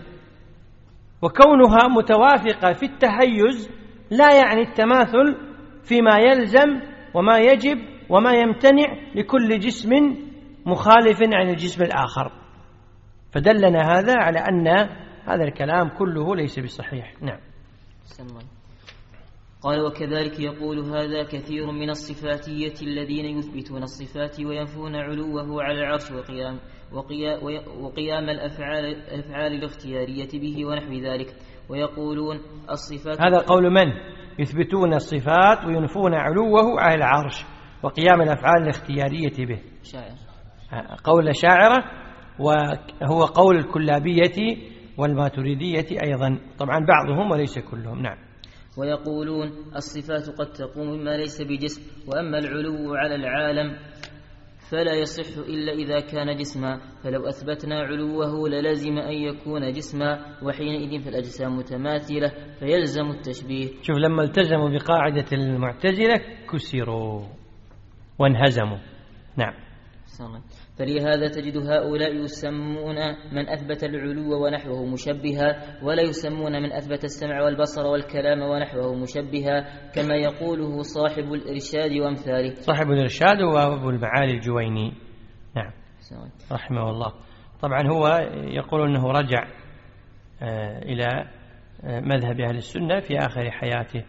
وكونها 1.23 1.89
متوافقة 1.97 2.73
في 2.73 2.87
التحيز 2.87 3.71
لا 4.11 4.35
يعني 4.35 4.61
التماثل 4.61 5.37
فيما 5.83 6.19
يلزم 6.19 6.81
وما 7.15 7.39
يجب 7.39 7.79
وما 8.09 8.33
يمتنع 8.33 8.97
لكل 9.15 9.59
جسم 9.59 9.91
مخالف 10.67 11.23
عن 11.23 11.49
الجسم 11.49 11.85
الآخر. 11.85 12.33
فدلنا 13.33 13.99
هذا 13.99 14.15
على 14.19 14.39
أن 14.39 14.89
هذا 15.27 15.45
الكلام 15.45 15.89
كله 15.89 16.37
ليس 16.37 16.61
بصحيح. 16.61 17.23
نعم. 17.23 17.39
قال 19.63 19.81
وكذلك 19.81 20.41
يقول 20.41 20.79
هذا 20.79 21.23
كثير 21.23 21.71
من 21.71 21.91
الصفاتية 21.91 22.75
الذين 22.83 23.39
يثبتون 23.39 23.83
الصفات 23.83 24.41
وينفون 24.41 24.97
علوه 24.97 25.63
على 25.63 25.81
العرش 25.81 26.11
وقيام 26.11 26.59
وقيام 27.81 28.31
الأفعال, 28.31 28.85
الأفعال 28.85 29.53
الاختيارية 29.53 30.29
به 30.35 30.67
ونحو 30.67 30.93
ذلك. 30.93 31.35
ويقولون 31.69 32.41
الصفات 32.71 33.21
هذا 33.21 33.39
قول 33.39 33.71
من؟ 33.71 33.93
يثبتون 34.39 34.95
الصفات 34.95 35.65
وينفون 35.67 36.15
علوه 36.15 36.81
على 36.81 36.95
العرش 36.95 37.45
وقيام 37.83 38.23
الأفعال 38.23 38.63
الاختيارية 38.63 39.47
به. 39.47 39.63
شاعر. 39.83 40.15
قول 41.05 41.37
شاعرة 41.37 41.85
وهو 42.39 43.25
قول 43.25 43.57
الكلابية 43.57 44.74
والماتريدية 44.99 45.87
أيضا. 46.05 46.39
طبعا 46.59 46.87
بعضهم 46.87 47.31
وليس 47.31 47.59
كلهم. 47.59 48.03
نعم. 48.03 48.17
ويقولون 48.79 49.49
الصفات 49.77 50.39
قد 50.39 50.53
تقوم 50.53 50.89
مما 50.89 51.17
ليس 51.17 51.43
بجسم 51.43 51.83
وأما 52.09 52.39
العلو 52.39 52.95
على 52.95 53.15
العالم 53.15 53.77
فلا 54.71 54.95
يصح 54.95 55.39
إلا 55.39 55.73
إذا 55.73 56.01
كان 56.01 56.37
جسما. 56.37 56.81
فلو 57.05 57.29
أثبتنا 57.29 57.81
علوه 57.81 58.49
للزم 58.49 58.99
أن 58.99 59.13
يكون 59.13 59.73
جسما 59.73 60.37
وحينئذ 60.43 61.05
فالأجسام 61.05 61.57
متماثلة 61.57 62.33
فيلزم 62.59 63.11
التشبيه. 63.11 63.69
شوف 63.83 63.97
لما 63.97 64.23
التزموا 64.23 64.71
بقاعدة 64.71 65.27
المعتزلة 65.33 66.21
كسروا 66.53 67.23
وانهزموا. 68.19 68.79
نعم. 69.37 69.55
فلهذا 70.79 71.29
تجد 71.29 71.57
هؤلاء 71.57 72.15
يسمون 72.15 72.97
من 73.33 73.49
أثبت 73.49 73.85
العلو 73.85 74.45
ونحوه 74.45 74.87
مشبها 74.87 75.79
ولا 75.83 76.03
يسمون 76.03 76.63
من 76.63 76.73
أثبت 76.73 77.05
السمع 77.05 77.43
والبصر 77.43 77.87
والكلام 77.87 78.43
ونحوه 78.43 78.95
مشبها 78.95 79.91
كما 79.95 80.15
يقوله 80.15 80.83
صاحب 80.83 81.33
الإرشاد 81.33 81.93
وأمثاله. 81.93 82.55
صاحب 82.55 82.91
الإرشاد 82.91 83.43
هو 83.43 83.59
أبو 83.59 83.91
المعالي 83.91 84.33
الجويني. 84.33 84.93
نعم. 85.57 85.73
رحمه 86.53 86.91
الله. 86.91 87.13
طبعا 87.63 87.83
هو 87.89 88.07
يقول 88.33 88.89
أنه 88.89 89.11
رجع 89.11 89.49
آه، 90.43 90.79
إلى 90.79 91.07
آه، 91.85 92.01
مذهب 92.01 92.41
أهل 92.41 92.57
السنة 92.57 93.01
في 93.01 93.19
آخر 93.19 93.51
حياته 93.51 94.05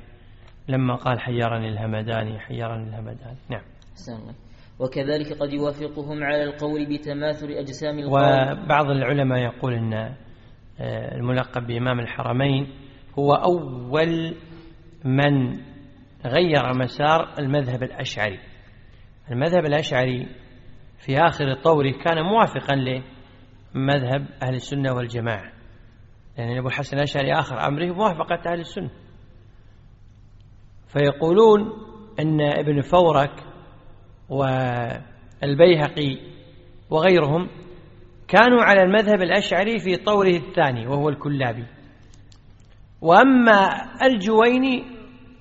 لما 0.68 0.96
قال 0.96 1.20
حيرني 1.20 1.70
الهمداني 1.70 2.40
حيرني 2.40 2.90
الهمداني. 2.90 3.38
نعم. 3.50 3.64
صلى. 3.94 4.45
وكذلك 4.80 5.34
قد 5.34 5.54
يوافقهم 5.54 6.24
على 6.24 6.44
القول 6.44 6.86
بتماثل 6.86 7.48
أجسام 7.50 8.00
القوم. 8.00 8.14
وبعض 8.14 8.90
العلماء 8.90 9.40
يقول 9.40 9.74
أن 9.74 9.94
آه، 9.94 11.16
الملقب 11.16 11.68
بإمام 11.68 12.00
الحرمين 12.00 12.68
هو 13.20 13.34
أول 13.34 14.36
من 15.06 15.60
غير 16.26 16.74
مسار 16.80 17.34
المذهب 17.40 17.84
الأشعري. 17.84 18.40
المذهب 19.32 19.66
الأشعري 19.66 20.28
في 20.98 21.18
آخر 21.18 21.54
طوره 21.54 21.92
كان 21.92 22.22
موافقا 22.24 22.76
لمذهب 22.76 24.28
أهل 24.44 24.56
السنة 24.56 24.94
والجماعة. 24.94 25.52
لأن 26.38 26.58
أبو 26.58 26.68
الحسن 26.68 26.98
الأشعري 26.98 27.34
آخر 27.34 27.68
أمره 27.68 27.94
موافقة 27.94 28.52
أهل 28.52 28.60
السنة. 28.60 28.90
فيقولون 30.88 31.62
أن 32.20 32.42
ابن 32.42 32.82
فورك 32.82 33.55
والبيهقي 34.30 36.18
وغيرهم 36.90 37.50
كانوا 38.28 38.62
على 38.62 38.82
المذهب 38.82 39.22
الأشعري 39.22 39.80
في 39.80 39.96
طوره 39.96 40.36
الثاني 40.36 40.88
وهو 40.88 41.10
الكلابي. 41.10 41.66
وأما 43.02 43.68
الجويني 44.04 44.84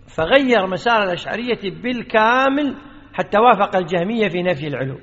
فغير 0.09 0.67
مسار 0.67 1.03
الأشعرية 1.03 1.71
بالكامل 1.83 2.77
حتى 3.13 3.39
وافق 3.39 3.77
الجهمية 3.77 4.29
في 4.29 4.43
نفي 4.43 4.67
العلو. 4.67 5.01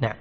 نعم. 0.00 0.16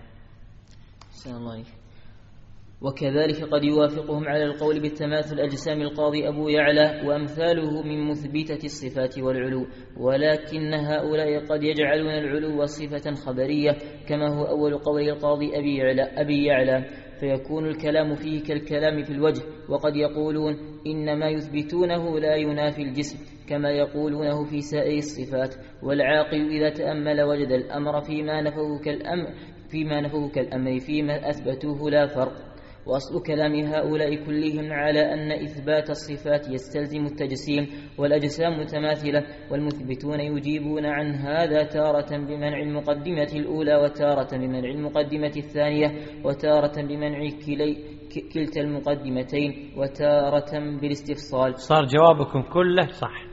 وكذلك 2.81 3.43
قد 3.43 3.63
يوافقهم 3.63 4.27
على 4.27 4.43
القول 4.43 4.79
بالتماثل 4.79 5.39
أجسام 5.39 5.81
القاضي 5.81 6.27
أبو 6.27 6.49
يعلى 6.49 7.07
وأمثاله 7.07 7.81
من 7.83 8.09
مثبتة 8.09 8.65
الصفات 8.65 9.19
والعلو 9.19 9.65
ولكن 9.97 10.73
هؤلاء 10.73 11.45
قد 11.45 11.63
يجعلون 11.63 12.11
العلو 12.11 12.65
صفة 12.65 13.13
خبرية 13.13 13.71
كما 14.07 14.27
هو 14.35 14.43
أول 14.43 14.77
قول 14.77 15.09
القاضي 15.09 15.59
أبي 15.59 15.77
يعلى, 15.77 16.01
أبي 16.01 16.45
يعلى. 16.45 16.85
فيكون 17.19 17.67
الكلام 17.67 18.15
فيه 18.15 18.43
كالكلام 18.43 19.03
في 19.03 19.11
الوجه 19.11 19.41
وقد 19.69 19.95
يقولون 19.95 20.55
إن 20.87 21.19
ما 21.19 21.29
يثبتونه 21.29 22.19
لا 22.19 22.35
ينافي 22.35 22.81
الجسم 22.81 23.17
كما 23.49 23.69
يقولونه 23.69 24.45
في 24.45 24.61
سائر 24.61 24.97
الصفات. 24.97 25.55
والعاقل 25.83 26.49
إذا 26.49 26.69
تأمل 26.69 27.21
وجد 27.21 27.51
الأمر 27.51 28.01
فيما 28.01 28.41
نفوه 28.41 28.79
كالأمر 28.79 29.27
فيما 29.69 30.01
نفوه 30.01 30.29
كالأمر 30.29 30.79
فيما 30.79 31.29
أثبتوه 31.29 31.89
لا 31.89 32.07
فرق. 32.07 32.48
وأصل 32.89 33.23
كلام 33.23 33.53
هؤلاء 33.55 34.25
كلهم 34.25 34.73
على 34.73 35.13
أن 35.13 35.31
إثبات 35.31 35.89
الصفات 35.89 36.49
يستلزم 36.49 37.05
التجسيم 37.05 37.67
والأجسام 37.97 38.59
متماثلة 38.59 39.23
والمثبتون 39.51 40.19
يجيبون 40.19 40.85
عن 40.85 41.15
هذا 41.15 41.63
تارة 41.63 42.17
بمنع 42.17 42.59
المقدمة 42.59 43.31
الأولى 43.35 43.75
وتارة 43.75 44.37
بمنع 44.37 44.69
المقدمة 44.69 45.33
الثانية 45.37 45.87
وتارة 46.25 46.81
بمنع 46.81 47.19
كلي 47.45 47.99
كلتا 48.33 48.61
المقدمتين 48.61 49.73
وتارة 49.77 50.79
بالاستفصال. 50.81 51.59
صار 51.59 51.85
جوابكم 51.85 52.41
كله 52.41 52.87
صح. 52.87 53.23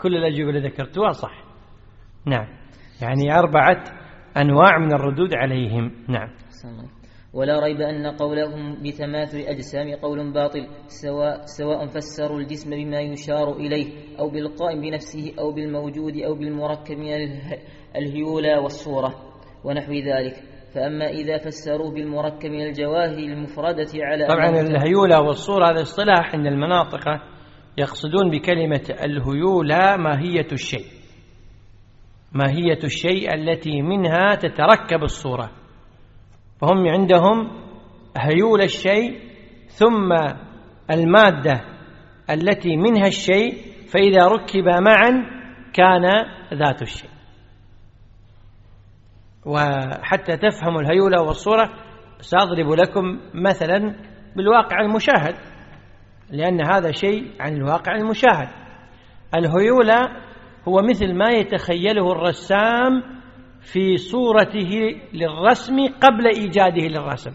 كل 0.00 0.16
الأجوبة 0.16 0.50
اللي 0.50 0.68
ذكرتوها 0.68 1.10
صح. 1.10 1.44
نعم. 2.26 2.46
يعني 3.02 3.38
أربعة 3.38 3.84
أنواع 4.36 4.78
من 4.78 4.92
الردود 4.94 5.34
عليهم. 5.34 5.92
نعم. 6.08 6.28
ولا 7.34 7.60
ريب 7.60 7.80
أن 7.80 8.06
قولهم 8.06 8.82
بتماثل 8.82 9.38
أجسام 9.38 9.94
قول 9.94 10.32
باطل 10.32 10.66
سواء, 10.86 11.40
سواء 11.44 11.86
فسروا 11.86 12.38
الجسم 12.40 12.70
بما 12.70 13.00
يشار 13.00 13.56
إليه 13.56 13.86
أو 14.18 14.30
بالقائم 14.30 14.80
بنفسه 14.80 15.32
أو 15.38 15.52
بالموجود 15.52 16.16
أو 16.16 16.34
بالمركب 16.34 16.96
من 16.96 17.12
اله- 17.14 17.58
الهيولى 17.96 18.56
والصورة 18.58 19.14
ونحو 19.64 19.92
ذلك. 19.92 20.34
فأما 20.74 21.08
إذا 21.08 21.38
فسروا 21.38 21.90
بالمركب 21.90 22.50
من 22.50 22.66
الجواهر 22.66 23.18
المفردة 23.18 23.88
على 23.94 24.26
طبعا 24.26 24.60
الهيولة 24.60 25.20
والصورة 25.20 25.66
هذا 25.70 25.82
اصطلاح 25.82 26.34
عند 26.34 26.46
المناطق 26.46 27.04
يقصدون 27.78 28.30
بكلمة 28.30 28.94
الهيولة 29.04 29.96
ماهية 29.96 30.46
الشيء. 30.52 30.84
ماهية 32.32 32.78
الشيء 32.84 33.34
التي 33.34 33.82
منها 33.82 34.34
تتركب 34.34 35.02
الصورة. 35.02 35.50
فهم 36.62 36.88
عندهم 36.88 37.50
هيول 38.16 38.62
الشيء 38.62 39.20
ثم 39.66 40.12
المادة 40.90 41.60
التي 42.30 42.76
منها 42.76 43.06
الشيء 43.06 43.54
فإذا 43.92 44.26
ركب 44.26 44.64
معا 44.64 45.10
كان 45.72 46.04
ذات 46.54 46.82
الشيء. 46.82 47.10
وحتى 49.46 50.36
تفهموا 50.36 50.80
الهيولة 50.80 51.22
والصورة 51.22 51.70
سأضرب 52.20 52.72
لكم 52.72 53.20
مثلا 53.34 53.94
بالواقع 54.36 54.80
المشاهد 54.80 55.34
لأن 56.30 56.66
هذا 56.72 56.92
شيء 56.92 57.30
عن 57.40 57.56
الواقع 57.56 57.96
المشاهد. 57.96 58.48
الهيولة 59.34 60.00
هو 60.68 60.82
مثل 60.90 61.14
ما 61.14 61.30
يتخيله 61.30 62.12
الرسام 62.12 63.21
في 63.62 63.96
صورته 63.96 65.00
للرسم 65.12 65.76
قبل 66.00 66.26
إيجاده 66.36 66.86
للرسم. 66.86 67.32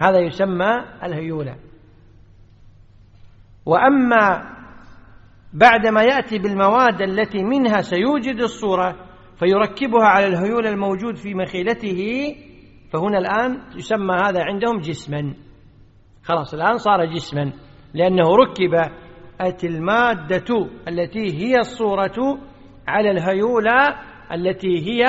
هذا 0.00 0.18
يسمى 0.18 0.84
الهيولة. 1.02 1.56
وأما 3.66 4.54
بعدما 5.52 6.02
يأتي 6.02 6.38
بالمواد 6.38 7.02
التي 7.02 7.42
منها 7.42 7.80
سيوجد 7.80 8.40
الصورة 8.40 8.96
فيركبها 9.36 10.06
على 10.06 10.26
الهيول 10.26 10.66
الموجود 10.66 11.16
في 11.16 11.34
مخيلته 11.34 12.00
فهنا 12.92 13.18
الآن 13.18 13.60
يسمى 13.76 14.14
هذا 14.14 14.42
عندهم 14.44 14.80
جسما. 14.80 15.34
خلاص 16.24 16.54
الآن 16.54 16.78
صار 16.78 17.04
جسما 17.04 17.52
لأنه 17.94 18.24
ركبت 18.36 19.64
المادة 19.64 20.68
التي 20.88 21.36
هي 21.36 21.58
الصورة 21.58 22.38
على 22.88 23.10
الهيولة 23.10 23.96
التي 24.32 24.78
هي 24.78 25.04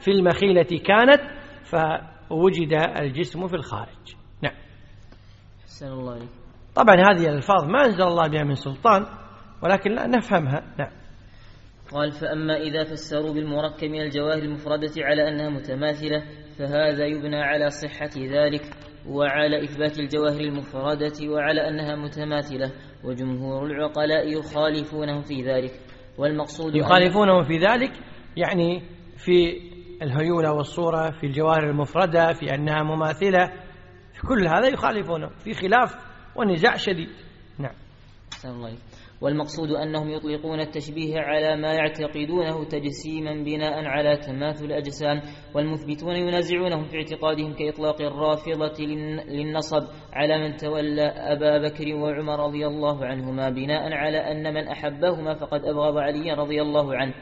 في 0.00 0.10
المخيلة 0.10 0.80
كانت 0.86 1.20
فوجد 1.62 2.72
الجسم 3.00 3.46
في 3.46 3.56
الخارج. 3.56 4.16
نعم. 4.42 4.54
الله 5.82 6.12
عليك. 6.12 6.28
طبعا 6.74 6.96
هذه 6.96 7.28
الألفاظ 7.28 7.64
ما 7.64 7.84
أنزل 7.84 8.02
الله 8.02 8.28
بها 8.28 8.44
من 8.44 8.54
سلطان 8.54 9.06
ولكن 9.62 9.90
لا 9.90 10.06
نفهمها. 10.06 10.62
نعم. 10.78 10.90
قال 11.92 12.10
فأما 12.10 12.56
إذا 12.56 12.84
فسروا 12.84 13.32
بالمركب 13.32 13.88
من 13.88 14.00
الجواهر 14.00 14.42
المفردة 14.42 14.92
على 14.98 15.28
أنها 15.28 15.48
متماثلة 15.48 16.22
فهذا 16.58 17.06
يبنى 17.06 17.42
على 17.42 17.70
صحة 17.70 18.10
ذلك 18.16 18.62
وعلى 19.08 19.64
إثبات 19.64 19.98
الجواهر 19.98 20.40
المفردة 20.40 21.28
وعلى 21.28 21.68
أنها 21.68 21.96
متماثلة 21.96 22.72
وجمهور 23.04 23.66
العقلاء 23.66 24.38
يخالفونهم 24.38 25.22
في 25.22 25.42
ذلك. 25.42 25.72
والمقصود 26.18 26.74
يخالفونهم 26.74 27.42
في 27.42 27.58
ذلك 27.58 27.92
يعني 28.36 28.82
في 29.16 29.60
الهيونة 30.02 30.52
والصورة 30.52 31.10
في 31.10 31.26
الجواهر 31.26 31.70
المفردة 31.70 32.32
في 32.32 32.54
أنها 32.54 32.82
مماثلة 32.82 33.46
في 34.12 34.26
كل 34.26 34.46
هذا 34.46 34.68
يخالفونه 34.68 35.28
في 35.28 35.54
خلاف 35.54 35.96
ونزاع 36.36 36.76
شديد. 36.76 37.08
نعم. 37.58 37.74
والمقصود 39.22 39.70
أنهم 39.70 40.08
يطلقون 40.08 40.60
التشبيه 40.60 41.20
على 41.20 41.56
ما 41.56 41.72
يعتقدونه 41.72 42.64
تجسيما 42.64 43.34
بناء 43.44 43.84
على 43.84 44.16
تماثل 44.16 44.64
الأجسام 44.64 45.20
والمثبتون 45.54 46.16
ينازعونهم 46.16 46.84
في 46.84 46.96
اعتقادهم 46.96 47.54
كإطلاق 47.54 48.00
الرافضة 48.00 48.84
للنصب 49.28 49.82
على 50.12 50.38
من 50.38 50.56
تولى 50.56 51.06
أبا 51.06 51.58
بكر 51.58 51.94
وعمر 51.94 52.46
رضي 52.46 52.66
الله 52.66 53.06
عنهما 53.06 53.50
بناء 53.50 53.92
على 53.92 54.18
أن 54.18 54.54
من 54.54 54.68
أحبهما 54.68 55.34
فقد 55.34 55.64
أبغض 55.64 55.96
عليا 55.98 56.34
رضي 56.34 56.62
الله 56.62 56.96
عنه. 56.96 57.14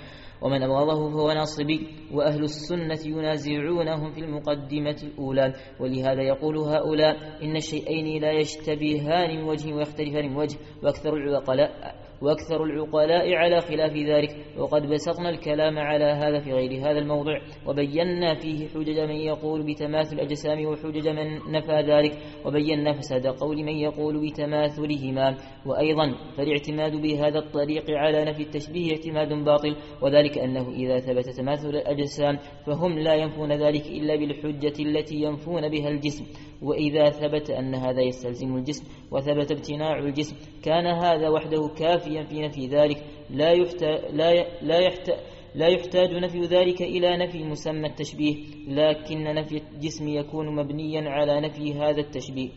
ومن 0.42 0.62
أبغضه 0.62 1.10
فهو 1.10 1.32
ناصبي 1.32 1.86
وأهل 2.12 2.42
السنة 2.42 2.98
ينازعونهم 3.06 4.12
في 4.12 4.20
المقدمة 4.20 4.96
الأولى. 5.02 5.54
ولهذا 5.80 6.22
يقول 6.22 6.58
هؤلاء 6.58 7.16
إن 7.44 7.56
الشيئين 7.56 8.22
لا 8.22 8.32
يشتبهان 8.32 9.36
من 9.36 9.42
وجه 9.42 9.74
ويختلفان 9.74 10.28
من 10.30 10.36
وجه 10.36 10.58
وأكثر 10.82 11.14
العقلاء 11.14 11.94
وأكثر 12.22 12.64
العقلاء 12.64 13.34
على 13.34 13.60
خلاف 13.60 13.92
ذلك. 13.92 14.36
وقد 14.58 14.86
بسطنا 14.86 15.30
الكلام 15.30 15.78
على 15.78 16.04
هذا 16.04 16.38
في 16.38 16.52
غير 16.52 16.80
هذا 16.80 16.98
الموضع. 16.98 17.40
وبينا 17.66 18.34
فيه 18.34 18.68
حجج 18.68 18.98
من 18.98 19.16
يقول 19.16 19.62
بتماثل 19.62 20.16
الأجسام 20.16 20.66
وحجج 20.66 21.08
من 21.08 21.52
نفى 21.52 21.80
ذلك. 21.80 22.18
وبينا 22.44 22.92
فساد 22.92 23.26
قول 23.26 23.56
من 23.56 23.76
يقول 23.76 24.30
بتماثلهما. 24.30 25.36
وأيضا 25.66 26.14
فالاعتماد 26.36 26.96
بهذا 26.96 27.38
الطريق 27.38 27.84
على 27.90 28.24
نفي 28.24 28.42
التشبيه 28.42 28.92
اعتماد 28.92 29.44
باطل. 29.44 29.76
وذلك 30.02 30.38
أنه 30.38 30.70
إذا 30.70 30.98
ثبت 30.98 31.28
تماثل 31.28 31.68
الأجسام 31.68 32.38
فهم 32.66 32.98
لا 32.98 33.14
ينفون 33.14 33.52
ذلك 33.52 33.86
إلا 33.86 34.16
بالحجة 34.16 34.82
التي 34.82 35.16
ينفون 35.22 35.68
بها 35.68 35.88
الجسم. 35.88 36.24
وإذا 36.62 37.10
ثبت 37.10 37.50
أن 37.50 37.74
هذا 37.74 38.02
يستلزم 38.02 38.56
الجسم 38.56 38.84
وثبت 39.10 39.52
امتناع 39.52 39.98
الجسم 39.98 40.36
كان 40.62 40.86
هذا 40.86 41.28
وحده 41.28 41.68
كافيا 42.10 42.24
في 42.24 42.40
نفي 42.40 42.66
ذلك 42.66 43.04
لا 43.30 43.50
يحتاج 43.50 44.14
لا 44.14 44.60
لا 44.62 44.78
يحتاج 44.78 45.18
لا 45.54 45.66
يحتاج 45.66 46.10
نفي 46.10 46.40
ذلك 46.40 46.82
إلى 46.82 47.16
نفي 47.16 47.44
مسمى 47.44 47.86
التشبيه 47.88 48.36
لكن 48.68 49.24
نفي 49.24 49.56
الجسم 49.56 50.08
يكون 50.08 50.56
مبنيا 50.56 51.10
على 51.10 51.40
نفي 51.40 51.74
هذا 51.74 52.00
التشبيه. 52.00 52.50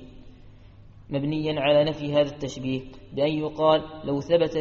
مبنيا 1.09 1.59
على 1.59 1.83
نفي 1.83 2.13
هذا 2.13 2.29
التشبيه 2.29 2.81
بأن 3.13 3.31
يقال 3.31 3.81
لو 4.03 4.19
ثبت 4.19 4.51